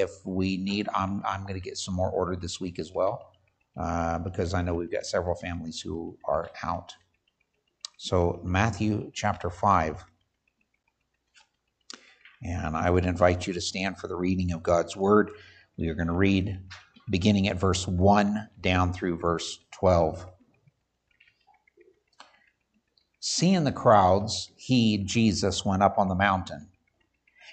if 0.00 0.10
we 0.24 0.56
need, 0.56 0.88
I'm, 0.94 1.22
I'm 1.26 1.42
going 1.42 1.54
to 1.54 1.60
get 1.60 1.78
some 1.78 1.94
more 1.94 2.10
ordered 2.10 2.40
this 2.40 2.60
week 2.60 2.78
as 2.78 2.92
well 2.92 3.32
uh, 3.78 4.18
because 4.18 4.54
I 4.54 4.62
know 4.62 4.74
we've 4.74 4.90
got 4.90 5.06
several 5.06 5.34
families 5.34 5.80
who 5.80 6.16
are 6.24 6.50
out. 6.64 6.94
So, 7.96 8.40
Matthew 8.42 9.10
chapter 9.14 9.50
5. 9.50 10.04
And 12.42 12.74
I 12.74 12.88
would 12.88 13.04
invite 13.04 13.46
you 13.46 13.52
to 13.52 13.60
stand 13.60 13.98
for 13.98 14.08
the 14.08 14.16
reading 14.16 14.52
of 14.52 14.62
God's 14.62 14.96
word. 14.96 15.30
We 15.76 15.88
are 15.88 15.94
going 15.94 16.06
to 16.06 16.14
read 16.14 16.58
beginning 17.10 17.48
at 17.48 17.58
verse 17.58 17.86
1 17.86 18.48
down 18.60 18.92
through 18.92 19.18
verse 19.18 19.58
12. 19.72 20.26
Seeing 23.20 23.64
the 23.64 23.72
crowds, 23.72 24.50
he, 24.56 24.98
Jesus, 24.98 25.64
went 25.64 25.82
up 25.82 25.98
on 25.98 26.08
the 26.08 26.14
mountain. 26.14 26.68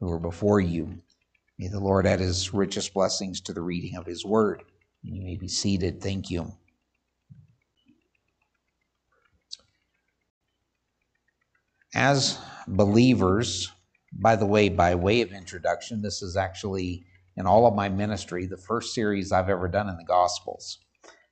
who 0.00 0.06
were 0.06 0.18
before 0.18 0.60
you. 0.60 0.98
May 1.58 1.68
the 1.68 1.80
Lord 1.80 2.06
add 2.06 2.20
his 2.20 2.52
richest 2.52 2.94
blessings 2.94 3.40
to 3.42 3.52
the 3.52 3.62
reading 3.62 3.96
of 3.96 4.06
his 4.06 4.24
word. 4.24 4.64
You 5.02 5.22
may 5.22 5.36
be 5.36 5.48
seated. 5.48 6.02
Thank 6.02 6.30
you. 6.30 6.52
As 11.94 12.38
believers, 12.66 13.70
by 14.12 14.34
the 14.34 14.46
way, 14.46 14.68
by 14.68 14.94
way 14.94 15.20
of 15.20 15.32
introduction, 15.32 16.02
this 16.02 16.22
is 16.22 16.36
actually 16.36 17.04
in 17.36 17.46
all 17.46 17.66
of 17.66 17.74
my 17.74 17.88
ministry 17.88 18.46
the 18.46 18.56
first 18.56 18.94
series 18.94 19.30
I've 19.30 19.48
ever 19.48 19.68
done 19.68 19.88
in 19.88 19.96
the 19.96 20.04
Gospels. 20.04 20.78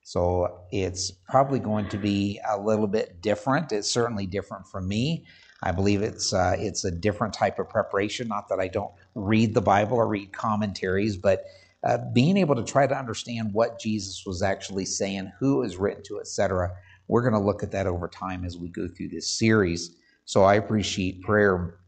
So 0.04 0.64
it's 0.72 1.10
probably 1.28 1.58
going 1.58 1.88
to 1.90 1.98
be 1.98 2.40
a 2.48 2.58
little 2.60 2.86
bit 2.86 3.20
different. 3.22 3.72
It's 3.72 3.90
certainly 3.90 4.26
different 4.26 4.66
from 4.66 4.88
me. 4.88 5.24
I 5.62 5.72
believe 5.72 6.02
it's 6.02 6.32
uh, 6.32 6.56
it's 6.58 6.84
a 6.84 6.90
different 6.90 7.34
type 7.34 7.58
of 7.58 7.68
preparation. 7.68 8.28
Not 8.28 8.48
that 8.48 8.58
I 8.58 8.68
don't 8.68 8.92
read 9.14 9.54
the 9.54 9.60
Bible 9.60 9.96
or 9.96 10.08
read 10.08 10.32
commentaries, 10.32 11.16
but 11.16 11.44
uh, 11.84 11.98
being 12.12 12.36
able 12.36 12.54
to 12.54 12.64
try 12.64 12.86
to 12.86 12.96
understand 12.96 13.52
what 13.52 13.80
Jesus 13.80 14.24
was 14.26 14.42
actually 14.42 14.84
saying, 14.84 15.32
who 15.38 15.62
is 15.62 15.76
written 15.76 16.02
to, 16.04 16.20
etc. 16.20 16.72
We're 17.08 17.22
going 17.22 17.34
to 17.34 17.38
look 17.38 17.62
at 17.62 17.72
that 17.72 17.86
over 17.86 18.08
time 18.08 18.44
as 18.44 18.56
we 18.56 18.68
go 18.68 18.88
through 18.88 19.08
this 19.08 19.30
series. 19.30 19.96
So 20.24 20.44
I 20.44 20.54
appreciate 20.54 21.22
prayer 21.22 21.78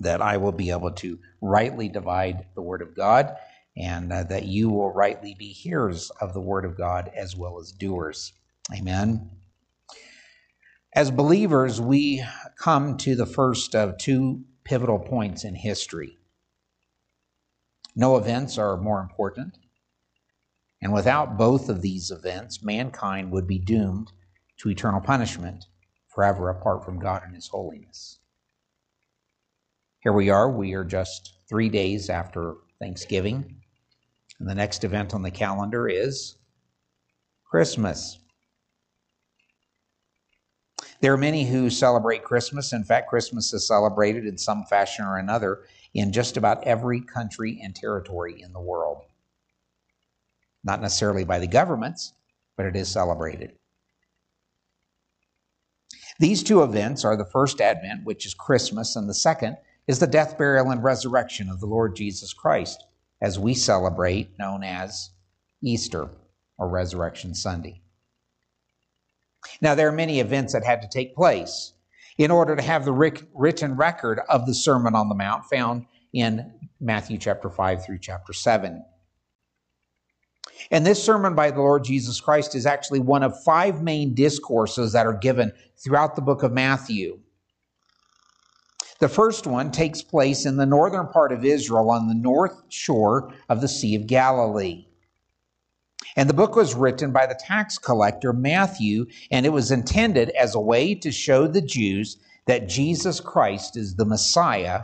that 0.00 0.20
I 0.20 0.36
will 0.36 0.52
be 0.52 0.70
able 0.70 0.90
to 0.92 1.18
rightly 1.40 1.88
divide 1.88 2.46
the 2.54 2.62
Word 2.62 2.82
of 2.82 2.94
God 2.96 3.36
and 3.76 4.12
uh, 4.12 4.24
that 4.24 4.44
you 4.46 4.70
will 4.70 4.92
rightly 4.92 5.34
be 5.34 5.48
hearers 5.48 6.10
of 6.20 6.34
the 6.34 6.40
Word 6.40 6.64
of 6.64 6.76
God 6.76 7.10
as 7.14 7.36
well 7.36 7.58
as 7.60 7.72
doers. 7.72 8.32
Amen. 8.74 9.30
As 10.94 11.10
believers, 11.10 11.80
we 11.80 12.22
come 12.58 12.98
to 12.98 13.16
the 13.16 13.24
first 13.24 13.74
of 13.74 13.96
two 13.96 14.44
pivotal 14.62 14.98
points 14.98 15.42
in 15.42 15.54
history. 15.54 16.18
No 17.96 18.18
events 18.18 18.58
are 18.58 18.76
more 18.76 19.00
important, 19.00 19.56
and 20.82 20.92
without 20.92 21.38
both 21.38 21.70
of 21.70 21.80
these 21.80 22.10
events, 22.10 22.62
mankind 22.62 23.32
would 23.32 23.46
be 23.46 23.58
doomed 23.58 24.12
to 24.58 24.68
eternal 24.68 25.00
punishment 25.00 25.64
forever 26.08 26.50
apart 26.50 26.84
from 26.84 26.98
God 26.98 27.22
and 27.24 27.34
His 27.34 27.48
holiness. 27.48 28.18
Here 30.00 30.12
we 30.12 30.28
are, 30.28 30.50
we 30.50 30.74
are 30.74 30.84
just 30.84 31.38
three 31.48 31.70
days 31.70 32.10
after 32.10 32.56
Thanksgiving, 32.78 33.62
and 34.38 34.48
the 34.48 34.54
next 34.54 34.84
event 34.84 35.14
on 35.14 35.22
the 35.22 35.30
calendar 35.30 35.88
is 35.88 36.36
Christmas. 37.44 38.18
There 41.02 41.12
are 41.12 41.18
many 41.18 41.44
who 41.44 41.68
celebrate 41.68 42.22
Christmas. 42.22 42.72
In 42.72 42.84
fact, 42.84 43.08
Christmas 43.08 43.52
is 43.52 43.66
celebrated 43.66 44.24
in 44.24 44.38
some 44.38 44.64
fashion 44.64 45.04
or 45.04 45.18
another 45.18 45.64
in 45.94 46.12
just 46.12 46.36
about 46.36 46.62
every 46.62 47.00
country 47.00 47.60
and 47.60 47.74
territory 47.74 48.40
in 48.40 48.52
the 48.52 48.60
world. 48.60 49.02
Not 50.62 50.80
necessarily 50.80 51.24
by 51.24 51.40
the 51.40 51.48
governments, 51.48 52.12
but 52.56 52.66
it 52.66 52.76
is 52.76 52.88
celebrated. 52.88 53.52
These 56.20 56.44
two 56.44 56.62
events 56.62 57.04
are 57.04 57.16
the 57.16 57.24
first 57.24 57.60
Advent, 57.60 58.04
which 58.04 58.24
is 58.24 58.32
Christmas, 58.32 58.94
and 58.94 59.08
the 59.08 59.14
second 59.14 59.56
is 59.88 59.98
the 59.98 60.06
death, 60.06 60.38
burial, 60.38 60.70
and 60.70 60.84
resurrection 60.84 61.50
of 61.50 61.58
the 61.58 61.66
Lord 61.66 61.96
Jesus 61.96 62.32
Christ, 62.32 62.84
as 63.20 63.40
we 63.40 63.54
celebrate, 63.54 64.38
known 64.38 64.62
as 64.62 65.10
Easter 65.62 66.10
or 66.58 66.68
Resurrection 66.68 67.34
Sunday. 67.34 67.82
Now, 69.60 69.74
there 69.74 69.88
are 69.88 69.92
many 69.92 70.20
events 70.20 70.52
that 70.52 70.64
had 70.64 70.82
to 70.82 70.88
take 70.88 71.14
place 71.14 71.72
in 72.18 72.30
order 72.30 72.54
to 72.54 72.62
have 72.62 72.84
the 72.84 72.92
written 73.34 73.76
record 73.76 74.20
of 74.28 74.46
the 74.46 74.54
Sermon 74.54 74.94
on 74.94 75.08
the 75.08 75.14
Mount 75.14 75.44
found 75.46 75.86
in 76.12 76.52
Matthew 76.80 77.18
chapter 77.18 77.50
5 77.50 77.84
through 77.84 77.98
chapter 77.98 78.32
7. 78.32 78.84
And 80.70 80.86
this 80.86 81.02
sermon 81.02 81.34
by 81.34 81.50
the 81.50 81.60
Lord 81.60 81.84
Jesus 81.84 82.20
Christ 82.20 82.54
is 82.54 82.66
actually 82.66 83.00
one 83.00 83.22
of 83.22 83.42
five 83.42 83.82
main 83.82 84.14
discourses 84.14 84.92
that 84.92 85.06
are 85.06 85.16
given 85.16 85.52
throughout 85.76 86.14
the 86.14 86.22
book 86.22 86.42
of 86.42 86.52
Matthew. 86.52 87.18
The 89.00 89.08
first 89.08 89.46
one 89.46 89.72
takes 89.72 90.02
place 90.02 90.46
in 90.46 90.56
the 90.56 90.66
northern 90.66 91.08
part 91.08 91.32
of 91.32 91.44
Israel 91.44 91.90
on 91.90 92.06
the 92.06 92.14
north 92.14 92.62
shore 92.68 93.32
of 93.48 93.60
the 93.60 93.68
Sea 93.68 93.96
of 93.96 94.06
Galilee. 94.06 94.86
And 96.16 96.28
the 96.28 96.34
book 96.34 96.56
was 96.56 96.74
written 96.74 97.12
by 97.12 97.26
the 97.26 97.38
tax 97.38 97.78
collector 97.78 98.32
Matthew, 98.32 99.06
and 99.30 99.46
it 99.46 99.50
was 99.50 99.70
intended 99.70 100.30
as 100.30 100.54
a 100.54 100.60
way 100.60 100.94
to 100.96 101.10
show 101.10 101.46
the 101.46 101.62
Jews 101.62 102.18
that 102.46 102.68
Jesus 102.68 103.20
Christ 103.20 103.76
is 103.76 103.94
the 103.94 104.04
Messiah 104.04 104.82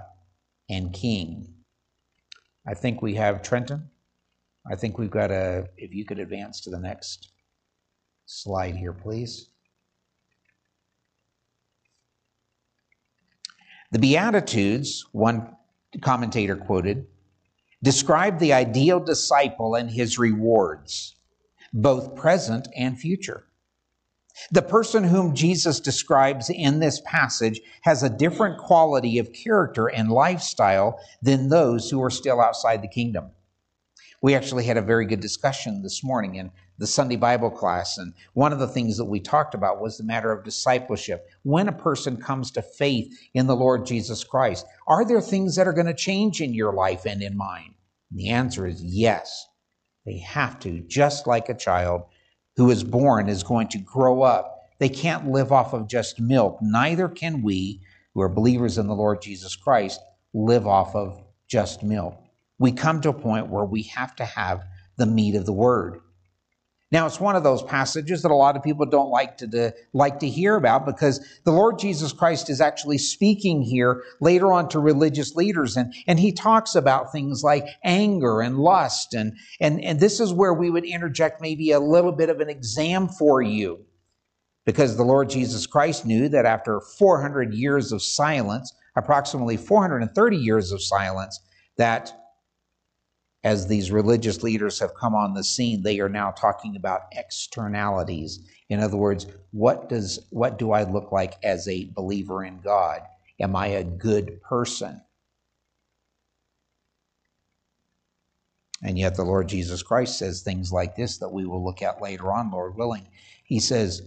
and 0.71 0.93
King. 0.93 1.55
I 2.67 2.75
think 2.75 3.03
we 3.03 3.15
have 3.15 3.43
Trenton. 3.43 3.91
I 4.71 4.77
think 4.77 4.99
we've 4.99 5.11
got 5.11 5.31
a, 5.31 5.69
if 5.77 5.95
you 5.95 6.05
could 6.05 6.19
advance 6.19 6.61
to 6.63 6.71
the 6.71 6.79
next 6.79 7.31
slide 8.27 8.77
here, 8.77 8.93
please. 8.93 9.49
The 13.91 13.99
Beatitudes, 13.99 15.07
one 15.13 15.57
commentator 16.03 16.57
quoted, 16.57 17.07
describe 17.83 18.39
the 18.39 18.53
ideal 18.53 19.01
disciple 19.01 19.75
and 19.75 19.91
his 19.91 20.19
rewards 20.19 21.15
both 21.73 22.15
present 22.15 22.69
and 22.77 22.99
future. 22.99 23.45
The 24.53 24.63
person 24.63 25.05
whom 25.05 25.35
Jesus 25.35 25.81
describes 25.81 26.49
in 26.49 26.79
this 26.79 27.01
passage 27.05 27.61
has 27.83 28.03
a 28.03 28.09
different 28.09 28.59
quality 28.59 29.19
of 29.19 29.33
character 29.33 29.89
and 29.89 30.11
lifestyle 30.11 31.01
than 31.21 31.49
those 31.49 31.91
who 31.91 32.03
are 32.03 32.11
still 32.11 32.41
outside 32.41 32.81
the 32.81 32.89
kingdom. 32.89 33.33
We 34.23 34.35
actually 34.35 34.65
had 34.65 34.77
a 34.77 34.83
very 34.83 35.07
good 35.07 35.21
discussion 35.21 35.83
this 35.83 36.03
morning 36.03 36.37
in 36.37 36.51
the 36.79 36.87
Sunday 36.87 37.17
Bible 37.17 37.51
class, 37.51 37.99
and 37.99 38.15
one 38.35 38.53
of 38.53 38.61
the 38.61 38.69
things 38.69 38.97
that 38.97 39.05
we 39.05 39.21
talked 39.21 39.55
about 39.55 39.81
was 39.81 39.99
the 39.99 40.05
matter 40.05 40.31
of 40.31 40.45
discipleship. 40.45 41.29
When 41.43 41.69
a 41.69 41.73
person 41.73 42.17
comes 42.17 42.53
to 42.53 42.63
faith 42.63 43.13
in 43.35 43.47
the 43.49 43.57
Lord 43.57 43.87
Jesus 43.87 44.23
Christ, 44.23 44.67
are 44.87 45.05
there 45.05 45.21
things 45.21 45.57
that 45.57 45.67
are 45.67 45.73
going 45.73 45.87
to 45.87 45.95
change 45.95 46.41
in 46.41 46.55
your 46.55 46.73
life 46.73 47.05
and 47.05 47.23
in 47.23 47.37
mine? 47.37 47.75
The 48.11 48.31
answer 48.31 48.67
is 48.67 48.83
yes. 48.83 49.47
They 50.07 50.19
have 50.19 50.59
to, 50.61 50.81
just 50.81 51.27
like 51.27 51.49
a 51.49 51.55
child 51.55 52.03
who 52.57 52.71
is 52.71 52.83
born 52.83 53.29
is 53.29 53.43
going 53.43 53.69
to 53.69 53.79
grow 53.79 54.23
up. 54.23 54.63
They 54.79 54.89
can't 54.89 55.31
live 55.31 55.53
off 55.53 55.75
of 55.75 55.89
just 55.89 56.21
milk. 56.21 56.59
Neither 56.63 57.09
can 57.09 57.43
we, 57.43 57.83
who 58.15 58.21
are 58.23 58.29
believers 58.29 58.79
in 58.79 58.87
the 58.87 58.95
Lord 58.95 59.21
Jesus 59.23 59.55
Christ, 59.57 60.01
live 60.33 60.67
off 60.67 60.95
of 60.95 61.23
just 61.49 61.83
milk. 61.83 62.17
we 62.59 62.73
come 62.73 63.01
to 63.01 63.11
a 63.11 63.15
point 63.15 63.49
where 63.49 63.65
we 63.65 63.83
have 63.85 64.15
to 64.17 64.25
have 64.25 64.65
the 64.97 65.07
meat 65.07 65.35
of 65.35 65.47
the 65.47 65.53
word. 65.53 66.01
Now, 66.91 67.05
it's 67.05 67.21
one 67.21 67.37
of 67.37 67.43
those 67.43 67.63
passages 67.63 68.23
that 68.23 68.31
a 68.31 68.35
lot 68.35 68.57
of 68.57 68.63
people 68.63 68.87
don't 68.87 69.11
like 69.11 69.37
to, 69.39 69.49
to, 69.49 69.75
like 69.93 70.21
to 70.21 70.29
hear 70.29 70.57
about 70.57 70.87
because 70.87 71.21
the 71.45 71.51
Lord 71.51 71.79
Jesus 71.79 72.15
Christ 72.15 72.49
is 72.49 72.63
actually 72.63 72.97
speaking 72.97 73.61
here 73.61 74.03
later 74.23 74.53
on 74.53 74.71
to 74.71 74.79
religious 74.79 75.35
leaders 75.35 75.77
and, 75.77 75.93
and 76.07 76.19
he 76.19 76.33
talks 76.33 76.75
about 76.75 77.13
things 77.13 77.43
like 77.43 77.67
anger 77.85 78.41
and 78.41 78.59
lust 78.59 79.13
and, 79.13 79.35
and, 79.61 79.85
and 79.85 80.01
this 80.01 80.19
is 80.19 80.33
where 80.33 80.55
we 80.55 80.71
would 80.71 80.85
interject 80.85 81.43
maybe 81.43 81.73
a 81.73 81.81
little 81.81 82.13
bit 82.13 82.31
of 82.31 82.41
an 82.41 82.49
exam 82.49 83.09
for 83.09 83.43
you. 83.43 83.85
Because 84.65 84.97
the 84.97 85.05
Lord 85.05 85.29
Jesus 85.29 85.67
Christ 85.67 86.07
knew 86.07 86.29
that 86.31 86.47
after 86.47 86.81
400 86.81 87.53
years 87.53 87.93
of 87.93 88.03
silence, 88.03 88.75
approximately 88.97 89.59
430 89.59 90.37
years 90.37 90.73
of 90.73 90.83
silence, 90.83 91.41
that 91.77 92.13
as 93.49 93.67
these 93.67 93.91
religious 93.91 94.43
leaders 94.43 94.79
have 94.79 94.95
come 94.95 95.15
on 95.15 95.33
the 95.33 95.43
scene, 95.43 95.83
they 95.83 96.01
are 96.01 96.09
now 96.11 96.31
talking 96.31 96.77
about 96.77 97.07
externalities. 97.13 98.41
In 98.69 98.79
other 98.79 98.99
words, 98.99 99.27
what 99.53 99.89
does 99.89 100.19
what 100.29 100.59
do 100.59 100.73
I 100.73 100.83
look 100.83 101.13
like 101.13 101.33
as 101.43 101.67
a 101.67 101.87
believer 101.95 102.45
in 102.45 102.61
God? 102.61 103.01
Am 103.41 103.57
I 103.57 103.69
a 103.69 103.85
good 103.85 104.43
person? 104.43 105.01
And 108.83 108.99
yet 108.99 109.17
the 109.17 109.25
Lord 109.25 109.49
Jesus 109.49 109.83
Christ 109.83 110.19
says 110.19 110.43
things 110.43 110.71
like 110.71 110.95
this 110.95 111.17
that 111.17 111.31
we 111.31 111.47
will 111.47 111.65
look 111.65 111.81
at 111.81 112.03
later 112.03 112.31
on, 112.31 112.51
Lord 112.51 112.77
willing. 112.77 113.09
He 113.45 113.61
says, 113.61 114.03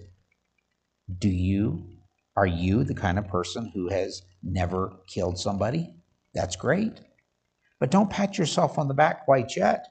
Do 1.18 1.30
you, 1.30 1.90
are 2.38 2.46
you 2.46 2.84
the 2.84 2.94
kind 2.94 3.18
of 3.18 3.28
person 3.28 3.72
who 3.74 3.90
has 3.90 4.22
never 4.44 4.94
killed 5.08 5.40
somebody? 5.40 5.96
That's 6.36 6.56
great. 6.56 7.02
But 7.82 7.90
don't 7.90 8.12
pat 8.12 8.38
yourself 8.38 8.78
on 8.78 8.88
the 8.88 8.94
back 8.94 9.26
quite 9.26 9.58
yet. 9.58 9.88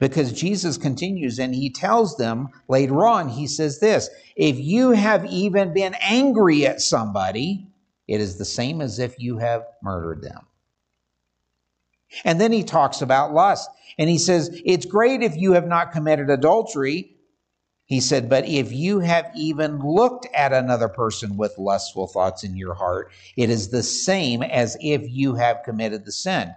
Because 0.00 0.32
Jesus 0.32 0.78
continues 0.78 1.38
and 1.38 1.54
he 1.54 1.70
tells 1.70 2.16
them 2.16 2.48
later 2.66 3.04
on, 3.04 3.28
he 3.28 3.46
says 3.46 3.78
this 3.78 4.08
if 4.36 4.58
you 4.58 4.92
have 4.92 5.26
even 5.26 5.74
been 5.74 5.94
angry 6.00 6.66
at 6.66 6.80
somebody, 6.80 7.68
it 8.08 8.22
is 8.22 8.38
the 8.38 8.46
same 8.46 8.80
as 8.80 8.98
if 8.98 9.18
you 9.18 9.36
have 9.36 9.66
murdered 9.82 10.22
them. 10.22 10.46
And 12.24 12.40
then 12.40 12.52
he 12.52 12.64
talks 12.64 13.02
about 13.02 13.34
lust. 13.34 13.68
And 13.98 14.08
he 14.08 14.18
says, 14.18 14.58
It's 14.64 14.86
great 14.86 15.22
if 15.22 15.36
you 15.36 15.52
have 15.52 15.66
not 15.66 15.92
committed 15.92 16.30
adultery. 16.30 17.16
He 17.84 18.00
said, 18.00 18.30
But 18.30 18.48
if 18.48 18.72
you 18.72 19.00
have 19.00 19.30
even 19.36 19.80
looked 19.80 20.26
at 20.34 20.54
another 20.54 20.88
person 20.88 21.36
with 21.36 21.58
lustful 21.58 22.06
thoughts 22.06 22.44
in 22.44 22.56
your 22.56 22.74
heart, 22.74 23.12
it 23.36 23.50
is 23.50 23.68
the 23.68 23.82
same 23.82 24.42
as 24.42 24.78
if 24.80 25.02
you 25.04 25.34
have 25.34 25.64
committed 25.64 26.06
the 26.06 26.12
sin. 26.12 26.54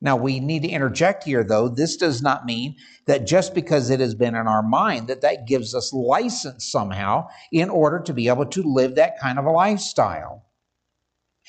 Now, 0.00 0.16
we 0.16 0.38
need 0.38 0.62
to 0.62 0.68
interject 0.68 1.24
here, 1.24 1.42
though. 1.42 1.68
This 1.68 1.96
does 1.96 2.22
not 2.22 2.46
mean 2.46 2.76
that 3.06 3.26
just 3.26 3.52
because 3.54 3.90
it 3.90 3.98
has 3.98 4.14
been 4.14 4.36
in 4.36 4.46
our 4.46 4.62
mind, 4.62 5.08
that 5.08 5.22
that 5.22 5.46
gives 5.46 5.74
us 5.74 5.92
license 5.92 6.70
somehow 6.70 7.28
in 7.50 7.68
order 7.68 7.98
to 8.00 8.14
be 8.14 8.28
able 8.28 8.46
to 8.46 8.62
live 8.62 8.94
that 8.94 9.18
kind 9.18 9.38
of 9.38 9.44
a 9.44 9.50
lifestyle. 9.50 10.44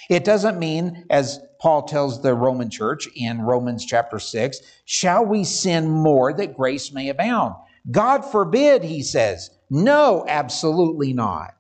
It 0.10 0.24
doesn't 0.24 0.58
mean, 0.58 1.06
as 1.10 1.40
Paul 1.62 1.84
tells 1.84 2.22
the 2.22 2.34
Roman 2.34 2.70
church 2.70 3.08
in 3.16 3.42
Romans 3.42 3.86
chapter 3.86 4.18
6, 4.18 4.60
shall 4.86 5.26
we 5.26 5.44
sin 5.44 5.88
more 5.88 6.34
that 6.34 6.56
grace 6.56 6.92
may 6.92 7.10
abound? 7.10 7.54
God 7.92 8.22
forbid, 8.22 8.84
he 8.84 9.04
says. 9.04 9.52
No, 9.70 10.26
absolutely 10.28 11.14
not. 11.14 11.54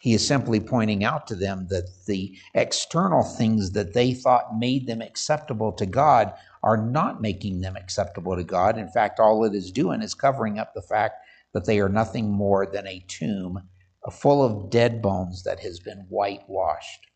He 0.00 0.14
is 0.14 0.26
simply 0.26 0.60
pointing 0.60 1.04
out 1.04 1.26
to 1.26 1.34
them 1.34 1.66
that 1.68 2.06
the 2.06 2.34
external 2.54 3.22
things 3.22 3.72
that 3.72 3.92
they 3.92 4.14
thought 4.14 4.58
made 4.58 4.86
them 4.86 5.02
acceptable 5.02 5.72
to 5.72 5.84
God 5.84 6.32
are 6.62 6.78
not 6.78 7.20
making 7.20 7.60
them 7.60 7.76
acceptable 7.76 8.34
to 8.34 8.42
God. 8.42 8.78
In 8.78 8.88
fact, 8.88 9.20
all 9.20 9.44
it 9.44 9.54
is 9.54 9.70
doing 9.70 10.00
is 10.00 10.14
covering 10.14 10.58
up 10.58 10.72
the 10.72 10.80
fact 10.80 11.22
that 11.52 11.66
they 11.66 11.80
are 11.80 11.90
nothing 11.90 12.30
more 12.30 12.66
than 12.66 12.86
a 12.86 13.04
tomb 13.08 13.68
full 14.10 14.42
of 14.42 14.70
dead 14.70 15.02
bones 15.02 15.42
that 15.42 15.60
has 15.60 15.80
been 15.80 16.06
whitewashed. 16.08 17.06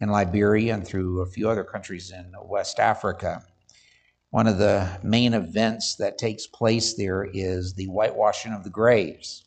In 0.00 0.08
Liberia 0.08 0.74
and 0.74 0.86
through 0.86 1.20
a 1.20 1.26
few 1.26 1.48
other 1.48 1.64
countries 1.64 2.12
in 2.12 2.32
West 2.44 2.78
Africa, 2.78 3.42
one 4.30 4.46
of 4.46 4.58
the 4.58 5.00
main 5.02 5.34
events 5.34 5.96
that 5.96 6.18
takes 6.18 6.46
place 6.46 6.94
there 6.94 7.24
is 7.24 7.74
the 7.74 7.86
whitewashing 7.86 8.52
of 8.52 8.62
the 8.62 8.70
graves. 8.70 9.44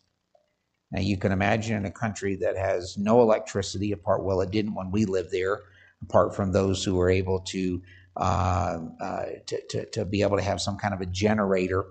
Now, 0.92 1.02
you 1.02 1.18
can 1.18 1.32
imagine 1.32 1.76
in 1.76 1.86
a 1.86 1.92
country 1.92 2.36
that 2.38 2.56
has 2.56 2.98
no 2.98 3.22
electricity, 3.22 3.92
apart, 3.92 4.24
well, 4.24 4.42
it 4.42 4.52
didn't 4.52 4.76
when 4.76 4.92
we 4.92 5.06
lived 5.06 5.32
there, 5.32 5.60
apart 6.02 6.36
from 6.36 6.52
those 6.52 6.84
who 6.84 6.96
were 6.96 7.10
able 7.10 7.42
to, 7.42 7.82
uh, 8.16 8.80
uh, 9.02 9.26
to, 9.48 9.62
to, 9.70 9.86
to, 9.92 10.06
be 10.06 10.22
able 10.22 10.38
to 10.38 10.44
have 10.44 10.62
some 10.62 10.78
kind 10.78 10.94
of 10.94 11.02
a 11.02 11.06
generator. 11.06 11.86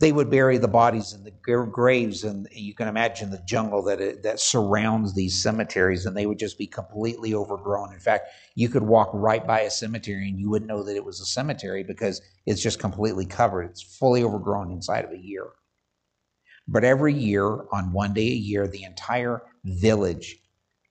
They 0.00 0.12
would 0.12 0.28
bury 0.28 0.58
the 0.58 0.68
bodies 0.68 1.14
in 1.14 1.24
the 1.24 1.30
graves, 1.30 2.24
and 2.24 2.46
you 2.52 2.74
can 2.74 2.88
imagine 2.88 3.30
the 3.30 3.42
jungle 3.46 3.82
that 3.84 4.00
it, 4.00 4.22
that 4.24 4.40
surrounds 4.40 5.14
these 5.14 5.40
cemeteries, 5.42 6.04
and 6.04 6.14
they 6.14 6.26
would 6.26 6.38
just 6.38 6.58
be 6.58 6.66
completely 6.66 7.32
overgrown. 7.32 7.94
In 7.94 8.00
fact, 8.00 8.28
you 8.54 8.68
could 8.68 8.82
walk 8.82 9.08
right 9.14 9.46
by 9.46 9.60
a 9.60 9.70
cemetery 9.70 10.28
and 10.28 10.38
you 10.38 10.50
wouldn't 10.50 10.68
know 10.68 10.82
that 10.82 10.96
it 10.96 11.04
was 11.04 11.20
a 11.20 11.24
cemetery 11.24 11.82
because 11.82 12.20
it's 12.44 12.60
just 12.60 12.78
completely 12.78 13.24
covered. 13.24 13.70
It's 13.70 13.82
fully 13.82 14.22
overgrown 14.22 14.70
inside 14.70 15.06
of 15.06 15.12
a 15.12 15.18
year. 15.18 15.46
But 16.66 16.84
every 16.84 17.12
year, 17.12 17.44
on 17.72 17.92
one 17.92 18.14
day 18.14 18.28
a 18.28 18.34
year, 18.34 18.66
the 18.66 18.84
entire 18.84 19.42
village, 19.64 20.38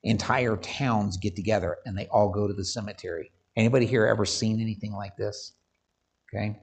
entire 0.02 0.56
towns 0.56 1.16
get 1.16 1.34
together 1.34 1.78
and 1.84 1.96
they 1.98 2.06
all 2.08 2.28
go 2.28 2.46
to 2.46 2.54
the 2.54 2.64
cemetery. 2.64 3.32
Anybody 3.56 3.86
here 3.86 4.06
ever 4.06 4.24
seen 4.24 4.60
anything 4.60 4.92
like 4.92 5.16
this? 5.16 5.52
Okay. 6.28 6.58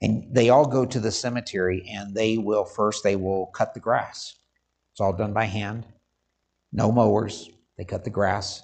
And 0.00 0.34
they 0.34 0.48
all 0.48 0.66
go 0.66 0.84
to 0.84 1.00
the 1.00 1.12
cemetery 1.12 1.88
and 1.90 2.14
they 2.14 2.38
will 2.38 2.64
first, 2.64 3.04
they 3.04 3.16
will 3.16 3.46
cut 3.46 3.74
the 3.74 3.80
grass. 3.80 4.36
It's 4.92 5.00
all 5.00 5.12
done 5.12 5.32
by 5.32 5.44
hand, 5.44 5.86
no 6.72 6.92
mowers. 6.92 7.50
They 7.78 7.84
cut 7.84 8.04
the 8.04 8.10
grass 8.10 8.62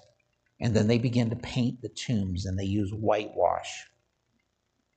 and 0.61 0.73
then 0.73 0.87
they 0.87 0.97
begin 0.97 1.29
to 1.29 1.35
paint 1.37 1.81
the 1.81 1.89
tombs 1.89 2.45
and 2.45 2.57
they 2.57 2.65
use 2.65 2.93
whitewash. 2.93 3.85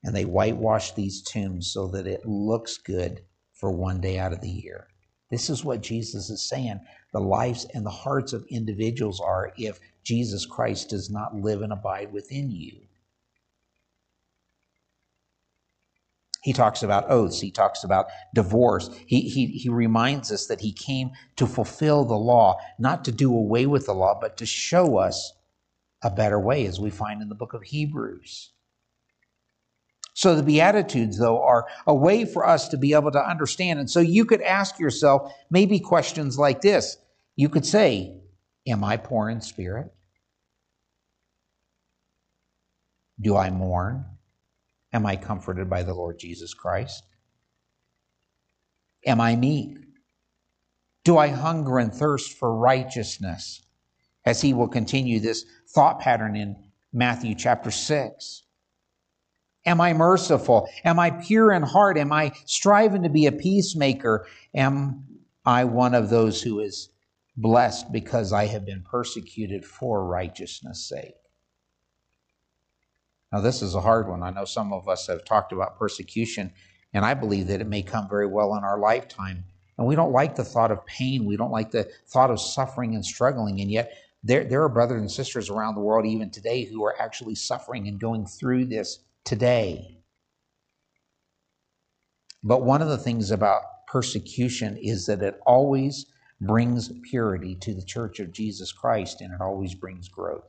And 0.04 0.14
they 0.14 0.25
whitewash 0.25 0.92
these 0.92 1.22
tombs 1.22 1.72
so 1.72 1.86
that 1.88 2.08
it 2.08 2.26
looks 2.26 2.76
good 2.76 3.22
for 3.62 3.70
one 3.70 4.00
day 4.00 4.19
out 4.19 4.32
of 4.32 4.41
the 4.41 4.50
year. 4.50 4.88
This 5.31 5.49
is 5.49 5.64
what 5.64 5.82
Jesus 5.82 6.31
is 6.31 6.43
saying 6.43 6.81
the 7.12 7.20
lives 7.20 7.64
and 7.75 7.87
the 7.87 7.91
hearts 7.91 8.32
of 8.32 8.44
individuals 8.50 9.20
are 9.20 9.53
if 9.56 9.79
Jesus 10.03 10.44
Christ 10.44 10.91
does 10.91 11.11
not 11.11 11.37
live 11.37 11.62
and 11.62 11.73
abide 11.73 12.12
within 12.12 12.50
you. 12.50 12.81
He 16.42 16.52
talks 16.52 16.83
about 16.83 17.09
oaths. 17.09 17.40
He 17.40 17.52
talks 17.52 17.85
about 17.85 18.09
divorce. 18.35 18.90
He, 19.07 19.21
he, 19.21 19.47
he 19.47 19.69
reminds 19.69 20.33
us 20.33 20.49
that 20.49 20.61
he 20.61 20.73
came 20.73 21.12
to 21.37 21.47
fulfill 21.47 22.04
the 22.04 22.16
law, 22.16 22.59
not 22.81 23.04
to 23.04 23.12
do 23.12 23.33
away 23.33 23.66
with 23.66 23.87
the 23.87 23.95
law, 23.95 24.19
but 24.21 24.38
to 24.38 24.47
show 24.47 24.97
us 24.97 25.35
a 26.02 26.11
better 26.11 26.40
way, 26.40 26.66
as 26.66 26.81
we 26.81 26.90
find 26.90 27.23
in 27.23 27.28
the 27.28 27.37
book 27.37 27.54
of 27.54 27.62
Hebrews. 27.62 28.51
So 30.14 30.35
the 30.35 30.42
Beatitudes, 30.42 31.19
though, 31.19 31.42
are 31.42 31.66
a 31.87 31.95
way 31.95 32.25
for 32.25 32.47
us 32.47 32.69
to 32.69 32.76
be 32.76 32.92
able 32.92 33.11
to 33.12 33.31
understand. 33.31 33.78
And 33.81 33.90
so 33.90 34.00
you 34.00 34.25
could 34.25 34.42
ask 34.42 34.78
yourself 34.78 35.33
maybe 35.50 35.81
questions 35.81 36.38
like 36.38 36.61
this. 36.61 36.97
You 37.37 37.49
could 37.49 37.64
say, 37.64 38.19
Am 38.66 38.85
I 38.85 38.97
poor 38.97 39.28
in 39.28 39.40
spirit? 39.40 39.92
Do 43.21 43.37
I 43.37 43.50
mourn? 43.50 44.04
Am 44.92 45.07
I 45.07 45.16
comforted 45.16 45.69
by 45.71 45.83
the 45.83 45.95
Lord 45.95 46.19
Jesus 46.19 46.54
Christ? 46.54 47.02
Am 49.07 49.21
I 49.21 49.35
meek? 49.35 49.78
Do 51.04 51.19
I 51.19 51.28
hunger 51.28 51.78
and 51.78 51.92
thirst 51.92 52.38
for 52.38 52.54
righteousness? 52.54 53.62
As 54.25 54.40
he 54.40 54.54
will 54.54 54.69
continue 54.69 55.19
this 55.19 55.45
thought 55.75 55.99
pattern 55.99 56.37
in 56.37 56.57
Matthew 56.92 57.35
chapter 57.35 57.73
6. 57.73 58.45
Am 59.64 59.81
I 59.81 59.92
merciful? 59.92 60.69
Am 60.85 60.99
I 60.99 61.11
pure 61.11 61.52
in 61.52 61.62
heart? 61.62 61.97
Am 61.97 62.12
I 62.12 62.33
striving 62.47 63.02
to 63.04 63.09
be 63.09 63.26
a 63.26 63.33
peacemaker? 63.33 64.26
Am 64.54 65.04
I 65.45 65.64
one 65.64 65.95
of 65.95 66.11
those 66.11 66.42
who 66.42 66.61
is 66.61 66.88
blessed 67.37 67.92
because 67.92 68.33
I 68.33 68.47
have 68.47 68.66
been 68.66 68.83
persecuted 68.83 69.64
for 69.64 70.04
righteousness' 70.04 70.88
sake? 70.88 71.14
Now, 73.33 73.40
this 73.40 73.62
is 73.62 73.75
a 73.75 73.81
hard 73.81 74.09
one. 74.09 74.23
I 74.23 74.31
know 74.31 74.45
some 74.45 74.73
of 74.73 74.88
us 74.88 75.07
have 75.07 75.25
talked 75.25 75.52
about 75.52 75.78
persecution, 75.78 76.52
and 76.92 77.04
I 77.04 77.14
believe 77.14 77.47
that 77.47 77.61
it 77.61 77.66
may 77.66 77.83
come 77.83 78.09
very 78.09 78.26
well 78.26 78.57
in 78.57 78.64
our 78.64 78.78
lifetime. 78.78 79.45
And 79.78 79.87
we 79.87 79.95
don't 79.95 80.12
like 80.12 80.35
the 80.35 80.45
thought 80.45 80.71
of 80.71 80.85
pain. 80.85 81.25
We 81.25 81.37
don't 81.37 81.50
like 81.50 81.71
the 81.71 81.90
thought 82.09 82.31
of 82.31 82.40
suffering 82.40 82.95
and 82.95 83.04
struggling. 83.04 83.61
And 83.61 83.71
yet, 83.71 83.97
there, 84.23 84.45
there 84.45 84.62
are 84.62 84.69
brothers 84.69 85.00
and 85.00 85.11
sisters 85.11 85.49
around 85.49 85.76
the 85.76 85.81
world, 85.81 86.04
even 86.04 86.31
today, 86.31 86.64
who 86.64 86.85
are 86.85 87.00
actually 87.00 87.35
suffering 87.35 87.88
and 87.88 87.99
going 87.99 88.26
through 88.26 88.66
this 88.66 88.99
today. 89.25 89.99
But 92.43 92.62
one 92.62 92.83
of 92.83 92.88
the 92.88 92.99
things 92.99 93.31
about 93.31 93.62
persecution 93.87 94.76
is 94.76 95.07
that 95.07 95.23
it 95.23 95.38
always 95.47 96.07
brings 96.41 96.91
purity 97.09 97.55
to 97.57 97.75
the 97.75 97.85
church 97.85 98.19
of 98.19 98.33
Jesus 98.33 98.73
Christ, 98.73 99.21
and 99.21 99.33
it 99.33 99.41
always 99.41 99.75
brings 99.75 100.09
growth. 100.09 100.45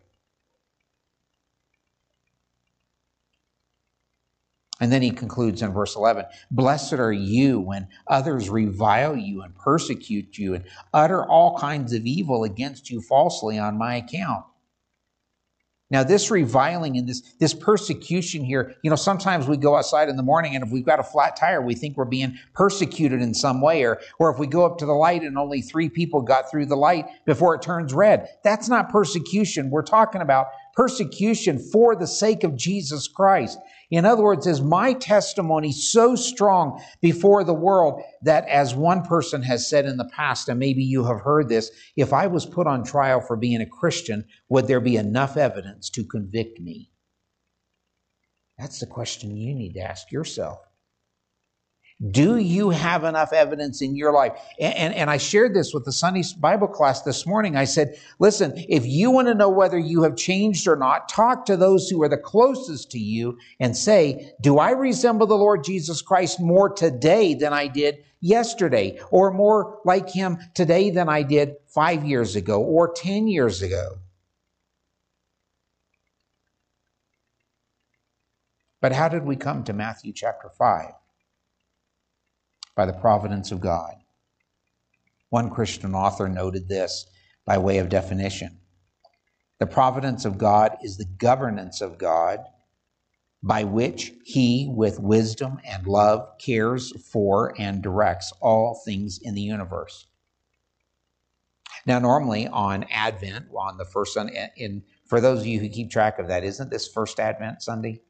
And 4.81 4.91
then 4.91 5.01
he 5.01 5.11
concludes 5.11 5.61
in 5.61 5.71
verse 5.71 5.95
11 5.95 6.25
Blessed 6.51 6.93
are 6.93 7.13
you 7.13 7.59
when 7.59 7.87
others 8.07 8.49
revile 8.49 9.15
you 9.15 9.41
and 9.43 9.55
persecute 9.55 10.37
you 10.37 10.55
and 10.55 10.65
utter 10.93 11.23
all 11.25 11.57
kinds 11.57 11.93
of 11.93 12.05
evil 12.05 12.43
against 12.43 12.89
you 12.89 13.01
falsely 13.01 13.57
on 13.57 13.77
my 13.77 13.95
account. 13.95 14.45
Now, 15.93 16.03
this 16.03 16.31
reviling 16.31 16.97
and 16.97 17.07
this, 17.07 17.21
this 17.39 17.53
persecution 17.53 18.43
here, 18.43 18.73
you 18.81 18.89
know, 18.89 18.95
sometimes 18.95 19.47
we 19.47 19.57
go 19.57 19.75
outside 19.75 20.09
in 20.09 20.17
the 20.17 20.23
morning 20.23 20.55
and 20.55 20.65
if 20.65 20.71
we've 20.71 20.83
got 20.83 20.99
a 20.99 21.03
flat 21.03 21.35
tire, 21.35 21.61
we 21.61 21.75
think 21.75 21.97
we're 21.97 22.05
being 22.05 22.35
persecuted 22.55 23.21
in 23.21 23.35
some 23.35 23.61
way. 23.61 23.85
Or, 23.85 24.01
or 24.17 24.31
if 24.31 24.39
we 24.39 24.47
go 24.47 24.65
up 24.65 24.79
to 24.79 24.87
the 24.87 24.93
light 24.93 25.21
and 25.21 25.37
only 25.37 25.61
three 25.61 25.89
people 25.89 26.23
got 26.23 26.49
through 26.49 26.65
the 26.65 26.75
light 26.75 27.05
before 27.25 27.53
it 27.53 27.61
turns 27.61 27.93
red, 27.93 28.27
that's 28.43 28.67
not 28.67 28.89
persecution. 28.89 29.69
We're 29.69 29.83
talking 29.83 30.21
about 30.21 30.47
persecution 30.73 31.59
for 31.59 31.95
the 31.95 32.07
sake 32.07 32.43
of 32.43 32.55
Jesus 32.55 33.07
Christ. 33.07 33.59
In 33.91 34.05
other 34.05 34.23
words, 34.23 34.47
is 34.47 34.61
my 34.61 34.93
testimony 34.93 35.71
so 35.71 36.15
strong 36.15 36.81
before 37.01 37.43
the 37.43 37.53
world 37.53 38.01
that, 38.23 38.47
as 38.47 38.73
one 38.73 39.03
person 39.03 39.43
has 39.43 39.69
said 39.69 39.85
in 39.85 39.97
the 39.97 40.09
past, 40.15 40.49
and 40.49 40.59
maybe 40.59 40.83
you 40.83 41.03
have 41.05 41.21
heard 41.21 41.47
this, 41.47 41.69
if 41.95 42.11
I 42.11 42.27
was 42.27 42.45
put 42.45 42.65
on 42.65 42.83
trial 42.83 43.21
for 43.21 43.35
being 43.35 43.61
a 43.61 43.67
Christian, 43.67 44.25
would 44.49 44.67
there 44.67 44.81
be 44.81 44.97
enough 44.97 45.37
evidence 45.37 45.89
to 45.91 46.03
convict 46.03 46.59
me? 46.59 46.89
That's 48.57 48.79
the 48.79 48.87
question 48.87 49.37
you 49.37 49.53
need 49.53 49.73
to 49.73 49.81
ask 49.81 50.11
yourself. 50.11 50.59
Do 52.11 52.35
you 52.37 52.69
have 52.71 53.05
enough 53.05 53.31
evidence 53.31 53.81
in 53.81 53.95
your 53.95 54.11
life? 54.11 54.33
And, 54.59 54.73
and, 54.75 54.93
and, 54.93 55.09
I 55.09 55.15
shared 55.15 55.53
this 55.53 55.73
with 55.73 55.85
the 55.85 55.93
Sunday 55.93 56.23
Bible 56.37 56.67
class 56.67 57.03
this 57.03 57.25
morning. 57.25 57.55
I 57.55 57.63
said, 57.63 57.97
listen, 58.19 58.53
if 58.67 58.85
you 58.85 59.09
want 59.09 59.29
to 59.29 59.33
know 59.33 59.47
whether 59.47 59.77
you 59.77 60.03
have 60.03 60.17
changed 60.17 60.67
or 60.67 60.75
not, 60.75 61.07
talk 61.07 61.45
to 61.45 61.55
those 61.55 61.89
who 61.89 62.03
are 62.03 62.09
the 62.09 62.17
closest 62.17 62.91
to 62.91 62.99
you 62.99 63.37
and 63.59 63.77
say, 63.77 64.33
do 64.41 64.57
I 64.57 64.71
resemble 64.71 65.27
the 65.27 65.35
Lord 65.35 65.63
Jesus 65.63 66.01
Christ 66.01 66.41
more 66.41 66.69
today 66.69 67.35
than 67.35 67.53
I 67.53 67.67
did 67.67 68.03
yesterday? 68.19 68.99
Or 69.09 69.31
more 69.31 69.79
like 69.85 70.09
him 70.09 70.39
today 70.55 70.89
than 70.89 71.07
I 71.07 71.23
did 71.23 71.55
five 71.67 72.03
years 72.03 72.35
ago 72.35 72.61
or 72.61 72.91
10 72.91 73.29
years 73.29 73.61
ago? 73.61 73.99
But 78.81 78.91
how 78.91 79.07
did 79.07 79.23
we 79.23 79.37
come 79.37 79.63
to 79.63 79.71
Matthew 79.71 80.11
chapter 80.11 80.49
5? 80.49 80.91
By 82.75 82.85
the 82.85 82.93
providence 82.93 83.51
of 83.51 83.59
God. 83.59 83.95
One 85.29 85.49
Christian 85.49 85.95
author 85.95 86.27
noted 86.29 86.67
this 86.67 87.05
by 87.45 87.57
way 87.57 87.79
of 87.79 87.89
definition 87.89 88.59
The 89.59 89.67
providence 89.67 90.25
of 90.25 90.37
God 90.37 90.77
is 90.83 90.97
the 90.97 91.05
governance 91.17 91.81
of 91.81 91.97
God 91.97 92.39
by 93.43 93.65
which 93.65 94.13
he, 94.23 94.69
with 94.73 95.01
wisdom 95.01 95.59
and 95.67 95.85
love, 95.85 96.37
cares 96.39 96.93
for 97.01 97.53
and 97.59 97.83
directs 97.83 98.31
all 98.39 98.81
things 98.85 99.19
in 99.21 99.35
the 99.35 99.41
universe. 99.41 100.07
Now, 101.85 101.99
normally 101.99 102.47
on 102.47 102.85
Advent, 102.89 103.47
on 103.53 103.77
the 103.77 103.83
first 103.83 104.13
Sunday, 104.13 104.49
in 104.55 104.83
for 105.05 105.19
those 105.19 105.41
of 105.41 105.45
you 105.45 105.59
who 105.59 105.67
keep 105.67 105.91
track 105.91 106.17
of 106.17 106.27
that, 106.29 106.45
isn't 106.45 106.71
this 106.71 106.87
first 106.87 107.19
Advent 107.19 107.61
Sunday? 107.61 108.01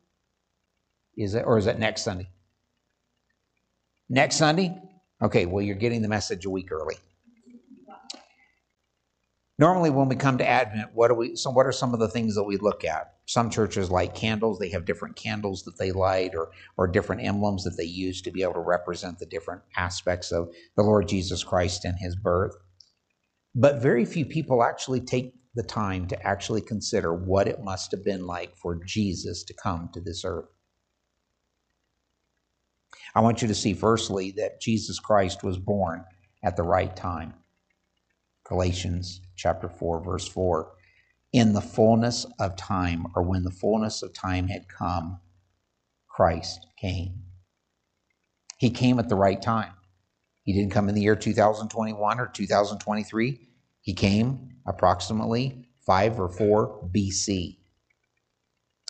Is 1.18 1.34
it, 1.34 1.44
or 1.46 1.58
is 1.58 1.66
it 1.66 1.80
next 1.80 2.04
Sunday? 2.04 2.30
Next 4.10 4.36
Sunday? 4.38 4.78
Okay, 5.22 5.46
well, 5.46 5.64
you're 5.64 5.76
getting 5.76 6.02
the 6.02 6.10
message 6.10 6.46
a 6.46 6.50
week 6.50 6.72
early. 6.72 6.96
Normally, 9.60 9.92
when 9.92 10.10
we 10.10 10.16
come 10.16 10.38
to 10.40 10.48
Advent, 10.48 10.90
what 10.94 11.12
are 11.12 11.16
we? 11.16 11.36
So, 11.36 11.52
what 11.52 11.68
are 11.68 11.72
some 11.72 11.94
of 11.94 12.00
the 12.00 12.10
things 12.10 12.36
that 12.36 12.44
we 12.44 12.58
look 12.58 12.84
at? 12.84 13.14
Some 13.28 13.50
churches 13.50 13.92
light 13.92 14.16
candles; 14.16 14.60
they 14.60 14.70
have 14.70 14.86
different 14.86 15.16
candles 15.16 15.64
that 15.64 15.78
they 15.78 15.92
light, 15.92 16.36
or 16.36 16.52
or 16.76 16.88
different 16.88 17.24
emblems 17.24 17.64
that 17.64 17.78
they 17.78 17.86
use 17.86 18.22
to 18.24 18.32
be 18.32 18.42
able 18.42 18.56
to 18.56 18.60
represent 18.60 19.20
the 19.20 19.28
different 19.28 19.62
aspects 19.78 20.32
of 20.32 20.50
the 20.76 20.84
Lord 20.84 21.08
Jesus 21.08 21.44
Christ 21.44 21.86
and 21.86 21.98
His 22.00 22.16
birth. 22.16 22.56
But 23.56 23.82
very 23.82 24.06
few 24.06 24.26
people 24.26 24.64
actually 24.64 25.02
take 25.02 25.36
the 25.56 25.64
time 25.64 26.08
to 26.08 26.28
actually 26.28 26.62
consider 26.62 27.14
what 27.14 27.48
it 27.48 27.64
must 27.64 27.92
have 27.92 28.04
been 28.04 28.26
like 28.26 28.58
for 28.58 28.84
Jesus 28.84 29.44
to 29.44 29.54
come 29.54 29.90
to 29.94 30.02
this 30.02 30.26
earth. 30.26 30.50
I 33.16 33.22
want 33.22 33.42
you 33.42 33.48
to 33.48 33.56
see, 33.56 33.74
firstly, 33.74 34.32
that 34.38 34.62
Jesus 34.62 35.00
Christ 35.00 35.44
was 35.44 35.58
born 35.58 36.04
at 36.44 36.56
the 36.56 36.64
right 36.64 36.96
time. 36.96 37.34
Galatians 38.46 39.22
chapter 39.36 39.70
4, 39.70 40.04
verse 40.04 40.28
4. 40.28 40.72
In 41.32 41.54
the 41.54 41.62
fullness 41.62 42.26
of 42.40 42.56
time, 42.56 43.08
or 43.16 43.24
when 43.24 43.44
the 43.44 43.52
fullness 43.52 44.02
of 44.02 44.14
time 44.14 44.48
had 44.48 44.68
come, 44.68 45.20
Christ 46.08 46.68
came. 46.80 47.24
He 48.58 48.70
came 48.70 49.00
at 49.00 49.10
the 49.10 49.16
right 49.16 49.42
time. 49.42 49.74
He 50.44 50.54
didn't 50.54 50.72
come 50.72 50.90
in 50.90 50.96
the 50.96 51.02
year 51.02 51.16
2021 51.16 52.20
or 52.20 52.28
2023. 52.28 53.48
He 53.82 53.94
came 53.94 54.50
approximately 54.66 55.68
5 55.86 56.20
or 56.20 56.30
4 56.30 56.90
BC. 56.94 57.58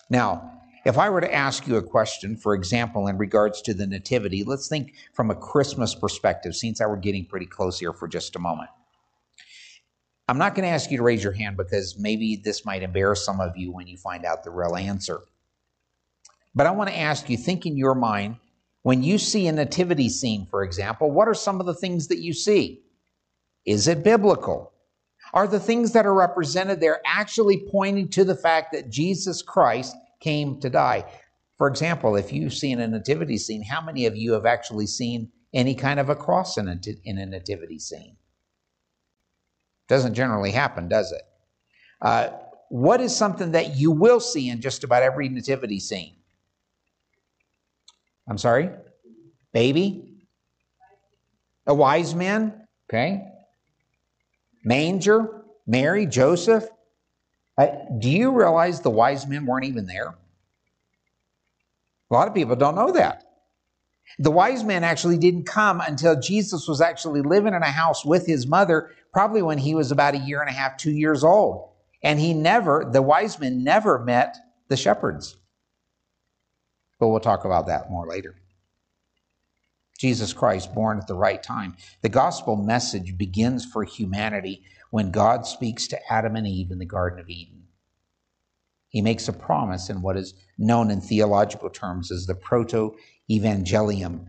Now, 0.10 0.53
if 0.86 0.98
I 0.98 1.10
were 1.10 1.22
to 1.22 1.34
ask 1.34 1.68
you 1.68 1.78
a 1.78 1.84
question, 1.84 2.36
for 2.36 2.54
example, 2.54 3.08
in 3.08 3.18
regards 3.18 3.62
to 3.64 3.74
the 3.74 3.88
Nativity, 3.88 4.44
let's 4.44 4.68
think 4.68 4.94
from 5.14 5.32
a 5.32 5.36
Christmas 5.36 5.96
perspective, 5.96 6.56
since 6.56 6.82
we're 6.82 6.98
getting 6.98 7.26
pretty 7.26 7.46
close 7.46 7.80
here 7.80 7.94
for 7.94 8.08
just 8.08 8.36
a 8.36 8.40
moment. 8.40 8.70
I'm 10.28 10.38
not 10.38 10.56
going 10.56 10.68
to 10.68 10.74
ask 10.74 10.90
you 10.92 10.98
to 10.98 11.04
raise 11.04 11.24
your 11.24 11.34
hand 11.34 11.58
because 11.58 11.98
maybe 11.98 12.36
this 12.38 12.66
might 12.66 12.84
embarrass 12.84 13.26
some 13.26 13.40
of 13.40 13.58
you 13.58 13.72
when 13.72 13.88
you 13.88 13.98
find 13.98 14.26
out 14.26 14.44
the 14.44 14.52
real 14.52 14.76
answer. 14.76 15.22
But 16.56 16.68
I 16.68 16.72
want 16.72 16.90
to 16.90 16.98
ask 16.98 17.30
you, 17.30 17.38
think 17.38 17.66
in 17.66 17.78
your 17.78 17.96
mind, 17.96 18.38
when 18.84 19.04
you 19.04 19.18
see 19.18 19.48
a 19.48 19.52
nativity 19.52 20.10
scene, 20.10 20.46
for 20.50 20.64
example, 20.64 21.12
what 21.12 21.28
are 21.28 21.34
some 21.34 21.60
of 21.60 21.66
the 21.66 21.74
things 21.74 22.08
that 22.08 22.20
you 22.20 22.34
see? 22.34 22.82
Is 23.66 23.88
it 23.88 24.04
biblical? 24.04 24.72
Are 25.34 25.48
the 25.48 25.60
things 25.60 25.94
that 25.94 26.06
are 26.06 26.14
represented 26.14 26.80
there 26.80 27.02
actually 27.06 27.66
pointing 27.72 28.10
to 28.10 28.24
the 28.24 28.36
fact 28.36 28.74
that 28.74 28.90
Jesus 28.90 29.42
Christ 29.42 29.96
came 30.24 30.60
to 30.62 30.70
die. 30.70 31.06
For 31.58 31.68
example, 31.68 32.16
if 32.16 32.32
you've 32.34 32.54
seen 32.54 32.80
a 32.80 32.88
nativity 32.88 33.38
scene, 33.38 33.64
how 33.64 33.82
many 33.82 34.06
of 34.06 34.16
you 34.16 34.34
have 34.34 34.46
actually 34.46 34.88
seen 34.88 35.32
any 35.54 35.76
kind 35.76 36.00
of 36.00 36.10
a 36.10 36.16
cross 36.16 36.58
in 36.58 36.68
a, 36.68 36.80
in 37.04 37.18
a 37.18 37.26
nativity 37.26 37.80
scene? 37.80 38.16
Doesn't 39.88 40.14
generally 40.14 40.52
happen, 40.52 40.88
does 40.88 41.12
it? 41.12 41.22
Uh, 42.02 42.30
what 42.70 43.02
is 43.02 43.16
something 43.16 43.52
that 43.52 43.76
you 43.76 43.92
will 43.92 44.20
see 44.20 44.50
in 44.50 44.62
just 44.62 44.84
about 44.84 45.04
every 45.04 45.30
nativity 45.30 45.80
scene? 45.80 46.16
I'm 48.28 48.38
sorry? 48.38 48.70
Baby? 49.54 50.22
A 51.68 51.74
wise 51.74 52.16
man? 52.16 52.66
Okay. 52.90 53.24
Manger? 54.64 55.44
Mary? 55.68 56.08
Joseph? 56.08 56.66
Do 57.58 58.10
you 58.10 58.32
realize 58.32 58.82
the 58.82 58.90
wise 58.90 59.28
men 59.28 59.46
weren't 59.46 59.66
even 59.66 59.86
there? 59.86 60.16
A 62.10 62.14
lot 62.14 62.28
of 62.28 62.34
people 62.34 62.56
don't 62.56 62.76
know 62.76 62.92
that. 62.92 63.24
The 64.20 64.32
wise 64.32 64.64
men 64.64 64.84
actually 64.84 65.18
didn't 65.18 65.46
come 65.46 65.82
until 65.82 66.20
Jesus 66.20 66.68
was 66.68 66.82
actually 66.82 67.22
living 67.22 67.54
in 67.54 67.64
a 67.64 67.72
house 67.72 68.06
with 68.06 68.26
his 68.26 68.46
mother, 68.46 68.92
probably 69.12 69.42
when 69.42 69.58
he 69.58 69.76
was 69.76 69.92
about 69.92 70.14
a 70.14 70.20
year 70.20 70.42
and 70.42 70.50
a 70.50 70.54
half, 70.54 70.78
two 70.78 70.92
years 70.92 71.24
old. 71.24 71.70
And 72.04 72.20
he 72.20 72.34
never, 72.34 72.90
the 72.92 73.02
wise 73.02 73.40
men 73.40 73.64
never 73.64 74.00
met 74.00 74.38
the 74.68 74.78
shepherds. 74.78 75.38
But 77.00 77.08
we'll 77.08 77.20
talk 77.20 77.46
about 77.46 77.68
that 77.68 77.90
more 77.90 78.08
later. 78.08 78.36
Jesus 79.98 80.34
Christ, 80.34 80.74
born 80.76 80.98
at 80.98 81.08
the 81.08 81.16
right 81.16 81.42
time. 81.42 81.76
The 82.02 82.10
gospel 82.10 82.56
message 82.56 83.18
begins 83.18 83.66
for 83.66 83.84
humanity 83.84 84.64
when 84.94 85.10
God 85.10 85.48
speaks 85.48 85.88
to 85.88 86.14
Adam 86.14 86.36
and 86.36 86.46
Eve 86.46 86.70
in 86.70 86.78
the 86.78 86.86
Garden 86.86 87.20
of 87.20 87.28
Eden. 87.28 87.64
He 88.90 89.02
makes 89.02 89.28
a 89.28 89.34
promise 89.34 89.90
in 89.90 90.04
what 90.04 90.18
is 90.18 90.36
known 90.60 90.92
in 90.92 91.02
theological 91.02 91.72
terms 91.72 92.12
as 92.12 92.28
the 92.28 92.36
proto 92.36 92.94
evangelium. 93.28 94.28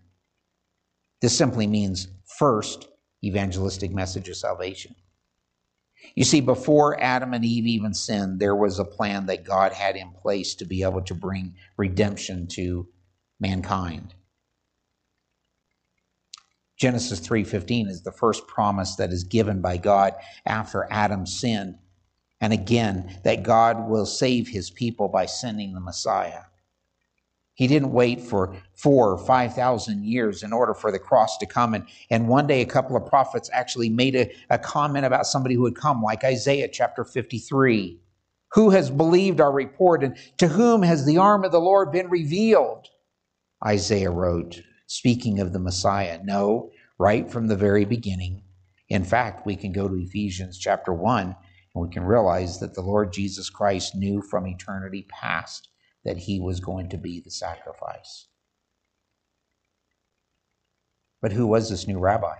This 1.20 1.36
simply 1.36 1.66
means 1.66 2.08
first 2.38 2.88
evangelistic 3.22 3.90
message 3.90 4.30
of 4.30 4.38
salvation. 4.38 4.94
You 6.14 6.24
see, 6.24 6.40
before 6.40 6.98
Adam 6.98 7.34
and 7.34 7.44
Eve 7.44 7.66
even 7.66 7.92
sinned, 7.92 8.40
there 8.40 8.56
was 8.56 8.78
a 8.78 8.86
plan 8.86 9.26
that 9.26 9.44
God 9.44 9.74
had 9.74 9.96
in 9.96 10.12
place 10.12 10.54
to 10.54 10.64
be 10.64 10.82
able 10.82 11.02
to 11.02 11.14
bring 11.14 11.56
redemption 11.76 12.46
to 12.52 12.88
mankind. 13.38 14.14
Genesis 16.76 17.20
3:15 17.20 17.88
is 17.88 18.02
the 18.02 18.12
first 18.12 18.46
promise 18.46 18.96
that 18.96 19.10
is 19.10 19.24
given 19.24 19.60
by 19.60 19.76
God 19.76 20.14
after 20.44 20.88
Adam 20.90 21.26
sinned. 21.26 21.78
And 22.40 22.52
again, 22.52 23.20
that 23.24 23.42
God 23.42 23.88
will 23.88 24.06
save 24.06 24.48
his 24.48 24.70
people 24.70 25.08
by 25.08 25.26
sending 25.26 25.72
the 25.72 25.80
Messiah. 25.80 26.42
He 27.54 27.68
didn't 27.68 27.92
wait 27.92 28.20
for 28.20 28.56
four 28.74 29.12
or 29.12 29.18
5,000 29.18 30.04
years 30.04 30.42
in 30.42 30.52
order 30.52 30.74
for 30.74 30.90
the 30.90 30.98
cross 30.98 31.38
to 31.38 31.46
come. 31.46 31.72
And, 31.74 31.86
and 32.10 32.28
one 32.28 32.48
day, 32.48 32.60
a 32.60 32.66
couple 32.66 32.96
of 32.96 33.06
prophets 33.06 33.48
actually 33.52 33.88
made 33.88 34.16
a, 34.16 34.34
a 34.50 34.58
comment 34.58 35.06
about 35.06 35.26
somebody 35.26 35.54
who 35.54 35.62
would 35.62 35.76
come, 35.76 36.02
like 36.02 36.24
Isaiah 36.24 36.68
chapter 36.68 37.04
53. 37.04 38.00
Who 38.54 38.70
has 38.70 38.90
believed 38.90 39.40
our 39.40 39.52
report, 39.52 40.02
and 40.02 40.16
to 40.38 40.48
whom 40.48 40.82
has 40.82 41.06
the 41.06 41.18
arm 41.18 41.44
of 41.44 41.52
the 41.52 41.60
Lord 41.60 41.92
been 41.92 42.08
revealed? 42.08 42.88
Isaiah 43.64 44.10
wrote, 44.10 44.60
speaking 44.86 45.40
of 45.40 45.52
the 45.52 45.58
Messiah. 45.58 46.20
No, 46.22 46.70
right 46.98 47.30
from 47.30 47.46
the 47.46 47.56
very 47.56 47.84
beginning. 47.84 48.42
In 48.88 49.04
fact, 49.04 49.46
we 49.46 49.56
can 49.56 49.72
go 49.72 49.88
to 49.88 49.96
Ephesians 49.96 50.58
chapter 50.58 50.92
1 50.92 51.36
and 51.74 51.82
we 51.82 51.88
can 51.88 52.04
realize 52.04 52.60
that 52.60 52.74
the 52.74 52.82
Lord 52.82 53.12
Jesus 53.12 53.50
Christ 53.50 53.94
knew 53.94 54.22
from 54.22 54.46
eternity 54.46 55.06
past 55.08 55.68
that 56.04 56.18
he 56.18 56.38
was 56.38 56.60
going 56.60 56.88
to 56.90 56.98
be 56.98 57.20
the 57.20 57.30
sacrifice. 57.30 58.28
But 61.20 61.32
who 61.32 61.46
was 61.46 61.70
this 61.70 61.88
new 61.88 61.98
rabbi? 61.98 62.36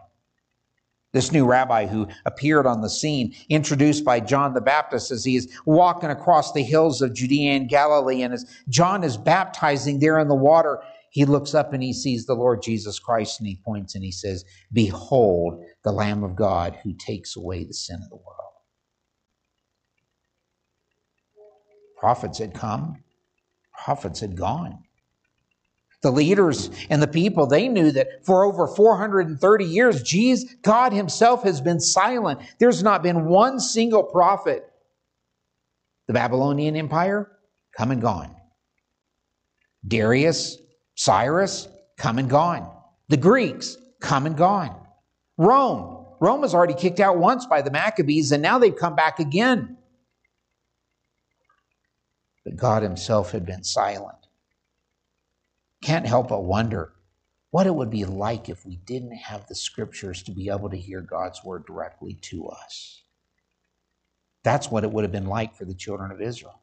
This 1.15 1.33
new 1.33 1.47
rabbi 1.47 1.87
who 1.87 2.09
appeared 2.27 2.67
on 2.67 2.83
the 2.83 2.91
scene, 2.91 3.35
introduced 3.49 4.05
by 4.05 4.21
John 4.21 4.53
the 4.53 4.61
Baptist 4.61 5.11
as 5.11 5.25
he 5.25 5.37
is 5.37 5.49
walking 5.65 6.11
across 6.11 6.53
the 6.53 6.63
hills 6.63 7.01
of 7.01 7.15
Judea 7.15 7.53
and 7.53 7.69
Galilee. 7.69 8.23
And 8.23 8.35
as 8.35 8.45
John 8.69 9.05
is 9.05 9.17
baptizing 9.17 10.01
there 10.01 10.19
in 10.19 10.29
the 10.29 10.35
water, 10.35 10.83
he 11.14 11.25
looks 11.25 11.54
up 11.54 11.73
and 11.73 11.80
he 11.80 11.92
sees 11.92 12.26
the 12.26 12.35
Lord 12.35 12.61
Jesus 12.61 12.99
Christ 12.99 13.38
and 13.38 13.47
he 13.47 13.61
points 13.64 13.94
and 13.94 14.02
he 14.02 14.11
says, 14.11 14.44
Behold, 14.73 15.64
the 15.85 15.92
Lamb 15.92 16.25
of 16.25 16.35
God 16.35 16.76
who 16.83 16.92
takes 16.92 17.37
away 17.37 17.62
the 17.62 17.73
sin 17.73 18.00
of 18.02 18.09
the 18.09 18.16
world. 18.16 18.54
Prophets 21.97 22.38
had 22.40 22.52
come, 22.52 23.04
prophets 23.85 24.18
had 24.18 24.37
gone. 24.37 24.83
The 26.02 26.11
leaders 26.11 26.68
and 26.90 27.00
the 27.00 27.06
people, 27.06 27.47
they 27.47 27.68
knew 27.68 27.92
that 27.92 28.26
for 28.26 28.44
over 28.44 28.66
430 28.66 29.64
years, 29.64 30.02
Jesus, 30.02 30.52
God 30.62 30.92
Himself 30.92 31.44
has 31.44 31.61
been 31.61 31.78
silent. 31.78 32.40
There's 32.59 32.83
not 32.83 33.04
been 33.04 33.26
one 33.26 33.61
single 33.61 34.02
prophet. 34.02 34.68
The 36.09 36.12
Babylonian 36.12 36.75
Empire, 36.75 37.30
come 37.76 37.92
and 37.92 38.02
gone. 38.02 38.35
Darius, 39.87 40.59
Cyrus, 40.95 41.69
come 41.97 42.19
and 42.19 42.29
gone. 42.31 42.71
The 43.09 43.17
Greeks, 43.17 43.77
come 44.01 44.27
and 44.27 44.37
gone. 44.37 44.75
Rome, 45.37 46.07
Rome 46.21 46.41
was 46.41 46.55
already 46.55 46.75
kicked 46.75 47.01
out 47.01 47.19
once 47.19 47.47
by 47.47 47.63
the 47.63 47.71
Maccabees, 47.71 48.33
and 48.33 48.43
now 48.43 48.59
they've 48.59 48.75
come 48.75 48.97
back 48.97 49.19
again. 49.19 49.77
But 52.45 52.57
God 52.57 52.83
Himself 52.83 53.33
had 53.33 53.45
been 53.45 53.65
silent. 53.65 54.19
Can't 55.83 56.07
help 56.07 56.29
but 56.29 56.45
wonder 56.45 56.93
what 57.51 57.67
it 57.67 57.75
would 57.75 57.91
be 57.91 58.05
like 58.05 58.49
if 58.49 58.67
we 58.67 58.77
didn't 58.77 59.17
have 59.17 59.47
the 59.47 59.55
scriptures 59.55 60.23
to 60.25 60.33
be 60.33 60.49
able 60.49 60.71
to 60.71 60.77
hear 60.77 61.01
God's 61.01 61.45
word 61.45 61.67
directly 61.67 62.15
to 62.23 62.49
us. 62.49 63.03
That's 64.43 64.71
what 64.71 64.83
it 64.83 64.91
would 64.91 65.05
have 65.05 65.13
been 65.13 65.27
like 65.27 65.55
for 65.55 65.65
the 65.65 65.75
children 65.75 66.11
of 66.11 66.21
Israel. 66.21 66.61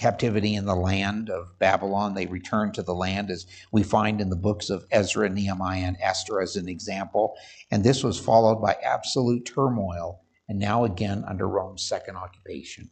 Captivity 0.00 0.54
in 0.54 0.64
the 0.64 0.74
land 0.74 1.28
of 1.28 1.58
Babylon. 1.58 2.14
They 2.14 2.24
returned 2.24 2.72
to 2.74 2.82
the 2.82 2.94
land, 2.94 3.30
as 3.30 3.46
we 3.70 3.82
find 3.82 4.20
in 4.20 4.30
the 4.30 4.36
books 4.36 4.70
of 4.70 4.86
Ezra, 4.90 5.28
Nehemiah, 5.28 5.82
and 5.82 5.98
Esther 6.00 6.40
as 6.40 6.56
an 6.56 6.70
example. 6.70 7.36
And 7.70 7.84
this 7.84 8.02
was 8.02 8.18
followed 8.18 8.62
by 8.62 8.78
absolute 8.82 9.44
turmoil, 9.44 10.22
and 10.48 10.58
now 10.58 10.84
again 10.84 11.22
under 11.28 11.46
Rome's 11.46 11.82
second 11.82 12.16
occupation. 12.16 12.90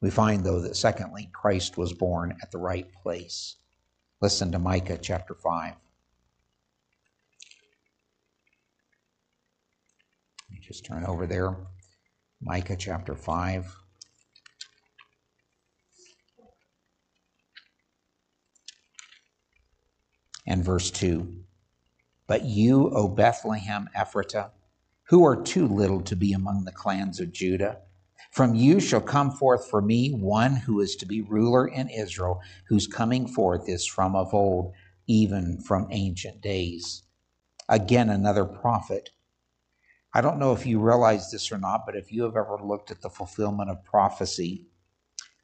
We 0.00 0.10
find, 0.10 0.42
though, 0.42 0.60
that 0.60 0.76
secondly, 0.76 1.28
Christ 1.34 1.76
was 1.76 1.92
born 1.92 2.36
at 2.42 2.50
the 2.50 2.58
right 2.58 2.90
place. 3.02 3.56
Listen 4.22 4.50
to 4.52 4.58
Micah 4.58 4.98
chapter 4.98 5.34
5. 5.34 5.74
Let 5.74 5.76
me 10.50 10.58
just 10.60 10.86
turn 10.86 11.04
over 11.04 11.26
there. 11.26 11.56
Micah 12.44 12.76
chapter 12.76 13.14
5. 13.14 13.76
And 20.46 20.64
verse 20.64 20.90
2. 20.90 21.36
But 22.26 22.44
you, 22.44 22.90
O 22.90 23.06
Bethlehem 23.06 23.88
Ephratah, 23.96 24.50
who 25.04 25.24
are 25.24 25.40
too 25.40 25.68
little 25.68 26.00
to 26.02 26.16
be 26.16 26.32
among 26.32 26.64
the 26.64 26.72
clans 26.72 27.20
of 27.20 27.32
Judah, 27.32 27.78
from 28.32 28.56
you 28.56 28.80
shall 28.80 29.00
come 29.00 29.30
forth 29.30 29.70
for 29.70 29.80
me 29.80 30.12
one 30.12 30.56
who 30.56 30.80
is 30.80 30.96
to 30.96 31.06
be 31.06 31.20
ruler 31.20 31.68
in 31.68 31.88
Israel, 31.90 32.40
whose 32.66 32.88
coming 32.88 33.28
forth 33.28 33.68
is 33.68 33.86
from 33.86 34.16
of 34.16 34.34
old, 34.34 34.72
even 35.06 35.60
from 35.60 35.86
ancient 35.90 36.40
days. 36.40 37.04
Again, 37.68 38.10
another 38.10 38.44
prophet 38.44 39.10
I 40.14 40.20
don't 40.20 40.38
know 40.38 40.52
if 40.52 40.66
you 40.66 40.78
realize 40.78 41.30
this 41.30 41.50
or 41.50 41.58
not, 41.58 41.86
but 41.86 41.96
if 41.96 42.12
you 42.12 42.22
have 42.24 42.36
ever 42.36 42.58
looked 42.62 42.90
at 42.90 43.00
the 43.00 43.08
fulfillment 43.08 43.70
of 43.70 43.84
prophecy, 43.84 44.66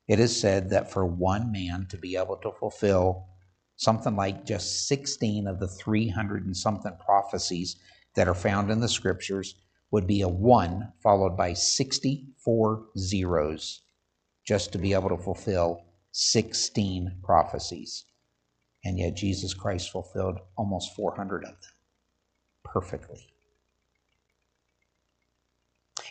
it 0.07 0.21
is 0.21 0.39
said 0.39 0.71
that 0.71 0.91
for 0.91 1.07
one 1.07 1.51
man 1.51 1.87
to 1.91 1.97
be 1.97 2.17
able 2.17 2.37
to 2.39 2.53
fulfill 2.53 3.29
something 3.77 4.17
like 4.17 4.45
just 4.45 4.87
16 4.89 5.47
of 5.47 5.59
the 5.61 5.69
300 5.69 6.45
and 6.45 6.57
something 6.57 6.93
prophecies 7.05 7.77
that 8.15 8.29
are 8.29 8.35
found 8.35 8.71
in 8.71 8.81
the 8.81 8.89
scriptures 8.89 9.55
would 9.91 10.07
be 10.07 10.21
a 10.21 10.29
one 10.29 10.93
followed 11.03 11.37
by 11.37 11.55
64 11.55 12.87
zeros 12.99 13.83
just 14.47 14.73
to 14.73 14.79
be 14.79 14.93
able 14.93 15.09
to 15.09 15.17
fulfill 15.17 15.85
16 16.13 17.19
prophecies. 17.23 18.05
And 18.85 18.99
yet 18.99 19.17
Jesus 19.17 19.55
Christ 19.55 19.91
fulfilled 19.91 20.41
almost 20.57 20.95
400 20.95 21.45
of 21.45 21.51
them 21.51 21.59
perfectly. 22.65 23.33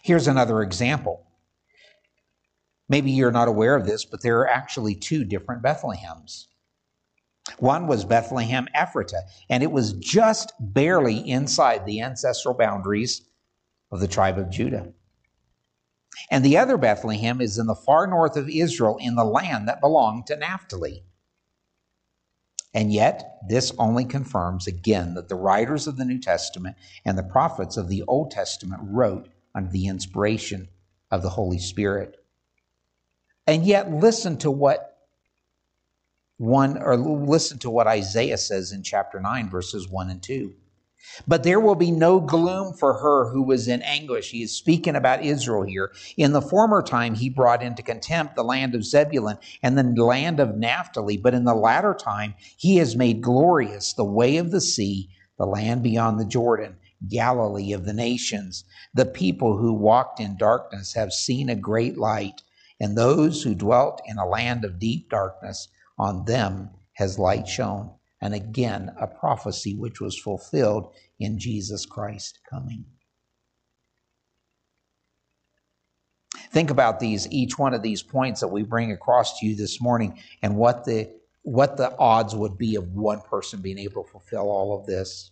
Here's 0.04 0.28
another 0.28 0.62
example. 0.62 1.26
Maybe 2.90 3.12
you're 3.12 3.32
not 3.32 3.48
aware 3.48 3.76
of 3.76 3.86
this, 3.86 4.06
but 4.06 4.22
there 4.22 4.40
are 4.40 4.50
actually 4.50 4.96
two 4.96 5.26
different 5.26 5.62
Bethlehems. 5.62 6.48
One 7.60 7.88
was 7.88 8.06
Bethlehem 8.06 8.68
Ephratah, 8.76 9.24
and 9.50 9.64
it 9.64 9.72
was 9.72 9.94
just 9.94 10.54
barely 10.60 11.18
inside 11.18 11.86
the 11.86 12.02
ancestral 12.02 12.54
boundaries 12.54 13.22
of 13.92 14.00
the 14.00 14.08
tribe 14.08 14.38
of 14.38 14.50
Judah. 14.50 14.94
And 16.30 16.44
the 16.44 16.58
other 16.58 16.78
Bethlehem 16.78 17.42
is 17.42 17.58
in 17.58 17.68
the 17.68 17.76
far 17.76 18.08
north 18.08 18.36
of 18.38 18.50
Israel 18.50 18.98
in 19.00 19.16
the 19.16 19.24
land 19.24 19.68
that 19.68 19.82
belonged 19.82 20.28
to 20.28 20.36
Naphtali. 20.36 21.04
And 22.74 22.92
yet, 22.92 23.40
this 23.48 23.72
only 23.80 24.04
confirms 24.04 24.68
again 24.68 25.14
that 25.14 25.30
the 25.30 25.36
writers 25.36 25.88
of 25.88 25.98
the 25.98 26.06
New 26.06 26.20
Testament 26.20 26.76
and 27.06 27.18
the 27.18 27.24
prophets 27.24 27.78
of 27.78 27.88
the 27.88 28.04
Old 28.08 28.32
Testament 28.32 28.82
wrote 28.84 29.30
under 29.58 29.72
the 29.72 29.88
inspiration 29.88 30.70
of 31.10 31.24
the 31.24 31.30
Holy 31.30 31.58
Spirit. 31.58 32.24
And 33.48 33.66
yet, 33.66 33.92
listen 33.92 34.38
to 34.38 34.52
what 34.52 34.94
one, 36.38 36.78
or 36.78 36.96
listen 36.96 37.58
to 37.60 37.70
what 37.72 37.88
Isaiah 37.88 38.38
says 38.38 38.72
in 38.72 38.84
chapter 38.84 39.20
9, 39.20 39.50
verses 39.50 39.90
1 39.90 40.12
and 40.12 40.22
2. 40.22 40.54
But 41.28 41.42
there 41.42 41.60
will 41.60 41.74
be 41.74 41.90
no 41.90 42.20
gloom 42.20 42.74
for 42.74 42.94
her 43.00 43.32
who 43.32 43.42
was 43.42 43.68
in 43.68 43.82
anguish. 43.82 44.30
He 44.30 44.44
is 44.44 44.56
speaking 44.56 44.96
about 44.96 45.24
Israel 45.24 45.64
here. 45.64 45.92
In 46.18 46.34
the 46.34 46.42
former 46.42 46.84
time, 46.84 47.16
he 47.16 47.30
brought 47.30 47.64
into 47.64 47.82
contempt 47.82 48.36
the 48.36 48.44
land 48.44 48.76
of 48.76 48.86
Zebulun 48.86 49.40
and 49.64 49.76
the 49.76 50.04
land 50.04 50.40
of 50.40 50.58
Naphtali. 50.58 51.18
But 51.18 51.34
in 51.34 51.46
the 51.46 51.56
latter 51.56 51.96
time, 51.96 52.36
he 52.58 52.78
has 52.78 52.96
made 52.96 53.22
glorious 53.22 53.94
the 53.94 54.04
way 54.04 54.38
of 54.38 54.52
the 54.52 54.62
sea, 54.62 55.10
the 55.40 55.48
land 55.48 55.82
beyond 55.82 56.20
the 56.20 56.26
Jordan 56.26 56.76
Galilee 57.08 57.74
of 57.74 57.86
the 57.86 57.94
nations. 57.94 58.64
The 58.94 59.06
people 59.06 59.58
who 59.58 59.74
walked 59.74 60.20
in 60.20 60.38
darkness 60.38 60.94
have 60.94 61.14
seen 61.14 61.50
a 61.50 61.56
great 61.56 61.98
light, 61.98 62.42
and 62.80 62.98
those 62.98 63.44
who 63.44 63.56
dwelt 63.56 64.02
in 64.06 64.18
a 64.18 64.28
land 64.28 64.66
of 64.66 64.80
deep 64.80 65.10
darkness, 65.10 65.68
on 65.98 66.26
them 66.26 66.70
has 66.94 67.20
light 67.20 67.48
shone. 67.48 67.92
And 68.22 68.34
again, 68.34 68.92
a 69.00 69.08
prophecy 69.08 69.76
which 69.76 70.02
was 70.02 70.18
fulfilled 70.18 70.94
in 71.20 71.38
Jesus 71.38 71.86
Christ 71.86 72.40
coming. 72.50 72.86
Think 76.52 76.70
about 76.72 77.00
these, 77.00 77.28
each 77.30 77.60
one 77.60 77.74
of 77.74 77.84
these 77.84 78.02
points 78.02 78.40
that 78.42 78.48
we 78.48 78.64
bring 78.64 78.92
across 78.92 79.40
to 79.40 79.46
you 79.46 79.56
this 79.56 79.82
morning, 79.82 80.20
and 80.42 80.56
what 80.56 80.86
the 80.86 81.12
what 81.44 81.78
the 81.78 81.96
odds 81.98 82.36
would 82.36 82.58
be 82.58 82.76
of 82.76 82.92
one 82.94 83.22
person 83.22 83.62
being 83.62 83.78
able 83.78 84.04
to 84.04 84.10
fulfill 84.10 84.50
all 84.50 84.78
of 84.78 84.86
this. 84.86 85.32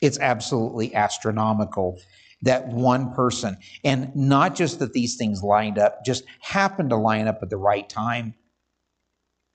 It's 0.00 0.18
absolutely 0.18 0.94
astronomical 0.94 1.98
that 2.42 2.68
one 2.68 3.14
person, 3.14 3.56
and 3.82 4.14
not 4.14 4.54
just 4.54 4.78
that 4.78 4.92
these 4.92 5.16
things 5.16 5.42
lined 5.42 5.78
up, 5.78 6.04
just 6.04 6.24
happened 6.40 6.90
to 6.90 6.96
line 6.96 7.28
up 7.28 7.42
at 7.42 7.50
the 7.50 7.56
right 7.56 7.88
time, 7.88 8.34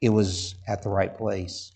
it 0.01 0.09
was 0.09 0.55
at 0.67 0.81
the 0.81 0.89
right 0.89 1.15
place. 1.15 1.71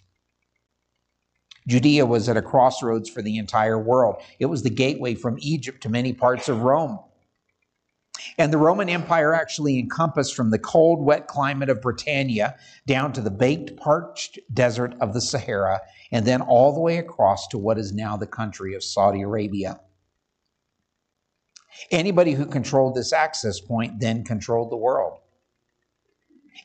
Judea 1.68 2.06
was 2.06 2.30
at 2.30 2.38
a 2.38 2.42
crossroads 2.42 3.10
for 3.10 3.22
the 3.22 3.38
entire 3.38 3.80
world. 3.80 4.22
It 4.40 4.46
was 4.48 4.64
the 4.64 4.70
gateway 4.70 5.16
from 5.16 5.38
Egypt 5.40 5.82
to 5.84 5.90
many 5.90 6.14
parts 6.14 6.50
of 6.50 6.62
Rome. 6.62 7.00
And 8.38 8.52
the 8.52 8.58
Roman 8.58 8.90
Empire 8.90 9.34
actually 9.34 9.80
encompassed 9.80 10.36
from 10.36 10.50
the 10.50 10.60
cold, 10.60 11.04
wet 11.04 11.28
climate 11.28 11.70
of 11.70 11.82
Britannia 11.82 12.56
down 12.88 13.14
to 13.14 13.22
the 13.22 13.32
baked, 13.32 13.78
parched 13.78 14.40
desert 14.54 14.96
of 15.00 15.14
the 15.14 15.22
Sahara, 15.22 15.82
and 16.16 16.26
then 16.26 16.42
all 16.42 16.74
the 16.74 16.80
way 16.80 16.98
across 16.98 17.46
to 17.46 17.58
what 17.58 17.78
is 17.78 17.92
now 17.92 18.16
the 18.16 18.26
country 18.26 18.74
of 18.74 18.82
Saudi 18.82 19.22
Arabia. 19.22 19.82
Anybody 21.92 22.32
who 22.32 22.46
controlled 22.46 22.96
this 22.96 23.12
access 23.12 23.60
point 23.60 24.00
then 24.00 24.24
controlled 24.24 24.72
the 24.72 24.78
world. 24.78 25.20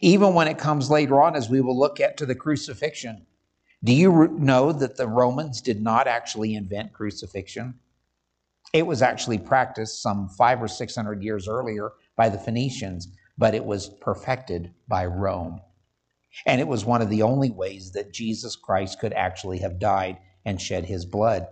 Even 0.00 0.34
when 0.34 0.46
it 0.46 0.56
comes 0.56 0.88
later 0.88 1.20
on, 1.20 1.34
as 1.34 1.50
we 1.50 1.60
will 1.60 1.76
look 1.76 1.98
at 1.98 2.16
to 2.18 2.26
the 2.26 2.34
crucifixion, 2.36 3.26
do 3.82 3.92
you 3.92 4.28
know 4.38 4.70
that 4.70 4.96
the 4.96 5.08
Romans 5.08 5.60
did 5.60 5.82
not 5.82 6.06
actually 6.06 6.54
invent 6.54 6.92
crucifixion? 6.92 7.74
It 8.72 8.86
was 8.86 9.02
actually 9.02 9.38
practiced 9.38 10.00
some 10.00 10.28
five 10.28 10.62
or 10.62 10.68
six 10.68 10.94
hundred 10.94 11.24
years 11.24 11.48
earlier 11.48 11.90
by 12.14 12.28
the 12.28 12.38
Phoenicians, 12.38 13.08
but 13.36 13.56
it 13.56 13.64
was 13.64 13.88
perfected 14.00 14.72
by 14.86 15.06
Rome. 15.06 15.60
And 16.47 16.61
it 16.61 16.69
was 16.69 16.85
one 16.85 17.03
of 17.03 17.11
the 17.11 17.23
only 17.23 17.51
ways 17.51 17.93
that 17.93 18.12
Jesus 18.12 18.57
Christ 18.57 19.01
could 19.01 19.12
actually 19.12 19.59
have 19.59 19.79
died 19.79 20.19
and 20.45 20.61
shed 20.61 20.85
his 20.85 21.05
blood. 21.05 21.47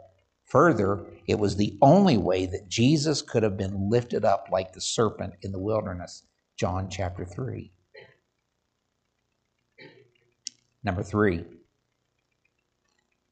Further, 0.47 1.07
it 1.27 1.39
was 1.39 1.57
the 1.57 1.77
only 1.83 2.17
way 2.17 2.47
that 2.47 2.69
Jesus 2.69 3.21
could 3.21 3.43
have 3.43 3.57
been 3.57 3.91
lifted 3.91 4.25
up 4.25 4.49
like 4.51 4.73
the 4.73 4.81
serpent 4.81 5.35
in 5.43 5.53
the 5.53 5.59
wilderness. 5.59 6.25
John 6.57 6.89
chapter 6.91 7.25
3. 7.25 7.71
Number 10.83 11.03
three, 11.03 11.45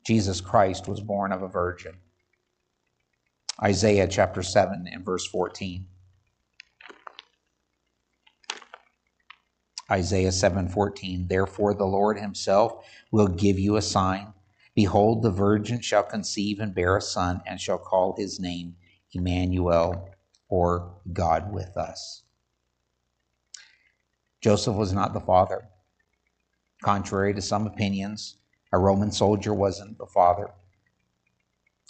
Jesus 0.05 0.41
Christ 0.41 0.89
was 0.89 1.01
born 1.01 1.33
of 1.33 1.43
a 1.43 1.49
virgin. 1.49 1.95
Isaiah 3.63 4.07
chapter 4.07 4.43
7 4.43 4.87
and 4.93 5.05
verse 5.05 5.27
14. 5.27 5.87
Isaiah 9.91 10.31
7:14 10.31 11.29
Therefore 11.29 11.75
the 11.75 11.87
Lord 11.87 12.19
himself 12.19 12.85
will 13.11 13.29
give 13.29 13.59
you 13.59 13.77
a 13.77 13.83
sign 13.83 14.33
behold 14.75 15.23
the 15.23 15.31
virgin 15.31 15.81
shall 15.81 16.03
conceive 16.03 16.61
and 16.61 16.75
bear 16.75 16.97
a 16.97 17.03
son 17.03 17.43
and 17.47 17.61
shall 17.61 17.79
call 17.79 18.15
his 18.17 18.41
name 18.41 18.77
Emmanuel 19.13 20.11
or 20.49 20.95
God 21.13 21.53
with 21.53 21.77
us 21.77 22.23
Joseph 24.41 24.77
was 24.77 24.93
not 24.93 25.13
the 25.13 25.21
father 25.21 25.69
contrary 26.83 27.35
to 27.35 27.43
some 27.43 27.67
opinions 27.67 28.37
a 28.73 28.79
Roman 28.79 29.13
soldier 29.13 29.55
wasn't 29.55 29.99
the 29.99 30.07
father 30.07 30.51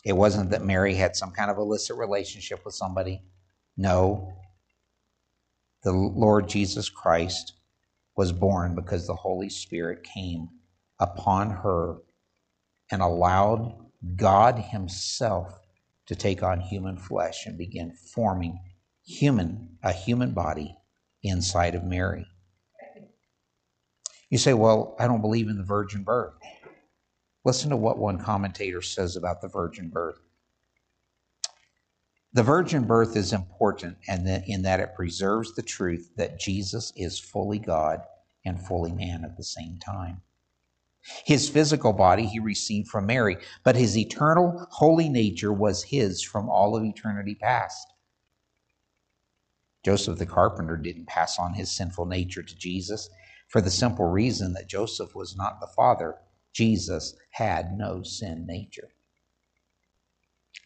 it 0.07 0.17
wasn't 0.17 0.51
that 0.51 0.65
Mary 0.65 0.95
had 0.95 1.17
some 1.17 1.33
kind 1.33 1.51
of 1.51 1.59
illicit 1.59 1.97
relationship 1.97 2.65
with 2.65 2.77
somebody. 2.77 3.23
No. 3.77 4.33
The 5.83 5.91
Lord 5.91 6.49
Jesus 6.49 6.89
Christ 6.89 7.55
was 8.17 8.33
born 8.33 8.75
because 8.75 9.07
the 9.07 9.15
Holy 9.15 9.49
Spirit 9.51 10.03
came 10.03 10.49
upon 10.99 11.51
her 11.51 11.97
and 12.91 13.03
allowed 13.03 13.75
God 14.17 14.59
Himself 14.59 15.59
to 16.07 16.15
take 16.15 16.43
on 16.43 16.61
human 16.61 16.97
flesh 16.97 17.47
and 17.47 17.59
begin 17.59 17.93
forming 18.15 18.59
human 19.05 19.79
a 19.83 19.93
human 19.93 20.33
body 20.33 20.77
inside 21.23 21.75
of 21.75 21.85
Mary. 21.85 22.27
You 24.31 24.39
say, 24.39 24.55
"Well, 24.55 24.97
I 24.99 25.07
don't 25.07 25.21
believe 25.21 25.49
in 25.49 25.59
the 25.59 25.65
virgin 25.65 26.03
birth." 26.03 26.35
Listen 27.45 27.71
to 27.71 27.77
what 27.77 27.99
one 27.99 28.19
commentator 28.19 28.83
says 28.83 29.17
about 29.17 29.41
the 29.41 29.49
virgin 29.49 29.89
birth. 29.89 30.19
The 32.37 32.43
virgin 32.43 32.85
birth 32.85 33.17
is 33.17 33.33
important 33.33 33.97
and 34.07 34.29
in 34.47 34.61
that 34.61 34.79
it 34.79 34.95
preserves 34.95 35.55
the 35.55 35.63
truth 35.63 36.11
that 36.17 36.39
Jesus 36.39 36.93
is 36.95 37.19
fully 37.19 37.59
God 37.59 38.03
and 38.45 38.61
fully 38.61 38.93
man 38.93 39.25
at 39.25 39.39
the 39.39 39.43
same 39.43 39.79
time. 39.79 40.21
His 41.25 41.49
physical 41.49 41.95
body 41.95 42.27
he 42.27 42.39
received 42.39 42.89
from 42.89 43.07
Mary, 43.07 43.39
but 43.65 43.75
his 43.75 43.97
eternal 43.97 44.67
holy 44.71 45.09
nature 45.09 45.51
was 45.51 45.85
his 45.85 46.23
from 46.23 46.51
all 46.51 46.77
of 46.77 46.85
eternity 46.85 47.35
past. 47.35 47.95
Joseph 49.83 50.19
the 50.19 50.27
carpenter 50.27 50.77
didn't 50.77 51.07
pass 51.07 51.39
on 51.39 51.55
his 51.55 51.71
sinful 51.71 52.05
nature 52.05 52.43
to 52.43 52.59
Jesus 52.59 53.09
for 53.49 53.63
the 53.63 53.71
simple 53.71 54.11
reason 54.11 54.53
that 54.53 54.69
Joseph 54.69 55.15
was 55.15 55.39
not 55.39 55.59
the 55.59 55.69
father 55.75 56.17
Jesus 56.53 57.17
had 57.31 57.79
no 57.79 58.03
sin 58.03 58.45
nature. 58.47 58.91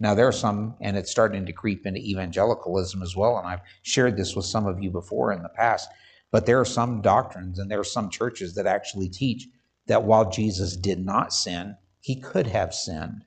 Now, 0.01 0.15
there 0.15 0.27
are 0.27 0.33
some, 0.33 0.77
and 0.81 0.97
it's 0.97 1.11
starting 1.11 1.45
to 1.45 1.53
creep 1.53 1.87
into 1.87 2.01
evangelicalism 2.01 3.03
as 3.03 3.15
well, 3.15 3.37
and 3.37 3.47
I've 3.47 3.61
shared 3.83 4.17
this 4.17 4.35
with 4.35 4.47
some 4.47 4.67
of 4.67 4.83
you 4.83 4.91
before 4.91 5.31
in 5.33 5.43
the 5.43 5.51
past, 5.51 5.91
but 6.31 6.47
there 6.47 6.59
are 6.59 6.65
some 6.65 7.03
doctrines 7.03 7.59
and 7.59 7.71
there 7.71 7.81
are 7.81 7.85
some 7.85 8.09
churches 8.09 8.55
that 8.55 8.67
actually 8.67 9.11
teach 9.11 9.47
that 9.87 10.05
while 10.05 10.31
Jesus 10.31 10.77
did 10.77 11.05
not 11.05 11.35
sin, 11.35 11.77
he 12.01 12.19
could 12.19 12.47
have 12.47 12.73
sinned. 12.73 13.25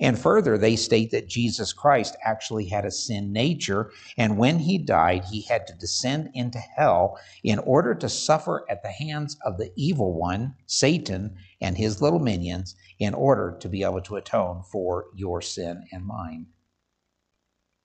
And 0.00 0.18
further, 0.18 0.56
they 0.56 0.76
state 0.76 1.10
that 1.10 1.28
Jesus 1.28 1.72
Christ 1.72 2.16
actually 2.24 2.66
had 2.66 2.84
a 2.84 2.90
sin 2.90 3.32
nature, 3.32 3.90
and 4.16 4.38
when 4.38 4.58
he 4.58 4.78
died, 4.78 5.24
he 5.24 5.42
had 5.42 5.66
to 5.66 5.74
descend 5.74 6.30
into 6.34 6.58
hell 6.58 7.18
in 7.42 7.58
order 7.58 7.94
to 7.96 8.08
suffer 8.08 8.64
at 8.70 8.82
the 8.82 8.90
hands 8.90 9.36
of 9.44 9.58
the 9.58 9.72
evil 9.76 10.14
one, 10.14 10.54
Satan, 10.66 11.36
and 11.60 11.76
his 11.76 12.00
little 12.00 12.20
minions, 12.20 12.74
in 12.98 13.14
order 13.14 13.56
to 13.60 13.68
be 13.68 13.82
able 13.82 14.00
to 14.02 14.16
atone 14.16 14.62
for 14.70 15.06
your 15.14 15.42
sin 15.42 15.84
and 15.92 16.06
mine. 16.06 16.46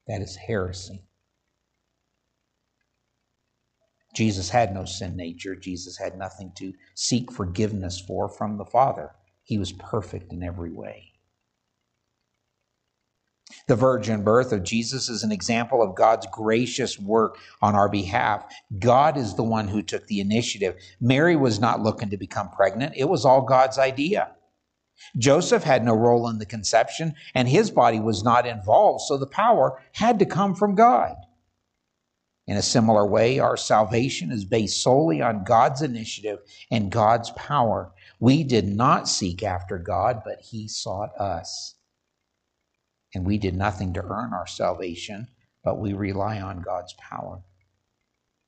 That 0.08 0.22
is 0.22 0.36
heresy. 0.36 1.04
Jesus 4.16 4.50
had 4.50 4.74
no 4.74 4.86
sin 4.86 5.16
nature. 5.16 5.56
Jesus 5.56 5.98
had 5.98 6.18
nothing 6.18 6.52
to 6.56 6.74
seek 6.96 7.32
forgiveness 7.32 8.00
for 8.00 8.30
from 8.30 8.58
the 8.58 8.66
Father. 8.66 9.12
He 9.44 9.58
was 9.58 9.74
perfect 9.74 10.34
in 10.34 10.42
every 10.42 10.72
way. 10.72 11.12
The 13.68 13.76
virgin 13.76 14.24
birth 14.24 14.52
of 14.52 14.64
Jesus 14.64 15.10
is 15.10 15.24
an 15.24 15.32
example 15.32 15.82
of 15.82 15.96
God's 15.96 16.28
gracious 16.32 17.00
work 17.00 17.38
on 17.62 17.76
our 17.76 17.90
behalf. 17.90 18.46
God 18.80 19.18
is 19.18 19.36
the 19.36 19.44
one 19.44 19.68
who 19.68 19.82
took 19.82 20.08
the 20.08 20.20
initiative. 20.20 20.76
Mary 21.00 21.36
was 21.36 21.60
not 21.60 21.82
looking 21.82 22.10
to 22.10 22.18
become 22.18 22.50
pregnant, 22.50 22.94
it 22.96 23.10
was 23.10 23.26
all 23.26 23.42
God's 23.42 23.78
idea. 23.78 24.32
Joseph 25.18 25.64
had 25.64 25.86
no 25.86 25.94
role 25.94 26.28
in 26.28 26.40
the 26.40 26.46
conception, 26.46 27.14
and 27.36 27.48
his 27.48 27.72
body 27.72 28.00
was 28.00 28.24
not 28.24 28.48
involved, 28.48 29.04
so 29.04 29.18
the 29.18 29.28
power 29.28 29.82
had 29.94 30.20
to 30.20 30.26
come 30.26 30.56
from 30.56 30.76
God. 30.76 31.16
In 32.48 32.58
a 32.58 32.62
similar 32.62 33.06
way, 33.06 33.40
our 33.40 33.58
salvation 33.58 34.32
is 34.32 34.46
based 34.46 34.82
solely 34.82 35.22
on 35.22 35.44
God's 35.44 35.82
initiative 35.82 36.40
and 36.72 36.92
God's 36.92 37.32
power. 37.32 37.92
We 38.20 38.44
did 38.44 38.66
not 38.66 39.08
seek 39.08 39.44
after 39.44 39.78
God, 39.78 40.22
but 40.26 40.40
He 40.42 40.68
sought 40.68 41.10
us 41.20 41.77
and 43.14 43.26
we 43.26 43.38
did 43.38 43.56
nothing 43.56 43.94
to 43.94 44.04
earn 44.04 44.34
our 44.34 44.48
salvation, 44.48 45.28
but 45.64 45.80
we 45.80 45.94
rely 45.94 46.40
on 46.40 46.62
God's 46.62 46.94
power. 46.94 47.42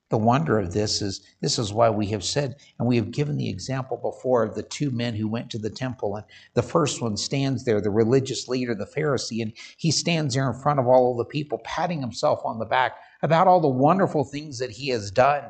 The 0.09 0.17
wonder 0.17 0.57
of 0.57 0.73
this 0.73 1.03
is 1.03 1.21
this 1.39 1.59
is 1.59 1.71
why 1.71 1.91
we 1.91 2.07
have 2.07 2.23
said, 2.23 2.55
and 2.79 2.87
we 2.87 2.95
have 2.95 3.11
given 3.11 3.37
the 3.37 3.49
example 3.49 3.95
before 3.95 4.43
of 4.43 4.55
the 4.55 4.63
two 4.63 4.89
men 4.89 5.13
who 5.13 5.27
went 5.27 5.51
to 5.51 5.59
the 5.59 5.69
temple. 5.69 6.15
And 6.15 6.25
the 6.55 6.63
first 6.63 6.99
one 6.99 7.15
stands 7.15 7.63
there, 7.63 7.79
the 7.79 7.91
religious 7.91 8.47
leader, 8.47 8.73
the 8.73 8.87
Pharisee, 8.87 9.43
and 9.43 9.53
he 9.77 9.91
stands 9.91 10.33
there 10.33 10.49
in 10.49 10.59
front 10.59 10.79
of 10.79 10.87
all 10.87 11.11
of 11.11 11.17
the 11.19 11.25
people, 11.25 11.59
patting 11.63 12.01
himself 12.01 12.41
on 12.43 12.57
the 12.57 12.65
back 12.65 12.97
about 13.21 13.47
all 13.47 13.61
the 13.61 13.67
wonderful 13.67 14.23
things 14.23 14.57
that 14.57 14.71
he 14.71 14.89
has 14.89 15.11
done. 15.11 15.43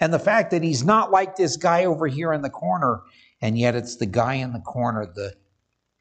And 0.00 0.12
the 0.12 0.18
fact 0.18 0.50
that 0.50 0.64
he's 0.64 0.84
not 0.84 1.12
like 1.12 1.36
this 1.36 1.56
guy 1.56 1.84
over 1.84 2.08
here 2.08 2.32
in 2.32 2.42
the 2.42 2.50
corner, 2.50 3.02
and 3.40 3.56
yet 3.56 3.76
it's 3.76 3.96
the 3.96 4.06
guy 4.06 4.34
in 4.34 4.52
the 4.52 4.60
corner, 4.60 5.06
the 5.06 5.34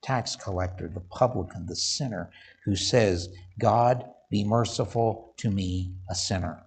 tax 0.02 0.36
collector, 0.36 0.88
the 0.88 1.00
publican, 1.02 1.66
the 1.66 1.76
sinner, 1.76 2.30
who 2.66 2.76
says, 2.76 3.30
God, 3.60 4.06
be 4.30 4.44
merciful 4.44 5.34
to 5.38 5.52
me, 5.52 5.94
a 6.10 6.16
sinner. 6.16 6.64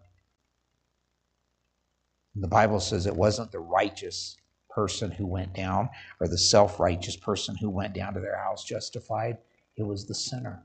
The 2.37 2.49
Bible 2.49 2.81
says 2.81 3.07
it 3.07 3.15
wasn't 3.15 3.53
the 3.53 3.61
righteous 3.61 4.37
person 4.69 5.11
who 5.11 5.27
went 5.27 5.55
down 5.55 5.89
or 6.21 6.27
the 6.27 6.39
self 6.39 6.81
righteous 6.81 7.17
person 7.17 7.57
who 7.57 7.71
went 7.71 7.95
down 7.95 8.15
to 8.15 8.21
their 8.21 8.37
house 8.37 8.65
justified, 8.65 9.39
it 9.77 9.85
was 9.85 10.07
the 10.07 10.15
sinner. 10.15 10.63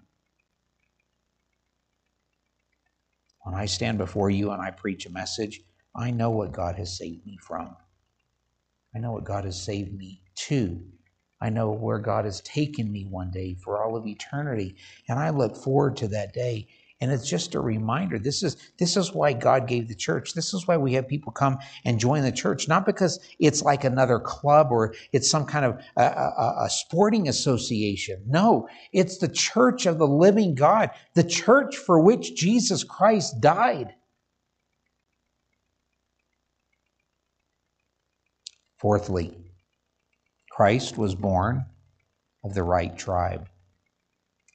When 3.41 3.55
I 3.55 3.65
stand 3.65 3.97
before 3.97 4.29
you 4.29 4.51
and 4.51 4.62
I 4.62 4.71
preach 4.71 5.05
a 5.05 5.12
message, 5.12 5.62
I 5.95 6.12
know 6.12 6.29
what 6.32 6.51
God 6.51 6.75
has 6.75 6.97
saved 6.97 7.25
me 7.25 7.38
from. 7.41 7.75
I 8.95 8.99
know 8.99 9.12
what 9.12 9.23
God 9.23 9.45
has 9.45 9.62
saved 9.62 9.93
me 9.93 10.21
to. 10.47 10.82
I 11.41 11.49
know 11.49 11.71
where 11.71 11.99
God 11.99 12.25
has 12.25 12.41
taken 12.41 12.91
me 12.91 13.06
one 13.06 13.32
day 13.32 13.56
for 13.56 13.82
all 13.82 13.95
of 13.95 14.06
eternity. 14.06 14.75
And 15.08 15.19
I 15.19 15.30
look 15.30 15.56
forward 15.56 15.95
to 15.97 16.08
that 16.10 16.34
day. 16.34 16.67
And 17.02 17.12
it's 17.12 17.30
just 17.30 17.56
a 17.56 17.62
reminder. 17.62 18.19
This 18.19 18.43
is 18.43 18.58
this 18.78 18.97
is 18.97 19.13
why 19.13 19.32
God 19.32 19.69
gave 19.69 19.88
the 19.88 19.95
church. 19.95 20.34
This 20.34 20.54
is 20.54 20.67
why 20.67 20.75
we 20.75 20.93
have 20.93 21.08
people 21.08 21.32
come 21.32 21.58
and 21.86 21.97
join 21.97 22.23
the 22.23 22.32
church, 22.32 22.67
not 22.67 22.86
because 22.86 23.21
it's 23.39 23.62
like 23.62 23.86
another 23.86 24.19
club 24.19 24.67
or 24.69 24.93
it's 25.13 25.30
some 25.30 25.45
kind 25.45 25.63
of 25.63 25.80
a, 25.95 26.04
a, 26.04 26.56
a 26.65 26.69
sporting 26.69 27.30
association. 27.30 28.21
No, 28.28 28.67
it's 28.91 29.17
the 29.17 29.30
church 29.30 29.86
of 29.86 29.97
the 29.97 30.08
living 30.08 30.56
God, 30.56 30.89
the 31.13 31.23
church 31.23 31.78
for 31.78 32.02
which 32.02 32.36
Jesus 32.36 32.84
Christ 32.84 33.39
died. 33.39 33.95
Fourthly, 38.78 39.48
Christ 40.60 40.98
was 40.98 41.15
born 41.15 41.63
of 42.43 42.54
the 42.54 42.63
right 42.63 42.98
tribe. 42.98 43.48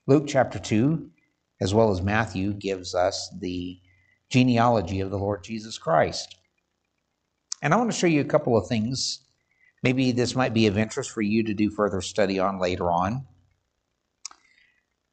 Luke 0.07 0.25
chapter 0.27 0.59
2, 0.59 1.09
as 1.63 1.73
well 1.73 1.91
as 1.93 2.03
Matthew, 2.03 2.53
gives 2.53 2.95
us 2.95 3.31
the 3.41 3.81
genealogy 4.29 5.01
of 5.01 5.11
the 5.11 5.17
Lord 5.17 5.43
Jesus 5.43 5.79
Christ. 5.79 6.37
And 7.63 7.73
I 7.73 7.79
want 7.79 7.91
to 7.91 7.97
show 7.97 8.07
you 8.07 8.21
a 8.21 8.27
couple 8.27 8.55
of 8.55 8.67
things. 8.67 9.21
Maybe 9.83 10.13
this 10.13 10.37
might 10.37 10.53
be 10.53 10.67
of 10.67 10.77
interest 10.77 11.11
for 11.11 11.23
you 11.23 11.43
to 11.43 11.55
do 11.55 11.71
further 11.71 12.03
study 12.03 12.39
on 12.39 12.61
later 12.61 12.91
on. 12.91 13.27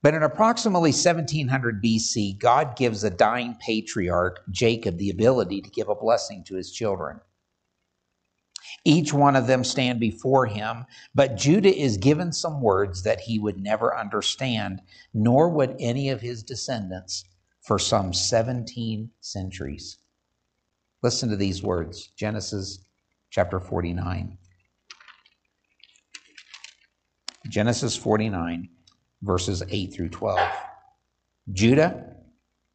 But 0.02 0.14
in 0.14 0.24
approximately 0.24 0.92
1700 0.92 1.82
BC, 1.82 2.38
God 2.38 2.76
gives 2.76 3.06
a 3.06 3.10
dying 3.10 3.56
patriarch, 3.66 4.42
Jacob, 4.52 4.98
the 4.98 5.10
ability 5.10 5.62
to 5.62 5.70
give 5.70 5.88
a 5.88 5.96
blessing 5.96 6.44
to 6.48 6.56
his 6.56 6.70
children. 6.70 7.22
Each 8.86 9.14
one 9.14 9.36
of 9.36 9.48
them 9.48 9.64
stand 9.64 10.00
before 10.00 10.46
him, 10.46 10.86
but 11.14 11.36
Judah 11.36 11.76
is 11.76 11.98
given 11.98 12.32
some 12.32 12.62
words 12.62 13.04
that 13.04 13.20
he 13.20 13.40
would 13.40 13.60
never 13.60 13.98
understand, 13.98 14.82
nor 15.14 15.50
would 15.50 15.76
any 15.80 16.10
of 16.10 16.22
his 16.22 16.44
descendants 16.44 17.26
for 17.62 17.78
some 17.78 18.14
17 18.14 19.10
centuries. 19.20 19.98
Listen 21.04 21.30
to 21.30 21.36
these 21.36 21.64
words 21.64 22.10
Genesis 22.16 22.86
chapter 23.30 23.60
49. 23.60 24.38
Genesis 27.50 27.96
49 27.96 28.70
verses 29.22 29.64
8 29.68 29.94
through 29.94 30.10
12. 30.10 30.40
Judah, 31.52 32.11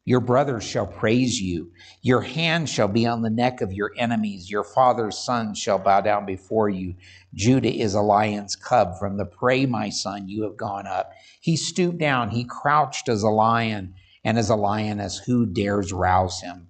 your 0.07 0.21
brothers 0.21 0.63
shall 0.63 0.87
praise 0.87 1.41
you. 1.41 1.69
Your 2.01 2.21
hand 2.21 2.69
shall 2.69 2.87
be 2.87 3.05
on 3.05 3.23
the 3.23 3.29
neck 3.29 3.59
of 3.59 3.73
your 3.73 3.91
enemies. 3.97 4.49
Your 4.49 4.63
father's 4.63 5.17
sons 5.17 5.59
shall 5.59 5.79
bow 5.79 5.99
down 5.99 6.25
before 6.25 6.69
you. 6.69 6.95
Judah 7.33 7.73
is 7.73 7.93
a 7.93 7.99
lion's 7.99 8.55
cub. 8.55 8.97
From 8.97 9.17
the 9.17 9.25
prey, 9.25 9.65
my 9.65 9.89
son, 9.89 10.29
you 10.29 10.43
have 10.43 10.55
gone 10.55 10.87
up. 10.87 11.11
He 11.41 11.57
stooped 11.57 11.97
down. 11.97 12.29
He 12.29 12.45
crouched 12.45 13.09
as 13.09 13.21
a 13.21 13.27
lion 13.27 13.95
and 14.23 14.37
as 14.37 14.49
a 14.49 14.55
lioness. 14.55 15.17
Who 15.17 15.45
dares 15.45 15.91
rouse 15.91 16.39
him? 16.39 16.69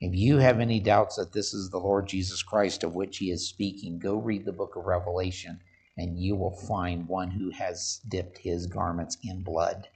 If 0.00 0.14
you 0.14 0.38
have 0.38 0.60
any 0.60 0.80
doubts 0.80 1.16
that 1.16 1.32
this 1.32 1.52
is 1.52 1.68
the 1.68 1.78
Lord 1.78 2.08
Jesus 2.08 2.42
Christ 2.42 2.84
of 2.84 2.94
which 2.94 3.18
he 3.18 3.30
is 3.30 3.46
speaking, 3.46 3.98
go 3.98 4.16
read 4.16 4.46
the 4.46 4.52
book 4.52 4.76
of 4.76 4.86
Revelation 4.86 5.60
and 5.98 6.18
you 6.18 6.34
will 6.36 6.56
find 6.56 7.06
one 7.06 7.30
who 7.30 7.50
has 7.50 8.00
dipped 8.08 8.38
his 8.38 8.66
garments 8.66 9.18
in 9.22 9.42
blood. 9.42 9.88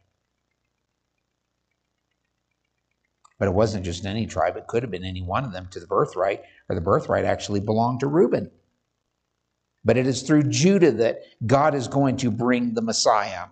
But 3.38 3.49
it 3.49 3.55
wasn't 3.55 3.87
just 3.87 4.05
any 4.05 4.27
tribe, 4.27 4.57
it 4.57 4.67
could 4.67 4.83
have 4.83 4.90
been 4.90 5.05
any 5.05 5.23
one 5.23 5.45
of 5.45 5.53
them 5.53 5.69
to 5.71 5.81
the 5.81 5.87
birthright, 5.87 6.43
or 6.69 6.75
the 6.75 6.83
birthright 6.83 7.25
actually 7.25 7.61
belonged 7.61 8.01
to 8.01 8.07
Reuben. 8.07 8.51
But 9.85 9.97
it 9.97 10.07
is 10.07 10.23
through 10.23 10.45
Judah 10.45 10.93
that 10.93 11.23
God 11.47 11.75
is 11.75 11.88
going 11.88 12.19
to 12.19 12.31
bring 12.31 12.75
the 12.75 12.83
Messiah. 12.83 13.47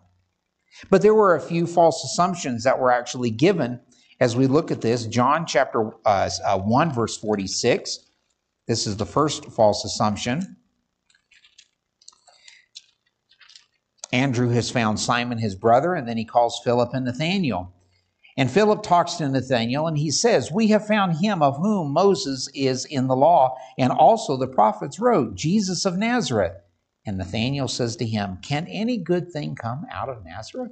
But 0.90 1.02
there 1.02 1.14
were 1.14 1.34
a 1.34 1.40
few 1.40 1.66
false 1.66 2.04
assumptions 2.04 2.64
that 2.64 2.78
were 2.78 2.92
actually 2.92 3.30
given 3.30 3.80
as 4.22 4.36
we 4.36 4.46
look 4.46 4.70
at 4.70 4.80
this, 4.80 5.04
John 5.06 5.46
chapter 5.46 5.90
uh, 6.06 6.30
uh, 6.44 6.56
1, 6.56 6.94
verse 6.94 7.16
46. 7.16 7.98
This 8.68 8.86
is 8.86 8.96
the 8.96 9.04
first 9.04 9.46
false 9.46 9.84
assumption. 9.84 10.58
Andrew 14.12 14.50
has 14.50 14.70
found 14.70 15.00
Simon, 15.00 15.38
his 15.38 15.56
brother, 15.56 15.94
and 15.94 16.06
then 16.06 16.16
he 16.16 16.24
calls 16.24 16.60
Philip 16.62 16.90
and 16.94 17.04
Nathanael. 17.04 17.74
And 18.36 18.48
Philip 18.48 18.84
talks 18.84 19.14
to 19.14 19.28
Nathanael 19.28 19.88
and 19.88 19.98
he 19.98 20.12
says, 20.12 20.52
We 20.52 20.68
have 20.68 20.86
found 20.86 21.16
him 21.16 21.42
of 21.42 21.56
whom 21.56 21.92
Moses 21.92 22.48
is 22.54 22.84
in 22.84 23.08
the 23.08 23.16
law 23.16 23.56
and 23.76 23.90
also 23.90 24.36
the 24.36 24.46
prophets 24.46 25.00
wrote, 25.00 25.34
Jesus 25.34 25.84
of 25.84 25.98
Nazareth. 25.98 26.54
And 27.04 27.18
Nathanael 27.18 27.66
says 27.66 27.96
to 27.96 28.06
him, 28.06 28.38
Can 28.40 28.68
any 28.68 28.98
good 28.98 29.32
thing 29.32 29.56
come 29.56 29.84
out 29.90 30.08
of 30.08 30.24
Nazareth? 30.24 30.70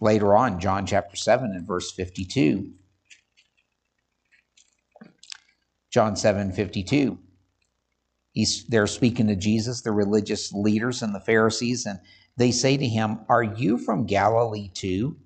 Later 0.00 0.34
on, 0.34 0.60
John 0.60 0.86
chapter 0.86 1.16
7 1.16 1.52
and 1.52 1.66
verse 1.66 1.92
52. 1.92 2.72
John 5.90 6.16
7 6.16 6.52
52. 6.52 7.18
He's, 8.32 8.64
they're 8.66 8.86
speaking 8.86 9.26
to 9.28 9.36
Jesus, 9.36 9.80
the 9.80 9.92
religious 9.92 10.52
leaders 10.52 11.02
and 11.02 11.14
the 11.14 11.20
Pharisees, 11.20 11.86
and 11.86 11.98
they 12.36 12.52
say 12.52 12.76
to 12.76 12.86
him, 12.86 13.20
Are 13.28 13.42
you 13.42 13.78
from 13.78 14.06
Galilee 14.06 14.70
too? 14.74 15.16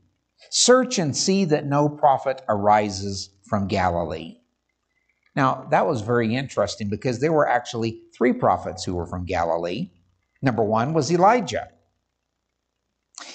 Search 0.51 0.99
and 0.99 1.17
see 1.17 1.45
that 1.47 1.67
no 1.67 1.89
prophet 1.89 2.43
arises 2.49 3.31
from 3.43 3.69
Galilee. 3.69 4.39
Now, 5.35 5.67
that 5.71 5.87
was 5.87 6.03
very 6.03 6.35
interesting 6.35 6.89
because 6.89 7.21
there 7.21 7.33
were 7.33 7.49
actually 7.49 8.01
three 8.17 8.33
prophets 8.33 8.85
who 8.85 8.95
were 8.95 9.07
from 9.07 9.25
Galilee. 9.25 9.91
Number 10.43 10.63
one 10.63 10.93
was 10.93 11.11
Elijah. 11.11 11.69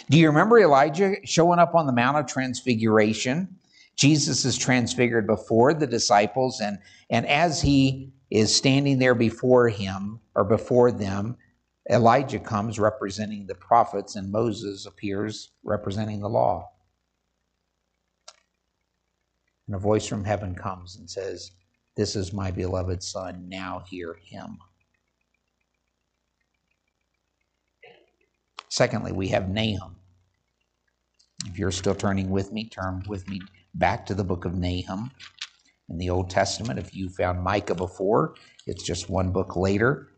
Do 0.10 0.18
you 0.18 0.28
remember 0.28 0.60
Elijah 0.60 1.16
showing 1.26 1.60
up 1.60 1.76
on 1.76 1.86
the 1.86 1.92
Mount 1.92 2.18
of 2.18 2.28
Transfiguration? 2.28 3.58
Jesus 3.98 4.46
is 4.46 4.58
transfigured 4.58 5.28
before 5.28 5.74
the 5.74 5.88
disciples, 5.88 6.62
and, 6.62 6.78
and 7.10 7.26
as 7.28 7.62
he 7.62 8.14
is 8.30 8.56
standing 8.56 9.00
there 9.00 9.16
before 9.16 9.68
him 9.68 10.20
or 10.36 10.46
before 10.46 10.92
them, 10.92 11.36
Elijah 11.90 12.40
comes 12.40 12.80
representing 12.80 13.48
the 13.48 13.56
prophets, 13.56 14.16
and 14.16 14.32
Moses 14.32 14.86
appears 14.86 15.52
representing 15.64 16.22
the 16.22 16.30
law. 16.30 16.70
And 19.68 19.76
a 19.76 19.80
voice 19.80 20.08
from 20.08 20.24
heaven 20.24 20.56
comes 20.56 20.96
and 20.96 21.10
says, 21.10 21.52
This 21.96 22.16
is 22.16 22.32
my 22.32 22.52
beloved 22.52 23.04
Son, 23.04 23.50
now 23.50 23.84
hear 23.90 24.18
him. 24.24 24.58
Secondly, 28.70 29.12
we 29.12 29.28
have 29.30 29.50
Nahum. 29.50 29.97
If 31.50 31.58
you're 31.58 31.72
still 31.72 31.96
turning 31.96 32.30
with 32.30 32.52
me, 32.52 32.70
turn 32.70 33.04
with 33.08 33.28
me 33.28 33.42
back 33.74 34.06
to 34.08 34.14
the 34.14 34.24
book 34.24 34.46
of 34.46 34.54
Nahum 34.54 35.12
in 35.90 35.98
the 35.98 36.10
Old 36.10 36.30
Testament. 36.30 36.78
If 36.78 36.96
you 36.96 37.10
found 37.10 37.44
Micah 37.44 37.76
before, 37.76 38.36
it's 38.66 38.84
just 38.84 39.10
one 39.10 39.32
book 39.32 39.56
later. 39.56 40.10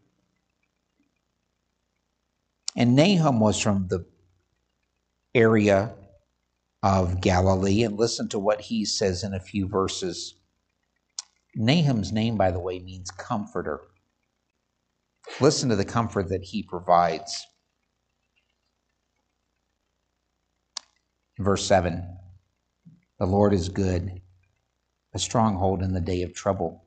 And 2.75 2.95
Nahum 2.95 3.39
was 3.39 3.59
from 3.59 3.87
the 3.87 4.05
area 5.35 5.93
of 6.81 7.21
Galilee. 7.21 7.83
And 7.83 7.97
listen 7.97 8.27
to 8.29 8.39
what 8.39 8.61
he 8.61 8.85
says 8.85 9.23
in 9.23 9.33
a 9.33 9.39
few 9.39 9.67
verses. 9.67 10.35
Nahum's 11.55 12.11
name, 12.11 12.37
by 12.37 12.51
the 12.51 12.59
way, 12.59 12.79
means 12.79 13.11
comforter. 13.11 13.81
Listen 15.39 15.69
to 15.69 15.75
the 15.75 15.85
comfort 15.85 16.29
that 16.29 16.43
he 16.43 16.63
provides. 16.63 17.45
Verse 21.39 21.65
7 21.65 22.05
The 23.17 23.25
Lord 23.25 23.53
is 23.53 23.69
good, 23.69 24.21
a 25.13 25.19
stronghold 25.19 25.81
in 25.81 25.93
the 25.93 26.01
day 26.01 26.21
of 26.21 26.33
trouble, 26.33 26.83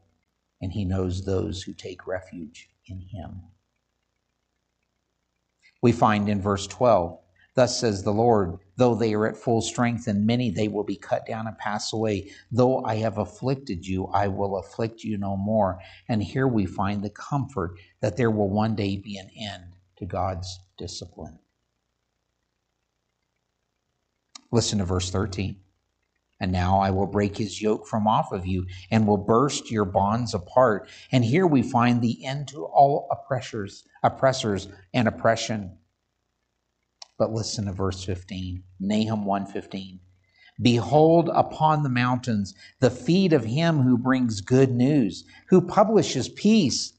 and 0.61 0.71
he 0.71 0.85
knows 0.85 1.25
those 1.25 1.63
who 1.63 1.73
take 1.73 2.07
refuge 2.07 2.69
in 2.85 3.01
him. 3.01 3.45
We 5.81 5.91
find 5.91 6.29
in 6.29 6.43
verse 6.43 6.67
12, 6.67 7.19
Thus 7.55 7.81
says 7.81 8.03
the 8.03 8.13
Lord, 8.13 8.59
though 8.77 8.95
they 8.95 9.15
are 9.15 9.27
at 9.27 9.39
full 9.39 9.63
strength 9.63 10.07
and 10.07 10.27
many, 10.27 10.51
they 10.51 10.69
will 10.69 10.85
be 10.85 10.97
cut 10.97 11.25
down 11.25 11.47
and 11.47 11.57
pass 11.57 11.95
away. 11.95 12.31
Though 12.51 12.85
I 12.85 12.97
have 12.97 13.17
afflicted 13.17 13.87
you, 13.87 14.09
I 14.09 14.29
will 14.29 14.59
afflict 14.59 15.03
you 15.03 15.17
no 15.17 15.35
more. 15.35 15.79
And 16.11 16.23
here 16.23 16.47
we 16.47 16.67
find 16.67 17.03
the 17.03 17.11
comfort 17.11 17.79
that 18.01 18.19
there 18.19 18.31
will 18.31 18.51
one 18.51 18.75
day 18.75 18.99
be 18.99 19.17
an 19.17 19.31
end 19.35 19.77
to 19.97 20.05
God's 20.05 20.61
discipline. 20.77 21.39
Listen 24.53 24.79
to 24.79 24.85
verse 24.85 25.11
13. 25.11 25.57
And 26.39 26.53
now 26.53 26.81
I 26.81 26.91
will 26.91 27.07
break 27.07 27.37
his 27.37 27.63
yoke 27.63 27.87
from 27.87 28.07
off 28.07 28.33
of 28.33 28.47
you 28.47 28.67
and 28.91 29.07
will 29.07 29.17
burst 29.17 29.71
your 29.71 29.85
bonds 29.85 30.35
apart. 30.35 30.89
And 31.11 31.25
here 31.25 31.47
we 31.47 31.63
find 31.63 32.03
the 32.03 32.25
end 32.25 32.49
to 32.49 32.65
all 32.65 33.09
oppressors, 33.11 33.85
oppressors 34.03 34.69
and 34.93 35.09
oppression. 35.09 35.79
But 37.17 37.33
listen 37.33 37.67
to 37.67 37.73
verse 37.73 38.05
15, 38.05 38.65
Nahum 38.81 39.25
1:15. 39.25 40.01
Behold 40.61 41.31
upon 41.33 41.83
the 41.83 41.89
mountains 41.89 42.55
the 42.81 42.91
feet 42.91 43.33
of 43.33 43.45
him 43.45 43.81
who 43.83 43.97
brings 43.97 44.41
good 44.41 44.73
news, 44.73 45.25
who 45.49 45.61
publishes 45.61 46.29
peace, 46.29 46.93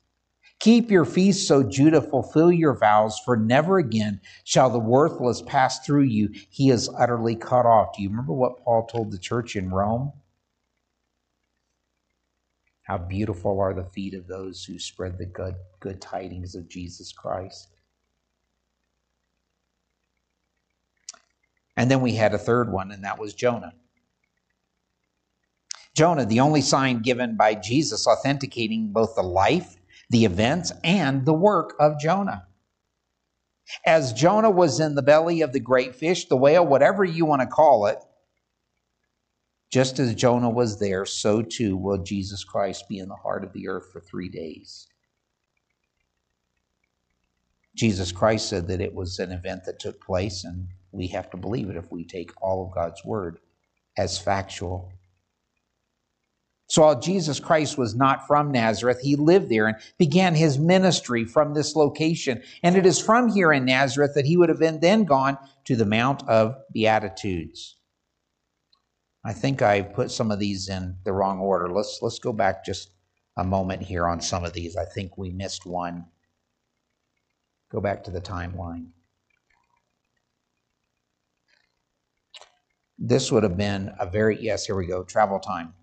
Keep 0.64 0.92
your 0.92 1.04
feast, 1.04 1.46
so 1.46 1.62
Judah, 1.62 2.02
fulfill 2.02 2.50
your 2.50 2.74
vows, 2.74 3.20
for 3.26 3.36
never 3.36 3.80
again 3.80 4.22
shall 4.46 4.70
the 4.70 4.80
worthless 4.80 5.42
pass 5.42 5.86
through 5.86 6.04
you. 6.04 6.30
He 6.50 6.70
is 6.70 6.90
utterly 6.98 7.36
cut 7.36 7.66
off. 7.66 7.98
Do 7.98 8.02
you 8.02 8.08
remember 8.08 8.32
what 8.32 8.64
Paul 8.64 8.86
told 8.86 9.12
the 9.12 9.18
church 9.18 9.58
in 9.58 9.72
Rome? 9.72 10.14
How 12.84 12.98
beautiful 12.98 13.60
are 13.60 13.74
the 13.74 13.84
feet 13.84 14.14
of 14.14 14.28
those 14.28 14.64
who 14.64 14.80
spread 14.80 15.18
the 15.18 15.26
good, 15.26 15.56
good 15.82 16.00
tidings 16.00 16.56
of 16.56 16.70
Jesus 16.70 17.12
Christ. 17.12 17.68
And 21.76 21.92
then 21.92 22.00
we 22.00 22.14
had 22.16 22.34
a 22.34 22.38
third 22.38 22.72
one, 22.72 22.94
and 22.94 23.04
that 23.04 23.20
was 23.20 23.34
Jonah. 23.34 23.74
Jonah, 25.94 26.26
the 26.26 26.40
only 26.40 26.62
sign 26.62 27.02
given 27.02 27.36
by 27.36 27.54
Jesus 27.54 28.08
authenticating 28.08 28.94
both 28.94 29.16
the 29.16 29.24
life, 29.24 29.76
the 30.14 30.26
events, 30.26 30.72
and 30.84 31.26
the 31.26 31.34
work 31.34 31.74
of 31.80 32.00
Jonah. 32.00 32.46
As 33.84 34.14
Jonah 34.14 34.52
was 34.52 34.80
in 34.80 34.94
the 34.94 35.02
belly 35.02 35.42
of 35.42 35.54
the 35.54 35.60
great 35.60 35.96
fish, 35.96 36.26
the 36.26 36.38
whale, 36.38 36.64
whatever 36.64 37.04
you 37.04 37.26
want 37.26 37.42
to 37.42 37.48
call 37.48 37.88
it, 37.88 37.98
just 39.72 39.98
as 39.98 40.14
Jonah 40.14 40.52
was 40.52 40.80
there, 40.80 41.04
so 41.04 41.42
too 41.42 41.76
will 41.76 41.98
Jesus 41.98 42.44
Christ 42.44 42.88
be 42.88 43.00
in 43.00 43.10
the 43.10 43.16
heart 43.16 43.44
of 43.44 43.54
the 43.54 43.68
earth 43.68 43.92
for 43.92 44.00
three 44.02 44.30
days. 44.30 44.88
Jesus 47.76 48.12
Christ 48.12 48.48
said 48.48 48.68
that 48.68 48.82
it 48.82 48.94
was 48.94 49.18
an 49.18 49.32
event 49.32 49.66
that 49.66 49.80
took 49.80 50.00
place, 50.00 50.44
and 50.44 50.68
we 50.92 51.08
have 51.08 51.32
to 51.32 51.38
believe 51.38 51.72
it 51.72 51.76
if 51.76 51.92
we 51.92 52.06
take 52.06 52.30
all 52.40 52.64
of 52.64 52.76
God's 52.76 53.04
word 53.04 53.40
as 53.98 54.20
factual. 54.20 54.92
So 56.74 56.82
while 56.82 57.00
Jesus 57.00 57.40
Christ 57.40 57.78
was 57.78 57.94
not 57.94 58.26
from 58.26 58.52
Nazareth, 58.52 59.00
he 59.00 59.16
lived 59.16 59.48
there 59.48 59.68
and 59.68 59.78
began 60.00 60.34
his 60.34 60.58
ministry 60.58 61.24
from 61.24 61.54
this 61.54 61.76
location. 61.76 62.42
And 62.64 62.76
it 62.76 62.88
is 62.88 63.00
from 63.00 63.30
here 63.30 63.54
in 63.54 63.64
Nazareth 63.64 64.14
that 64.16 64.26
he 64.26 64.38
would 64.38 64.50
have 64.50 64.58
been 64.58 64.80
then 64.80 65.04
gone 65.04 65.38
to 65.66 65.76
the 65.76 65.86
Mount 65.86 66.28
of 66.28 66.56
Beatitudes. 66.72 67.76
I 69.24 69.34
think 69.34 69.62
I 69.62 69.84
put 69.84 70.10
some 70.10 70.32
of 70.32 70.40
these 70.40 70.68
in 70.68 70.96
the 71.04 71.14
wrong 71.14 71.38
order. 71.38 71.70
Let's 71.72 72.00
let's 72.02 72.18
go 72.18 72.34
back 72.34 72.66
just 72.66 72.90
a 73.38 73.44
moment 73.44 73.84
here 73.84 74.08
on 74.08 74.20
some 74.20 74.44
of 74.44 74.54
these. 74.54 74.76
I 74.76 74.86
think 74.86 75.16
we 75.16 75.30
missed 75.30 75.68
one. 75.68 76.08
Go 77.72 77.82
back 77.82 78.04
to 78.06 78.12
the 78.12 78.20
timeline. 78.20 78.88
This 82.98 83.32
would 83.32 83.44
have 83.44 83.58
been 83.58 83.94
a 84.00 84.08
very, 84.08 84.42
yes, 84.42 84.66
here 84.66 84.76
we 84.76 84.88
go, 84.88 85.04
travel 85.04 85.38
time. 85.38 85.76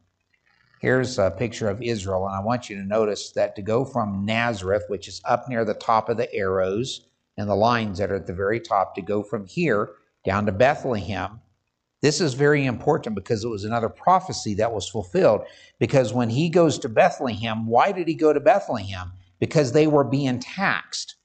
Here's 0.81 1.19
a 1.19 1.31
picture 1.31 1.69
of 1.69 1.83
Israel, 1.83 2.27
and 2.27 2.35
I 2.35 2.41
want 2.41 2.71
you 2.71 2.77
to 2.77 2.83
notice 2.83 3.33
that 3.33 3.55
to 3.57 3.63
go 3.63 3.85
from 3.85 4.25
Nazareth, 4.25 4.85
which 4.89 5.09
is 5.09 5.21
up 5.27 5.47
near 5.47 5.63
the 5.63 5.75
top 5.75 6.09
of 6.09 6.17
the 6.17 6.33
arrows 6.35 7.03
and 7.37 7.49
the 7.49 7.55
lines 7.55 7.99
that 7.99 8.11
are 8.11 8.17
at 8.17 8.27
the 8.27 8.33
very 8.33 8.59
top, 8.59 8.95
to 8.95 9.03
go 9.03 9.23
from 9.23 9.47
here 9.47 9.91
down 10.25 10.47
to 10.47 10.53
Bethlehem, 10.53 11.41
this 12.01 12.23
is 12.23 12.33
very 12.33 12.65
important 12.65 13.15
because 13.15 13.45
it 13.45 13.49
was 13.49 13.65
another 13.65 13.91
prophecy 13.91 14.55
that 14.55 14.73
was 14.73 14.89
fulfilled. 14.89 15.43
Because 15.79 16.15
when 16.15 16.31
he 16.31 16.49
goes 16.49 16.79
to 16.79 16.89
Bethlehem, 16.89 17.67
why 17.67 17.93
did 17.93 18.09
he 18.09 18.15
go 18.15 18.33
to 18.33 18.41
Bethlehem? 18.41 19.13
Because 19.39 19.73
they 19.73 19.87
were 19.87 20.05
being 20.05 20.39
taxed. 20.39 21.17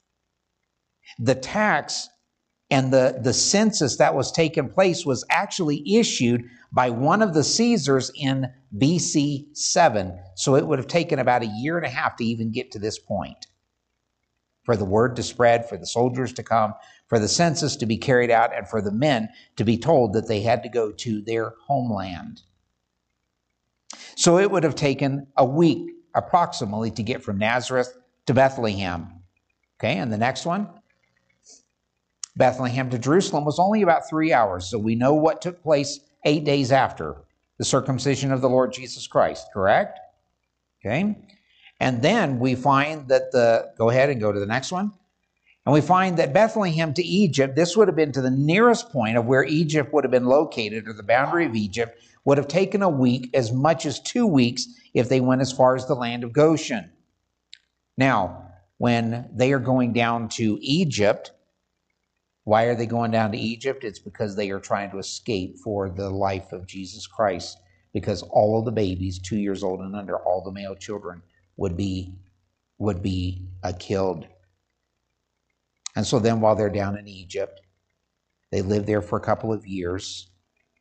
The 1.18 1.34
tax 1.34 2.10
and 2.70 2.92
the, 2.92 3.20
the 3.22 3.32
census 3.32 3.96
that 3.96 4.14
was 4.14 4.32
taking 4.32 4.68
place 4.68 5.06
was 5.06 5.24
actually 5.30 5.82
issued 5.94 6.44
by 6.72 6.90
one 6.90 7.22
of 7.22 7.32
the 7.32 7.44
Caesars 7.44 8.10
in 8.14 8.52
BC 8.76 9.56
7. 9.56 10.18
So 10.34 10.56
it 10.56 10.66
would 10.66 10.78
have 10.78 10.88
taken 10.88 11.18
about 11.18 11.42
a 11.42 11.46
year 11.46 11.76
and 11.76 11.86
a 11.86 11.90
half 11.90 12.16
to 12.16 12.24
even 12.24 12.50
get 12.50 12.72
to 12.72 12.78
this 12.78 12.98
point 12.98 13.46
for 14.64 14.76
the 14.76 14.84
word 14.84 15.14
to 15.14 15.22
spread, 15.22 15.68
for 15.68 15.76
the 15.76 15.86
soldiers 15.86 16.32
to 16.32 16.42
come, 16.42 16.74
for 17.06 17.20
the 17.20 17.28
census 17.28 17.76
to 17.76 17.86
be 17.86 17.96
carried 17.96 18.32
out, 18.32 18.54
and 18.54 18.68
for 18.68 18.82
the 18.82 18.90
men 18.90 19.28
to 19.54 19.64
be 19.64 19.78
told 19.78 20.12
that 20.12 20.26
they 20.26 20.40
had 20.40 20.64
to 20.64 20.68
go 20.68 20.90
to 20.90 21.22
their 21.22 21.54
homeland. 21.66 22.42
So 24.16 24.38
it 24.38 24.50
would 24.50 24.64
have 24.64 24.74
taken 24.74 25.28
a 25.36 25.44
week 25.44 25.92
approximately 26.16 26.90
to 26.90 27.02
get 27.04 27.22
from 27.22 27.38
Nazareth 27.38 27.96
to 28.26 28.34
Bethlehem. 28.34 29.06
Okay, 29.78 29.98
and 29.98 30.12
the 30.12 30.18
next 30.18 30.44
one 30.44 30.68
Bethlehem 32.36 32.90
to 32.90 32.98
Jerusalem 32.98 33.44
was 33.44 33.58
only 33.58 33.82
about 33.82 34.08
three 34.08 34.32
hours. 34.32 34.66
So 34.70 34.78
we 34.78 34.94
know 34.94 35.14
what 35.14 35.40
took 35.40 35.62
place 35.62 36.00
eight 36.24 36.44
days 36.44 36.70
after 36.70 37.16
the 37.58 37.64
circumcision 37.64 38.32
of 38.32 38.40
the 38.42 38.48
Lord 38.48 38.72
Jesus 38.72 39.06
Christ, 39.06 39.46
correct? 39.52 39.98
Okay. 40.84 41.16
And 41.80 42.02
then 42.02 42.38
we 42.38 42.54
find 42.54 43.08
that 43.08 43.32
the, 43.32 43.72
go 43.76 43.90
ahead 43.90 44.10
and 44.10 44.20
go 44.20 44.32
to 44.32 44.40
the 44.40 44.46
next 44.46 44.72
one. 44.72 44.92
And 45.64 45.72
we 45.72 45.80
find 45.80 46.16
that 46.18 46.32
Bethlehem 46.32 46.94
to 46.94 47.02
Egypt, 47.02 47.56
this 47.56 47.76
would 47.76 47.88
have 47.88 47.96
been 47.96 48.12
to 48.12 48.22
the 48.22 48.30
nearest 48.30 48.90
point 48.92 49.16
of 49.16 49.26
where 49.26 49.42
Egypt 49.42 49.92
would 49.92 50.04
have 50.04 50.12
been 50.12 50.26
located, 50.26 50.86
or 50.86 50.92
the 50.92 51.02
boundary 51.02 51.44
of 51.44 51.56
Egypt, 51.56 52.00
would 52.24 52.38
have 52.38 52.46
taken 52.48 52.82
a 52.82 52.88
week, 52.88 53.30
as 53.34 53.52
much 53.52 53.84
as 53.84 53.98
two 54.00 54.26
weeks, 54.26 54.66
if 54.94 55.08
they 55.08 55.20
went 55.20 55.40
as 55.40 55.52
far 55.52 55.74
as 55.74 55.86
the 55.86 55.94
land 55.94 56.22
of 56.22 56.32
Goshen. 56.32 56.90
Now, 57.96 58.52
when 58.78 59.28
they 59.32 59.52
are 59.52 59.58
going 59.58 59.92
down 59.92 60.28
to 60.30 60.58
Egypt, 60.60 61.32
why 62.46 62.66
are 62.66 62.76
they 62.76 62.86
going 62.86 63.10
down 63.10 63.32
to 63.32 63.38
Egypt? 63.38 63.82
It's 63.82 63.98
because 63.98 64.36
they 64.36 64.50
are 64.50 64.60
trying 64.60 64.92
to 64.92 64.98
escape 64.98 65.58
for 65.58 65.90
the 65.90 66.08
life 66.08 66.52
of 66.52 66.64
Jesus 66.64 67.04
Christ. 67.04 67.58
Because 67.92 68.22
all 68.22 68.56
of 68.56 68.64
the 68.64 68.70
babies, 68.70 69.18
two 69.18 69.36
years 69.36 69.64
old 69.64 69.80
and 69.80 69.96
under, 69.96 70.16
all 70.18 70.44
the 70.44 70.52
male 70.52 70.76
children, 70.76 71.22
would 71.56 71.76
be 71.76 72.14
would 72.78 73.02
be 73.02 73.42
uh, 73.64 73.72
killed. 73.80 74.28
And 75.96 76.06
so 76.06 76.20
then, 76.20 76.40
while 76.40 76.54
they're 76.54 76.70
down 76.70 76.96
in 76.96 77.08
Egypt, 77.08 77.62
they 78.52 78.62
live 78.62 78.86
there 78.86 79.02
for 79.02 79.18
a 79.18 79.24
couple 79.24 79.52
of 79.52 79.66
years. 79.66 80.30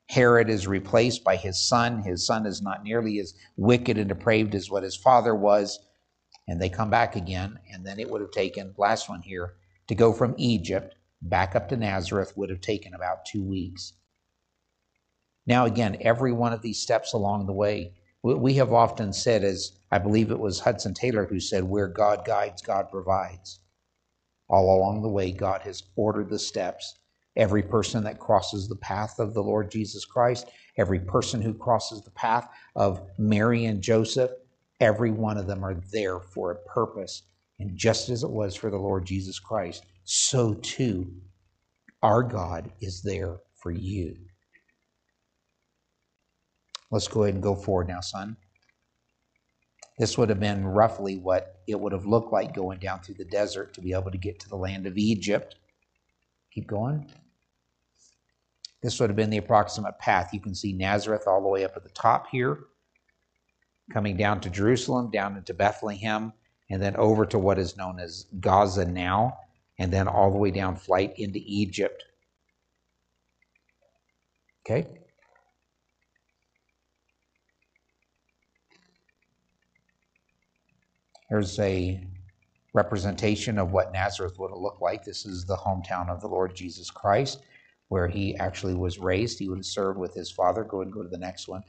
Herod 0.07 0.51
is 0.51 0.67
replaced 0.67 1.23
by 1.23 1.35
his 1.35 1.67
son. 1.67 2.03
His 2.03 2.27
son 2.27 2.45
is 2.45 2.61
not 2.61 2.83
nearly 2.83 3.17
as 3.17 3.33
wicked 3.57 3.97
and 3.97 4.07
depraved 4.07 4.53
as 4.53 4.69
what 4.69 4.83
his 4.83 4.95
father 4.95 5.33
was. 5.33 5.79
And 6.47 6.61
they 6.61 6.69
come 6.69 6.91
back 6.91 7.15
again. 7.15 7.57
And 7.73 7.83
then 7.83 7.99
it 7.99 8.07
would 8.07 8.21
have 8.21 8.29
taken, 8.29 8.75
last 8.77 9.09
one 9.09 9.23
here, 9.23 9.55
to 9.87 9.95
go 9.95 10.13
from 10.13 10.35
Egypt 10.37 10.93
back 11.21 11.55
up 11.55 11.69
to 11.69 11.77
Nazareth 11.77 12.33
would 12.35 12.49
have 12.49 12.61
taken 12.61 12.93
about 12.93 13.25
two 13.25 13.43
weeks. 13.43 13.93
Now, 15.47 15.65
again, 15.65 15.97
every 16.01 16.31
one 16.31 16.53
of 16.53 16.61
these 16.61 16.81
steps 16.81 17.13
along 17.13 17.45
the 17.45 17.53
way, 17.53 17.93
we 18.23 18.55
have 18.55 18.73
often 18.73 19.13
said, 19.13 19.43
as 19.43 19.73
I 19.91 19.99
believe 19.99 20.31
it 20.31 20.39
was 20.39 20.59
Hudson 20.59 20.93
Taylor 20.93 21.25
who 21.25 21.39
said, 21.39 21.63
where 21.63 21.87
God 21.87 22.25
guides, 22.25 22.61
God 22.61 22.89
provides. 22.89 23.59
All 24.49 24.75
along 24.75 25.03
the 25.03 25.09
way, 25.09 25.31
God 25.31 25.61
has 25.61 25.83
ordered 25.95 26.29
the 26.29 26.39
steps. 26.39 26.97
Every 27.35 27.61
person 27.61 28.03
that 28.05 28.19
crosses 28.19 28.67
the 28.67 28.75
path 28.77 29.19
of 29.19 29.33
the 29.33 29.43
Lord 29.43 29.69
Jesus 29.69 30.05
Christ, 30.05 30.49
every 30.77 30.99
person 30.99 31.41
who 31.41 31.53
crosses 31.53 32.01
the 32.01 32.11
path 32.11 32.47
of 32.75 33.07
Mary 33.17 33.65
and 33.65 33.81
Joseph, 33.81 34.31
every 34.79 35.11
one 35.11 35.37
of 35.37 35.45
them 35.45 35.63
are 35.63 35.75
there 35.91 36.19
for 36.19 36.51
a 36.51 36.55
purpose. 36.55 37.23
And 37.59 37.77
just 37.77 38.09
as 38.09 38.23
it 38.23 38.29
was 38.29 38.55
for 38.55 38.69
the 38.69 38.77
Lord 38.77 39.05
Jesus 39.05 39.39
Christ, 39.39 39.85
so 40.05 40.53
too 40.55 41.11
our 42.03 42.21
God 42.21 42.71
is 42.81 43.01
there 43.01 43.37
for 43.55 43.71
you. 43.71 44.15
Let's 46.91 47.07
go 47.07 47.23
ahead 47.23 47.33
and 47.33 47.43
go 47.43 47.55
forward 47.55 47.87
now, 47.87 47.99
son. 47.99 48.37
This 49.97 50.17
would 50.17 50.29
have 50.29 50.39
been 50.39 50.65
roughly 50.65 51.17
what 51.17 51.61
it 51.67 51.79
would 51.79 51.93
have 51.93 52.05
looked 52.05 52.31
like 52.31 52.53
going 52.53 52.79
down 52.79 52.99
through 52.99 53.15
the 53.15 53.25
desert 53.25 53.73
to 53.73 53.81
be 53.81 53.93
able 53.93 54.11
to 54.11 54.19
get 54.19 54.39
to 54.41 54.49
the 54.49 54.55
land 54.55 54.85
of 54.85 54.97
Egypt. 54.97 55.55
Keep 56.51 56.67
going. 56.67 57.11
This 58.83 58.99
would 58.99 59.09
have 59.09 59.17
been 59.17 59.31
the 59.31 59.37
approximate 59.37 59.97
path. 59.97 60.29
You 60.31 60.39
can 60.39 60.53
see 60.53 60.73
Nazareth 60.73 61.23
all 61.25 61.41
the 61.41 61.47
way 61.47 61.63
up 61.65 61.75
at 61.75 61.83
the 61.83 61.89
top 61.89 62.27
here, 62.29 62.59
coming 63.91 64.15
down 64.15 64.41
to 64.41 64.49
Jerusalem, 64.51 65.09
down 65.09 65.37
into 65.37 65.55
Bethlehem, 65.55 66.33
and 66.69 66.79
then 66.79 66.95
over 66.97 67.25
to 67.25 67.39
what 67.39 67.57
is 67.57 67.77
known 67.77 67.99
as 67.99 68.27
Gaza 68.39 68.85
now 68.85 69.39
and 69.79 69.91
then 69.91 70.07
all 70.07 70.31
the 70.31 70.37
way 70.37 70.51
down 70.51 70.75
flight 70.75 71.13
into 71.17 71.39
Egypt. 71.45 72.03
Okay? 74.65 74.87
Here's 81.29 81.59
a 81.59 82.01
representation 82.73 83.57
of 83.57 83.71
what 83.71 83.91
Nazareth 83.91 84.37
would 84.37 84.51
have 84.51 84.59
looked 84.59 84.81
like. 84.81 85.03
This 85.03 85.25
is 85.25 85.45
the 85.45 85.55
hometown 85.55 86.09
of 86.09 86.21
the 86.21 86.27
Lord 86.27 86.55
Jesus 86.55 86.91
Christ, 86.91 87.43
where 87.87 88.07
he 88.07 88.35
actually 88.37 88.75
was 88.75 88.99
raised. 88.99 89.39
He 89.39 89.49
would 89.49 89.59
have 89.59 89.65
served 89.65 89.97
with 89.97 90.13
his 90.13 90.29
father. 90.29 90.63
Go 90.63 90.81
and 90.81 90.91
go 90.91 91.01
to 91.01 91.09
the 91.09 91.17
next 91.17 91.47
one 91.47 91.63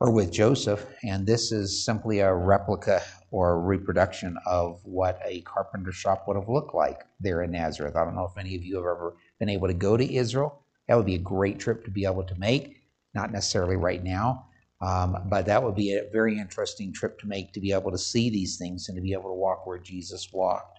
or 0.00 0.10
with 0.10 0.32
Joseph, 0.32 0.86
and 1.02 1.26
this 1.26 1.52
is 1.52 1.84
simply 1.84 2.20
a 2.20 2.32
replica 2.32 3.02
or 3.30 3.52
a 3.52 3.58
reproduction 3.58 4.36
of 4.46 4.80
what 4.84 5.20
a 5.24 5.40
carpenter 5.42 5.92
shop 5.92 6.26
would 6.26 6.36
have 6.36 6.48
looked 6.48 6.74
like 6.74 7.02
there 7.20 7.42
in 7.42 7.50
Nazareth. 7.50 7.96
I 7.96 8.04
don't 8.04 8.14
know 8.14 8.30
if 8.30 8.38
any 8.38 8.54
of 8.54 8.62
you 8.62 8.76
have 8.76 8.84
ever 8.84 9.16
been 9.40 9.48
able 9.48 9.68
to 9.68 9.74
go 9.74 9.96
to 9.96 10.14
Israel. 10.14 10.62
That 10.86 10.96
would 10.96 11.06
be 11.06 11.16
a 11.16 11.18
great 11.18 11.58
trip 11.58 11.84
to 11.84 11.90
be 11.90 12.04
able 12.06 12.24
to 12.24 12.38
make. 12.38 12.76
Not 13.14 13.32
necessarily 13.32 13.76
right 13.76 14.02
now, 14.04 14.46
Um, 14.80 15.16
but 15.28 15.46
that 15.46 15.62
would 15.62 15.74
be 15.74 15.94
a 15.94 16.08
very 16.12 16.38
interesting 16.38 16.92
trip 16.92 17.18
to 17.20 17.26
make 17.26 17.52
to 17.52 17.60
be 17.60 17.72
able 17.72 17.90
to 17.90 17.98
see 17.98 18.30
these 18.30 18.56
things 18.58 18.88
and 18.88 18.96
to 18.96 19.02
be 19.02 19.12
able 19.12 19.30
to 19.30 19.34
walk 19.34 19.66
where 19.66 19.78
Jesus 19.78 20.32
walked. 20.32 20.78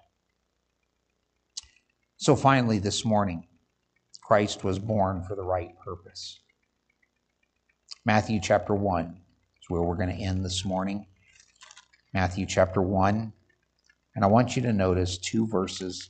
So 2.17 2.35
finally, 2.35 2.79
this 2.79 3.03
morning, 3.03 3.45
Christ 4.21 4.63
was 4.63 4.79
born 4.79 5.23
for 5.23 5.35
the 5.35 5.43
right 5.43 5.77
purpose. 5.79 6.39
Matthew 8.09 8.39
chapter 8.41 8.73
1 8.73 9.05
is 9.05 9.69
where 9.69 9.83
we're 9.83 9.93
going 9.93 10.09
to 10.09 10.15
end 10.15 10.43
this 10.43 10.65
morning. 10.65 11.05
Matthew 12.11 12.47
chapter 12.47 12.81
1. 12.81 13.31
And 14.15 14.25
I 14.25 14.27
want 14.27 14.55
you 14.55 14.63
to 14.63 14.73
notice 14.73 15.19
two 15.19 15.45
verses. 15.45 16.09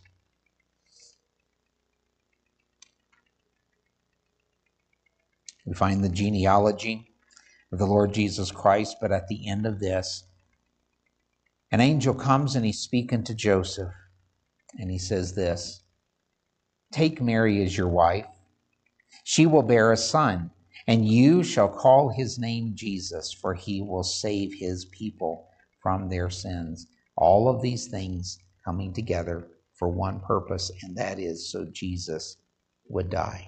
We 5.65 5.73
find 5.73 6.01
the 6.01 6.07
genealogy 6.07 7.11
of 7.73 7.79
the 7.79 7.85
Lord 7.85 8.13
Jesus 8.13 8.49
Christ, 8.49 8.95
but 9.01 9.11
at 9.11 9.27
the 9.27 9.49
end 9.49 9.65
of 9.65 9.81
this, 9.81 10.23
an 11.73 11.81
angel 11.81 12.13
comes 12.13 12.55
and 12.55 12.65
he's 12.65 12.79
speaking 12.79 13.25
to 13.25 13.35
Joseph, 13.35 13.91
and 14.79 14.89
he 14.89 14.99
says 14.99 15.35
this 15.35 15.83
Take 16.93 17.21
Mary 17.21 17.61
as 17.61 17.75
your 17.75 17.89
wife. 17.89 18.27
She 19.25 19.45
will 19.45 19.63
bear 19.63 19.91
a 19.91 19.97
son, 19.97 20.51
and 20.89 21.07
you 21.07 21.43
shall 21.43 21.69
call 21.69 22.09
his 22.09 22.39
name 22.39 22.71
Jesus, 22.73 23.31
for 23.31 23.53
he 23.53 23.79
will 23.79 24.01
save 24.01 24.51
his 24.55 24.85
people 24.85 25.47
from 25.83 26.09
their 26.09 26.31
sins. 26.31 26.87
All 27.15 27.47
of 27.47 27.61
these 27.61 27.85
things 27.85 28.39
coming 28.65 28.91
together 28.91 29.49
for 29.75 29.87
one 29.87 30.19
purpose, 30.19 30.71
and 30.81 30.97
that 30.97 31.19
is 31.19 31.51
so 31.51 31.67
Jesus 31.71 32.37
would 32.87 33.11
die. 33.11 33.47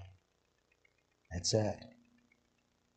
That's 1.31 1.55
it. 1.55 1.83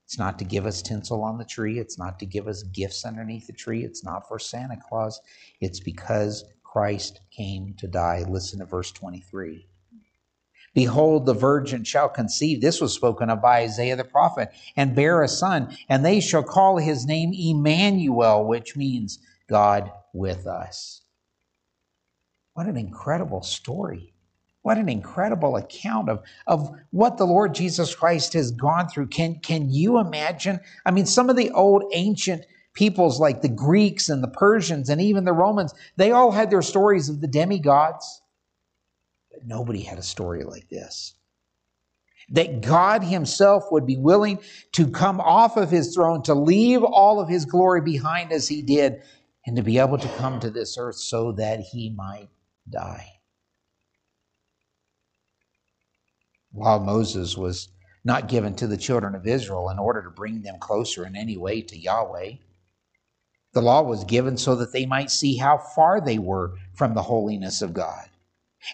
It's 0.05 0.18
not 0.18 0.38
to 0.40 0.45
give 0.45 0.66
us 0.66 0.82
tinsel 0.82 1.22
on 1.22 1.38
the 1.38 1.47
tree. 1.47 1.78
It's 1.78 1.99
not 1.99 2.18
to 2.18 2.26
give 2.26 2.47
us 2.47 2.64
gifts 2.64 3.07
underneath 3.07 3.47
the 3.47 3.55
tree. 3.55 3.82
It's 3.82 4.05
not 4.05 4.28
for 4.28 4.38
Santa 4.38 4.76
Claus. 4.76 5.22
It's 5.62 5.80
because 5.80 6.45
Christ 6.62 7.20
came 7.34 7.74
to 7.78 7.88
die. 7.88 8.26
Listen 8.28 8.59
to 8.59 8.66
verse 8.66 8.92
23. 8.92 9.66
Behold, 10.75 11.25
the 11.25 11.35
virgin 11.35 11.85
shall 11.85 12.09
conceive. 12.09 12.61
This 12.61 12.81
was 12.81 12.93
spoken 12.93 13.31
of 13.31 13.41
by 13.41 13.61
Isaiah 13.61 13.97
the 13.97 14.05
prophet, 14.05 14.51
and 14.77 14.95
bear 14.95 15.22
a 15.22 15.29
son, 15.29 15.77
and 15.89 16.05
they 16.05 16.20
shall 16.20 16.43
call 16.43 16.79
his 16.79 17.07
name 17.07 17.33
Emmanuel, 17.33 18.45
which 18.45 18.77
means 18.77 19.20
God 19.49 19.91
with 20.12 20.47
us. 20.47 21.03
What 22.55 22.66
an 22.66 22.77
incredible 22.77 23.43
story. 23.43 24.14
What 24.62 24.79
an 24.79 24.89
incredible 24.89 25.57
account 25.57 26.09
of, 26.09 26.22
of 26.47 26.70
what 26.91 27.18
the 27.18 27.27
Lord 27.27 27.55
Jesus 27.55 27.95
Christ 27.95 28.33
has 28.33 28.51
gone 28.51 28.89
through. 28.89 29.09
Can, 29.09 29.41
can 29.41 29.70
you 29.70 29.99
imagine? 29.99 30.59
I 30.87 30.91
mean, 30.91 31.07
some 31.07 31.29
of 31.29 31.37
the 31.37 31.51
old 31.51 31.85
ancient 31.93 32.47
peoples 32.72 33.20
like 33.20 33.43
the 33.43 33.49
Greeks 33.49 34.09
and 34.09 34.22
the 34.22 34.29
Persians 34.29 34.89
and 34.89 35.01
even 35.01 35.25
the 35.25 35.33
Romans, 35.33 35.75
they 35.97 36.12
all 36.12 36.33
had 36.33 36.51
their 36.51 36.62
stories 36.62 37.09
of 37.09 37.20
the 37.20 37.29
demigods. 37.29 38.22
Nobody 39.45 39.82
had 39.82 39.99
a 39.99 40.03
story 40.03 40.45
like 40.45 40.68
this. 40.68 41.14
That 42.30 42.62
God 42.62 43.05
Himself 43.05 43.64
would 43.70 43.86
be 43.86 43.97
willing 43.97 44.38
to 44.72 44.88
come 44.88 45.20
off 45.20 45.57
of 45.57 45.70
His 45.70 45.95
throne, 45.95 46.22
to 46.22 46.34
leave 46.34 46.82
all 46.82 47.20
of 47.20 47.28
His 47.28 47.45
glory 47.45 47.82
behind 47.82 48.32
as 48.32 48.49
He 48.49 48.62
did, 48.62 49.03
and 49.47 49.57
to 49.57 49.62
be 49.62 49.78
able 49.78 49.99
to 49.99 50.09
come 50.16 50.40
to 50.40 50.51
this 50.51 50.78
earth 50.78 50.97
so 50.97 51.32
that 51.32 51.61
He 51.61 51.90
might 51.90 52.28
die. 52.68 53.14
while 56.55 56.78
Moses 56.80 57.36
was 57.36 57.68
not 58.05 58.28
given 58.28 58.55
to 58.55 58.66
the 58.66 58.76
children 58.76 59.14
of 59.14 59.26
Israel 59.26 59.70
in 59.70 59.78
order 59.78 60.03
to 60.03 60.11
bring 60.11 60.42
them 60.42 60.59
closer 60.61 61.05
in 61.05 61.16
any 61.16 61.36
way 61.36 61.61
to 61.62 61.76
Yahweh. 61.76 62.34
The 63.53 63.62
law 63.62 63.82
was 63.82 64.05
given 64.05 64.36
so 64.36 64.55
that 64.57 64.72
they 64.72 64.86
might 64.86 65.11
see 65.11 65.36
how 65.36 65.59
far 65.59 66.01
they 66.01 66.18
were 66.18 66.55
from 66.74 66.95
the 66.95 67.03
holiness 67.03 67.61
of 67.61 67.74
God. 67.74 68.09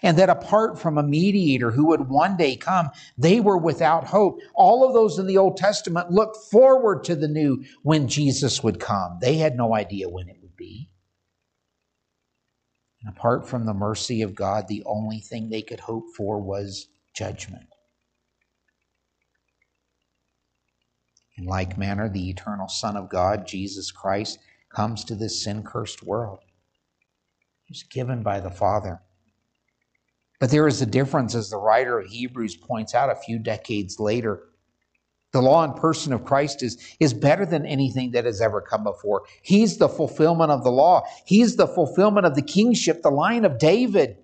And 0.03 0.17
that 0.17 0.29
apart 0.29 0.79
from 0.79 0.97
a 0.97 1.03
mediator 1.03 1.71
who 1.71 1.87
would 1.87 2.09
one 2.09 2.37
day 2.37 2.55
come, 2.55 2.89
they 3.17 3.39
were 3.39 3.57
without 3.57 4.05
hope. 4.05 4.39
All 4.53 4.87
of 4.87 4.93
those 4.93 5.19
in 5.19 5.27
the 5.27 5.37
Old 5.37 5.57
Testament 5.57 6.11
looked 6.11 6.37
forward 6.49 7.03
to 7.05 7.15
the 7.15 7.27
new 7.27 7.63
when 7.83 8.07
Jesus 8.07 8.63
would 8.63 8.79
come. 8.79 9.17
They 9.21 9.37
had 9.37 9.55
no 9.55 9.75
idea 9.75 10.09
when 10.09 10.29
it 10.29 10.37
would 10.41 10.55
be. 10.55 10.89
And 13.03 13.15
apart 13.15 13.47
from 13.47 13.65
the 13.65 13.73
mercy 13.73 14.21
of 14.21 14.35
God, 14.35 14.67
the 14.67 14.83
only 14.85 15.19
thing 15.19 15.49
they 15.49 15.63
could 15.63 15.79
hope 15.79 16.05
for 16.15 16.39
was 16.39 16.87
judgment. 17.15 17.67
In 21.37 21.45
like 21.45 21.77
manner, 21.77 22.07
the 22.07 22.29
eternal 22.29 22.67
Son 22.67 22.95
of 22.95 23.09
God, 23.09 23.47
Jesus 23.47 23.91
Christ, 23.91 24.37
comes 24.69 25.03
to 25.05 25.15
this 25.15 25.43
sin 25.43 25.63
cursed 25.63 26.03
world. 26.03 26.39
He's 27.63 27.83
given 27.83 28.21
by 28.21 28.39
the 28.39 28.51
Father. 28.51 29.01
But 30.41 30.49
there 30.49 30.67
is 30.67 30.81
a 30.81 30.87
difference, 30.87 31.35
as 31.35 31.51
the 31.51 31.57
writer 31.57 31.99
of 31.99 32.07
Hebrews 32.07 32.55
points 32.55 32.95
out 32.95 33.11
a 33.11 33.15
few 33.15 33.37
decades 33.37 33.99
later. 33.99 34.41
The 35.33 35.41
law 35.41 35.63
and 35.63 35.75
person 35.75 36.13
of 36.13 36.25
Christ 36.25 36.63
is, 36.63 36.79
is 36.99 37.13
better 37.13 37.45
than 37.45 37.63
anything 37.67 38.09
that 38.13 38.25
has 38.25 38.41
ever 38.41 38.59
come 38.59 38.83
before. 38.83 39.21
He's 39.43 39.77
the 39.77 39.87
fulfillment 39.87 40.49
of 40.49 40.63
the 40.63 40.71
law. 40.71 41.03
He's 41.25 41.57
the 41.57 41.67
fulfillment 41.67 42.25
of 42.25 42.33
the 42.33 42.41
kingship, 42.41 43.03
the 43.03 43.11
line 43.11 43.45
of 43.45 43.59
David. 43.59 44.17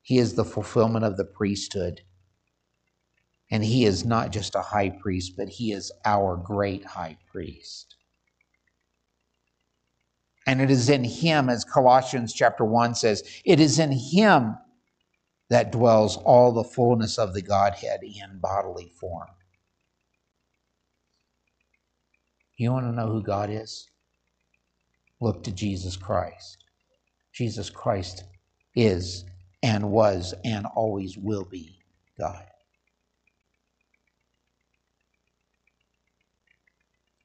He 0.00 0.16
is 0.16 0.36
the 0.36 0.44
fulfillment 0.44 1.04
of 1.04 1.18
the 1.18 1.26
priesthood. 1.26 2.00
And 3.50 3.62
he 3.62 3.84
is 3.84 4.06
not 4.06 4.32
just 4.32 4.54
a 4.54 4.62
high 4.62 4.88
priest, 4.88 5.34
but 5.36 5.50
he 5.50 5.72
is 5.72 5.92
our 6.06 6.38
great 6.38 6.86
high 6.86 7.18
priest. 7.30 7.94
And 10.46 10.62
it 10.62 10.70
is 10.70 10.88
in 10.88 11.04
him, 11.04 11.50
as 11.50 11.62
Colossians 11.62 12.32
chapter 12.32 12.64
1 12.64 12.94
says, 12.94 13.22
it 13.44 13.60
is 13.60 13.78
in 13.78 13.92
him 13.92 14.56
that 15.50 15.72
dwells 15.72 16.16
all 16.18 16.52
the 16.52 16.64
fullness 16.64 17.18
of 17.18 17.34
the 17.34 17.42
Godhead 17.42 18.00
in 18.02 18.38
bodily 18.38 18.92
form. 19.00 19.28
You 22.56 22.72
want 22.72 22.86
to 22.86 22.92
know 22.92 23.08
who 23.08 23.22
God 23.22 23.50
is? 23.50 23.88
Look 25.20 25.42
to 25.44 25.52
Jesus 25.52 25.96
Christ. 25.96 26.64
Jesus 27.32 27.70
Christ 27.70 28.24
is 28.74 29.24
and 29.62 29.90
was 29.90 30.34
and 30.44 30.66
always 30.74 31.18
will 31.18 31.44
be 31.44 31.78
God. 32.18 32.46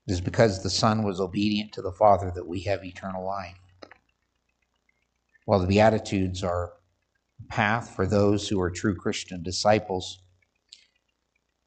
It 0.07 0.13
is 0.13 0.21
because 0.21 0.61
the 0.61 0.69
Son 0.69 1.03
was 1.03 1.19
obedient 1.19 1.73
to 1.73 1.81
the 1.81 1.91
Father 1.91 2.31
that 2.35 2.47
we 2.47 2.61
have 2.61 2.83
eternal 2.83 3.25
life. 3.25 3.57
While 5.45 5.59
the 5.59 5.67
Beatitudes 5.67 6.43
are 6.43 6.73
path 7.49 7.95
for 7.95 8.05
those 8.05 8.47
who 8.47 8.59
are 8.61 8.71
true 8.71 8.95
Christian 8.95 9.43
disciples, 9.43 10.21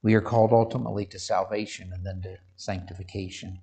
we 0.02 0.14
are 0.14 0.20
called 0.20 0.52
ultimately 0.52 1.06
to 1.06 1.18
salvation 1.18 1.90
and 1.92 2.04
then 2.04 2.22
to 2.22 2.36
sanctification. 2.56 3.60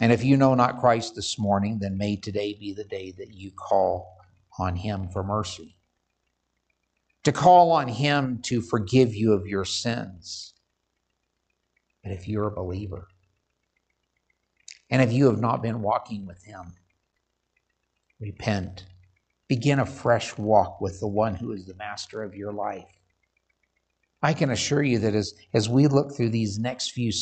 And 0.00 0.12
if 0.12 0.22
you 0.24 0.36
know 0.36 0.54
not 0.54 0.80
Christ 0.80 1.14
this 1.14 1.38
morning, 1.38 1.78
then 1.80 1.96
may 1.96 2.16
today 2.16 2.54
be 2.54 2.72
the 2.72 2.84
day 2.84 3.12
that 3.18 3.32
you 3.32 3.50
call 3.50 4.16
on 4.58 4.76
Him 4.76 5.08
for 5.08 5.22
mercy, 5.22 5.76
to 7.24 7.32
call 7.32 7.72
on 7.72 7.88
Him 7.88 8.40
to 8.42 8.60
forgive 8.60 9.14
you 9.14 9.32
of 9.32 9.46
your 9.46 9.64
sins 9.64 10.54
and 12.04 12.14
if 12.14 12.28
you're 12.28 12.46
a 12.46 12.52
believer, 12.52 13.08
and 14.90 15.02
if 15.02 15.12
you 15.12 15.26
have 15.26 15.40
not 15.40 15.60
been 15.60 15.82
walking 15.82 16.24
with 16.24 16.44
Him, 16.44 16.74
repent. 18.20 18.84
Begin 19.48 19.78
a 19.78 19.86
fresh 19.86 20.36
walk 20.36 20.80
with 20.80 20.98
the 21.00 21.06
one 21.06 21.34
who 21.34 21.52
is 21.52 21.66
the 21.66 21.74
master 21.74 22.22
of 22.22 22.34
your 22.34 22.52
life. 22.52 22.84
I 24.22 24.32
can 24.32 24.50
assure 24.50 24.82
you 24.82 24.98
that 25.00 25.14
as, 25.14 25.34
as 25.54 25.68
we 25.68 25.86
look 25.86 26.16
through 26.16 26.30
these 26.30 26.58
next 26.58 26.92
few, 26.92 27.12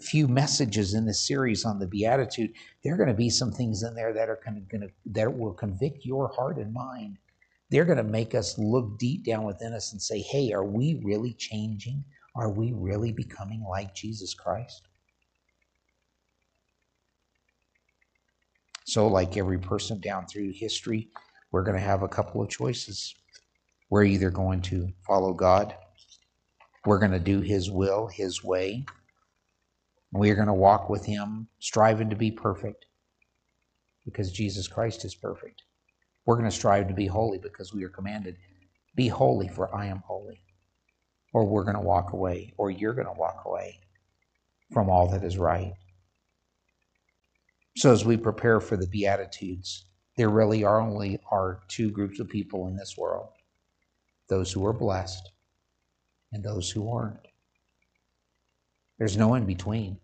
few 0.00 0.28
messages 0.28 0.94
in 0.94 1.04
this 1.04 1.26
series 1.26 1.64
on 1.64 1.78
the 1.78 1.86
Beatitude, 1.86 2.52
there 2.84 2.94
are 2.94 2.98
going 2.98 3.08
to 3.08 3.14
be 3.14 3.30
some 3.30 3.50
things 3.50 3.82
in 3.82 3.94
there 3.94 4.12
that 4.12 4.28
are 4.28 4.38
going 4.44 4.82
to, 4.82 4.88
that 5.06 5.36
will 5.36 5.54
convict 5.54 6.04
your 6.04 6.28
heart 6.28 6.58
and 6.58 6.72
mind. 6.72 7.18
They're 7.70 7.86
going 7.86 7.98
to 7.98 8.04
make 8.04 8.34
us 8.34 8.56
look 8.58 8.98
deep 8.98 9.24
down 9.24 9.44
within 9.44 9.72
us 9.72 9.92
and 9.92 10.00
say, 10.00 10.20
hey, 10.20 10.52
are 10.52 10.64
we 10.64 11.00
really 11.02 11.32
changing? 11.32 12.04
Are 12.36 12.50
we 12.50 12.72
really 12.72 13.12
becoming 13.12 13.64
like 13.68 13.94
Jesus 13.94 14.32
Christ? 14.32 14.86
So, 18.84 19.06
like 19.06 19.36
every 19.36 19.58
person 19.58 20.00
down 20.00 20.26
through 20.26 20.52
history, 20.54 21.08
we're 21.50 21.62
going 21.62 21.76
to 21.76 21.82
have 21.82 22.02
a 22.02 22.08
couple 22.08 22.42
of 22.42 22.48
choices. 22.48 23.14
We're 23.90 24.04
either 24.04 24.30
going 24.30 24.62
to 24.62 24.88
follow 25.06 25.32
God, 25.32 25.74
we're 26.84 26.98
going 26.98 27.12
to 27.12 27.18
do 27.18 27.40
His 27.40 27.70
will, 27.70 28.06
His 28.06 28.42
way. 28.42 28.84
We're 30.12 30.36
going 30.36 30.48
to 30.48 30.54
walk 30.54 30.88
with 30.88 31.04
Him, 31.04 31.48
striving 31.58 32.08
to 32.10 32.16
be 32.16 32.30
perfect 32.30 32.86
because 34.04 34.32
Jesus 34.32 34.66
Christ 34.66 35.04
is 35.04 35.14
perfect. 35.14 35.62
We're 36.24 36.36
going 36.36 36.48
to 36.48 36.56
strive 36.56 36.88
to 36.88 36.94
be 36.94 37.06
holy 37.06 37.38
because 37.38 37.74
we 37.74 37.84
are 37.84 37.90
commanded, 37.90 38.36
Be 38.94 39.08
holy, 39.08 39.48
for 39.48 39.74
I 39.74 39.86
am 39.86 40.02
holy 40.06 40.42
or 41.32 41.44
we're 41.44 41.64
going 41.64 41.76
to 41.76 41.80
walk 41.80 42.12
away, 42.12 42.52
or 42.56 42.70
you're 42.70 42.94
going 42.94 43.06
to 43.06 43.12
walk 43.12 43.42
away 43.44 43.78
from 44.72 44.88
all 44.88 45.08
that 45.08 45.24
is 45.24 45.38
right. 45.38 45.72
So 47.76 47.92
as 47.92 48.04
we 48.04 48.16
prepare 48.16 48.60
for 48.60 48.76
the 48.76 48.86
Beatitudes, 48.86 49.86
there 50.18 50.28
really 50.28 50.64
are 50.64 50.80
only 50.80 51.20
are 51.30 51.60
two 51.68 51.90
groups 51.90 52.18
of 52.18 52.28
people 52.28 52.66
in 52.66 52.76
this 52.76 52.98
world 52.98 53.28
those 54.28 54.52
who 54.52 54.66
are 54.66 54.74
blessed 54.74 55.30
and 56.32 56.44
those 56.44 56.70
who 56.70 56.92
aren't. 56.92 57.28
There's 58.98 59.16
no 59.16 59.34
in 59.34 59.46
between. 59.46 59.96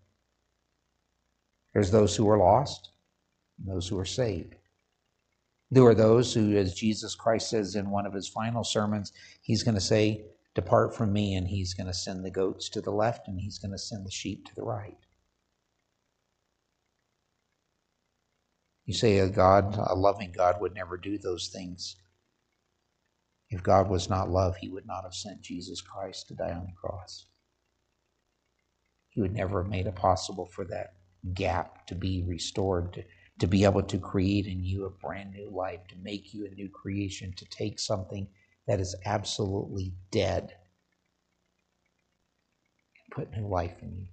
There's 1.73 1.91
those 1.91 2.15
who 2.15 2.27
are 2.27 2.39
lost 2.39 2.89
and 3.59 3.67
those 3.67 3.87
who 3.87 3.99
are 3.99 4.05
saved. 4.05 4.55
There 5.69 5.83
are 5.83 5.93
those 5.93 6.33
who, 6.33 6.55
as 6.55 6.73
Jesus 6.73 7.13
Christ 7.13 7.51
says 7.51 7.75
in 7.75 7.91
one 7.91 8.07
of 8.07 8.13
his 8.13 8.27
final 8.27 8.63
sermons, 8.63 9.11
he's 9.43 9.61
going 9.61 9.75
to 9.75 9.81
say, 9.81 10.25
Depart 10.55 10.95
from 10.95 11.13
me, 11.13 11.35
and 11.35 11.47
he's 11.47 11.75
going 11.75 11.87
to 11.87 11.93
send 11.93 12.23
the 12.23 12.31
goats 12.31 12.69
to 12.69 12.81
the 12.81 12.91
left 12.91 13.27
and 13.27 13.39
he's 13.39 13.59
going 13.59 13.73
to 13.73 13.77
send 13.77 14.05
the 14.05 14.11
sheep 14.11 14.45
to 14.45 14.55
the 14.55 14.63
right. 14.63 14.97
You 18.85 18.93
say 18.93 19.17
a 19.19 19.29
God, 19.29 19.77
a 19.87 19.95
loving 19.95 20.31
God, 20.31 20.61
would 20.61 20.75
never 20.75 20.97
do 20.97 21.17
those 21.17 21.47
things. 21.47 21.95
If 23.49 23.63
God 23.63 23.89
was 23.89 24.09
not 24.09 24.29
love, 24.29 24.55
he 24.57 24.69
would 24.69 24.85
not 24.85 25.03
have 25.03 25.13
sent 25.13 25.41
Jesus 25.41 25.81
Christ 25.81 26.27
to 26.27 26.35
die 26.35 26.51
on 26.51 26.65
the 26.65 26.73
cross. 26.79 27.25
He 29.09 29.21
would 29.21 29.33
never 29.33 29.63
have 29.63 29.71
made 29.71 29.87
it 29.87 29.95
possible 29.95 30.45
for 30.45 30.65
that 30.65 30.93
gap 31.33 31.87
to 31.87 31.95
be 31.95 32.23
restored, 32.27 32.93
to, 32.93 33.03
to 33.39 33.47
be 33.47 33.63
able 33.63 33.83
to 33.83 33.97
create 33.97 34.45
in 34.45 34.63
you 34.63 34.85
a 34.85 34.89
brand 34.89 35.33
new 35.33 35.49
life, 35.49 35.87
to 35.87 35.95
make 36.03 36.33
you 36.33 36.45
a 36.45 36.55
new 36.55 36.69
creation, 36.69 37.33
to 37.37 37.45
take 37.45 37.79
something 37.79 38.27
that 38.67 38.79
is 38.79 38.95
absolutely 39.05 39.93
dead 40.11 40.53
and 42.97 43.11
put 43.11 43.31
new 43.31 43.47
life 43.47 43.81
in 43.81 43.95
you. 43.95 44.07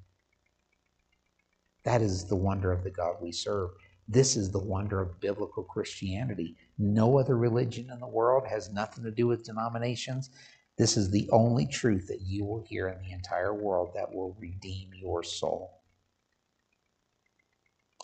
That 1.84 2.00
is 2.00 2.24
the 2.26 2.36
wonder 2.36 2.70
of 2.72 2.84
the 2.84 2.90
God 2.90 3.16
we 3.20 3.32
serve. 3.32 3.70
This 4.08 4.36
is 4.36 4.50
the 4.50 4.58
wonder 4.58 5.00
of 5.00 5.20
biblical 5.20 5.62
Christianity. 5.62 6.56
No 6.78 7.18
other 7.18 7.36
religion 7.36 7.90
in 7.90 8.00
the 8.00 8.08
world 8.08 8.46
has 8.48 8.72
nothing 8.72 9.04
to 9.04 9.10
do 9.10 9.26
with 9.26 9.44
denominations. 9.44 10.30
This 10.76 10.96
is 10.96 11.10
the 11.10 11.28
only 11.30 11.66
truth 11.66 12.08
that 12.08 12.22
you 12.22 12.44
will 12.44 12.62
hear 12.62 12.88
in 12.88 13.00
the 13.00 13.12
entire 13.12 13.54
world 13.54 13.92
that 13.94 14.12
will 14.12 14.36
redeem 14.40 14.90
your 14.94 15.22
soul. 15.22 15.82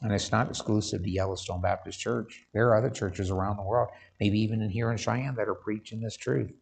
And 0.02 0.12
it's 0.12 0.30
not 0.30 0.48
exclusive 0.48 1.02
to 1.02 1.10
Yellowstone 1.10 1.60
Baptist 1.60 1.98
Church. 1.98 2.46
There 2.52 2.68
are 2.68 2.76
other 2.76 2.90
churches 2.90 3.30
around 3.30 3.56
the 3.56 3.64
world, 3.64 3.88
maybe 4.20 4.38
even 4.40 4.62
in 4.62 4.70
here 4.70 4.92
in 4.92 4.96
Cheyenne, 4.96 5.34
that 5.34 5.48
are 5.48 5.54
preaching 5.54 6.00
this 6.00 6.16
truth. 6.16 6.52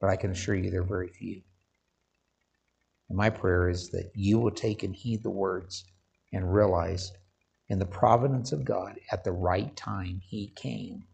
But 0.00 0.10
I 0.10 0.16
can 0.16 0.30
assure 0.30 0.54
you, 0.54 0.70
there 0.70 0.82
are 0.82 0.84
very 0.84 1.08
few. 1.08 1.40
And 3.08 3.16
my 3.16 3.30
prayer 3.30 3.70
is 3.70 3.88
that 3.90 4.10
you 4.14 4.38
will 4.38 4.50
take 4.50 4.82
and 4.82 4.94
heed 4.94 5.22
the 5.22 5.30
words 5.30 5.84
and 6.32 6.54
realize 6.54 7.12
in 7.68 7.78
the 7.78 7.86
providence 7.86 8.52
of 8.52 8.64
God, 8.64 8.98
at 9.10 9.24
the 9.24 9.32
right 9.32 9.74
time, 9.76 10.20
He 10.24 10.48
came. 10.54 11.04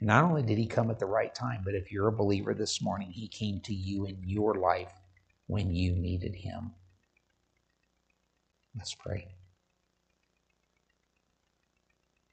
And 0.00 0.08
not 0.08 0.24
only 0.24 0.42
did 0.42 0.58
He 0.58 0.66
come 0.66 0.90
at 0.90 0.98
the 0.98 1.06
right 1.06 1.34
time, 1.34 1.62
but 1.64 1.74
if 1.74 1.92
you're 1.92 2.08
a 2.08 2.12
believer 2.12 2.54
this 2.54 2.82
morning, 2.82 3.10
He 3.10 3.28
came 3.28 3.60
to 3.60 3.74
you 3.74 4.06
in 4.06 4.18
your 4.24 4.54
life 4.54 4.92
when 5.46 5.74
you 5.74 5.92
needed 5.92 6.34
Him. 6.34 6.72
Let's 8.76 8.94
pray. 8.94 9.28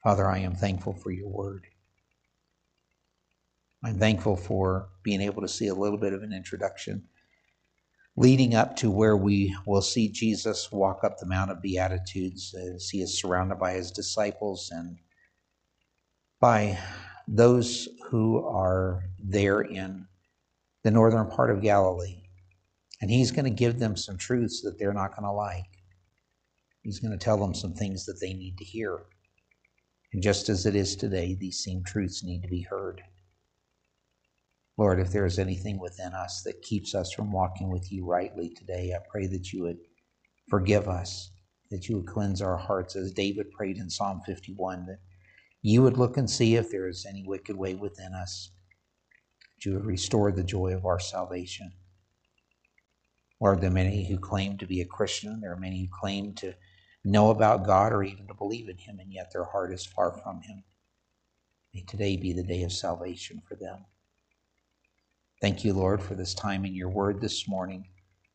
Father, 0.02 0.28
I 0.28 0.38
am 0.38 0.54
thankful 0.54 0.92
for 0.92 1.10
your 1.10 1.28
word. 1.28 1.66
I'm 3.82 3.98
thankful 3.98 4.36
for 4.36 4.88
being 5.02 5.20
able 5.20 5.42
to 5.42 5.48
see 5.48 5.68
a 5.68 5.74
little 5.74 5.98
bit 5.98 6.12
of 6.12 6.22
an 6.22 6.32
introduction 6.32 7.04
leading 8.16 8.54
up 8.54 8.76
to 8.76 8.90
where 8.90 9.16
we 9.16 9.54
will 9.66 9.82
see 9.82 10.08
Jesus 10.08 10.70
walk 10.70 11.02
up 11.02 11.18
the 11.18 11.26
Mount 11.26 11.50
of 11.50 11.60
Beatitudes 11.60 12.54
as 12.54 12.88
he 12.88 13.02
is 13.02 13.18
surrounded 13.18 13.58
by 13.58 13.72
his 13.72 13.90
disciples 13.90 14.70
and 14.72 14.98
by 16.40 16.78
those 17.26 17.88
who 18.08 18.44
are 18.46 19.04
there 19.18 19.62
in 19.62 20.06
the 20.84 20.90
northern 20.90 21.28
part 21.28 21.50
of 21.50 21.62
Galilee. 21.62 22.22
And 23.00 23.10
he's 23.10 23.32
going 23.32 23.46
to 23.46 23.50
give 23.50 23.78
them 23.78 23.96
some 23.96 24.16
truths 24.16 24.62
that 24.62 24.78
they're 24.78 24.92
not 24.92 25.10
going 25.10 25.24
to 25.24 25.32
like. 25.32 25.64
He's 26.82 27.00
going 27.00 27.18
to 27.18 27.22
tell 27.22 27.38
them 27.38 27.54
some 27.54 27.74
things 27.74 28.04
that 28.06 28.20
they 28.20 28.32
need 28.32 28.56
to 28.58 28.64
hear. 28.64 29.06
And 30.12 30.22
just 30.22 30.48
as 30.48 30.66
it 30.66 30.76
is 30.76 30.94
today, 30.94 31.34
these 31.34 31.64
same 31.64 31.82
truths 31.82 32.22
need 32.22 32.42
to 32.42 32.48
be 32.48 32.62
heard. 32.62 33.02
Lord, 34.76 34.98
if 34.98 35.12
there 35.12 35.26
is 35.26 35.38
anything 35.38 35.78
within 35.78 36.12
us 36.14 36.42
that 36.42 36.62
keeps 36.62 36.94
us 36.94 37.12
from 37.12 37.30
walking 37.30 37.70
with 37.70 37.92
you 37.92 38.04
rightly 38.04 38.48
today, 38.48 38.92
I 38.92 38.98
pray 39.08 39.26
that 39.28 39.52
you 39.52 39.62
would 39.62 39.78
forgive 40.48 40.88
us, 40.88 41.30
that 41.70 41.88
you 41.88 41.96
would 41.96 42.06
cleanse 42.06 42.42
our 42.42 42.56
hearts, 42.56 42.96
as 42.96 43.12
David 43.12 43.52
prayed 43.52 43.78
in 43.78 43.88
Psalm 43.88 44.20
51, 44.26 44.86
that 44.86 44.98
you 45.62 45.82
would 45.82 45.96
look 45.96 46.16
and 46.16 46.28
see 46.28 46.56
if 46.56 46.70
there 46.70 46.88
is 46.88 47.06
any 47.08 47.22
wicked 47.24 47.56
way 47.56 47.74
within 47.74 48.14
us, 48.14 48.50
that 49.54 49.64
you 49.64 49.74
would 49.74 49.86
restore 49.86 50.32
the 50.32 50.42
joy 50.42 50.74
of 50.74 50.84
our 50.84 50.98
salvation. 50.98 51.72
Lord, 53.40 53.60
there 53.60 53.70
are 53.70 53.74
many 53.74 54.08
who 54.08 54.18
claim 54.18 54.58
to 54.58 54.66
be 54.66 54.80
a 54.80 54.86
Christian, 54.86 55.40
there 55.40 55.52
are 55.52 55.56
many 55.56 55.82
who 55.82 55.88
claim 56.00 56.34
to 56.34 56.52
know 57.04 57.30
about 57.30 57.66
God 57.66 57.92
or 57.92 58.02
even 58.02 58.26
to 58.26 58.34
believe 58.34 58.68
in 58.68 58.78
Him, 58.78 58.98
and 58.98 59.12
yet 59.12 59.30
their 59.32 59.44
heart 59.44 59.72
is 59.72 59.86
far 59.86 60.12
from 60.12 60.42
Him. 60.42 60.64
May 61.72 61.82
today 61.82 62.16
be 62.16 62.32
the 62.32 62.42
day 62.42 62.62
of 62.64 62.72
salvation 62.72 63.40
for 63.46 63.54
them. 63.54 63.84
Thank 65.44 65.62
you, 65.62 65.74
Lord, 65.74 66.02
for 66.02 66.14
this 66.14 66.32
time 66.32 66.64
in 66.64 66.74
your 66.74 66.88
word 66.88 67.20
this 67.20 67.46
morning. 67.46 67.86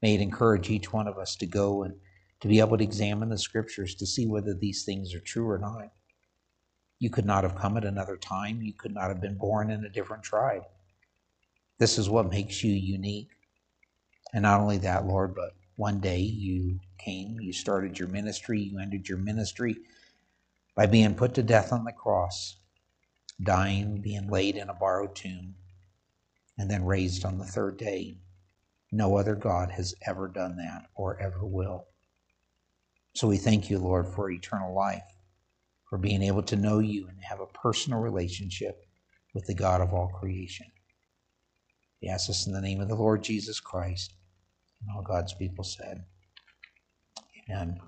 May 0.04 0.14
it 0.14 0.22
encourage 0.22 0.70
each 0.70 0.94
one 0.94 1.08
of 1.08 1.18
us 1.18 1.36
to 1.38 1.48
go 1.48 1.82
and 1.82 1.96
to 2.40 2.48
be 2.48 2.60
able 2.60 2.78
to 2.78 2.84
examine 2.84 3.30
the 3.30 3.38
scriptures 3.40 3.96
to 3.96 4.06
see 4.06 4.28
whether 4.28 4.54
these 4.54 4.84
things 4.84 5.16
are 5.16 5.20
true 5.20 5.50
or 5.50 5.58
not. 5.58 5.90
You 7.00 7.10
could 7.10 7.26
not 7.26 7.44
have 7.44 7.56
come 7.56 7.78
at 7.78 7.84
another 7.84 8.16
time. 8.16 8.62
You 8.62 8.74
could 8.74 8.94
not 8.94 9.08
have 9.08 9.20
been 9.22 9.40
born 9.40 9.72
in 9.72 9.86
a 9.86 9.90
different 9.90 10.22
tribe. 10.22 10.62
This 11.80 11.98
is 11.98 12.12
what 12.12 12.30
makes 12.30 12.64
you 12.64 12.74
unique. 12.74 13.32
And 14.32 14.44
not 14.44 14.62
only 14.62 14.78
that, 14.78 15.08
Lord, 15.08 15.34
but 15.34 15.56
one 15.78 16.00
day 16.00 16.20
you 16.20 16.80
came, 17.00 17.40
you 17.40 17.54
started 17.54 17.98
your 17.98 18.10
ministry, 18.10 18.62
you 18.62 18.78
ended 18.78 19.10
your 19.10 19.18
ministry 19.18 19.78
by 20.76 20.86
being 20.86 21.16
put 21.16 21.34
to 21.34 21.42
death 21.42 21.74
on 21.74 21.86
the 21.86 21.92
cross, 21.92 22.58
dying, 23.42 24.00
being 24.00 24.28
laid 24.30 24.58
in 24.58 24.70
a 24.70 24.76
borrowed 24.76 25.16
tomb, 25.16 25.56
and 26.60 26.70
then 26.70 26.86
raised 26.86 27.26
on 27.26 27.40
the 27.40 27.46
third 27.46 27.78
day. 27.78 28.18
No 28.92 29.18
other 29.18 29.36
God 29.36 29.72
has 29.72 29.96
ever 30.06 30.28
done 30.28 30.58
that 30.58 30.88
or 30.94 31.20
ever 31.20 31.46
will. 31.46 31.86
So 33.16 33.28
we 33.28 33.38
thank 33.38 33.70
you, 33.70 33.80
Lord, 33.80 34.08
for 34.08 34.30
eternal 34.30 34.76
life, 34.76 35.04
for 35.90 35.98
being 35.98 36.22
able 36.22 36.44
to 36.44 36.56
know 36.56 36.80
you 36.80 37.08
and 37.08 37.18
have 37.24 37.40
a 37.40 37.48
personal 37.48 38.00
relationship 38.00 38.86
with 39.34 39.46
the 39.46 39.54
God 39.54 39.82
of 39.82 39.94
all 39.94 40.10
creation. 40.10 40.68
We 42.02 42.10
ask 42.10 42.28
this 42.28 42.46
in 42.46 42.54
the 42.54 42.62
name 42.62 42.82
of 42.82 42.90
the 42.90 42.96
Lord 42.96 43.24
Jesus 43.24 43.60
Christ. 43.60 44.14
And 44.82 44.90
all 44.96 45.02
God's 45.02 45.34
people 45.34 45.64
said, 45.64 46.04
Amen. 47.50 47.80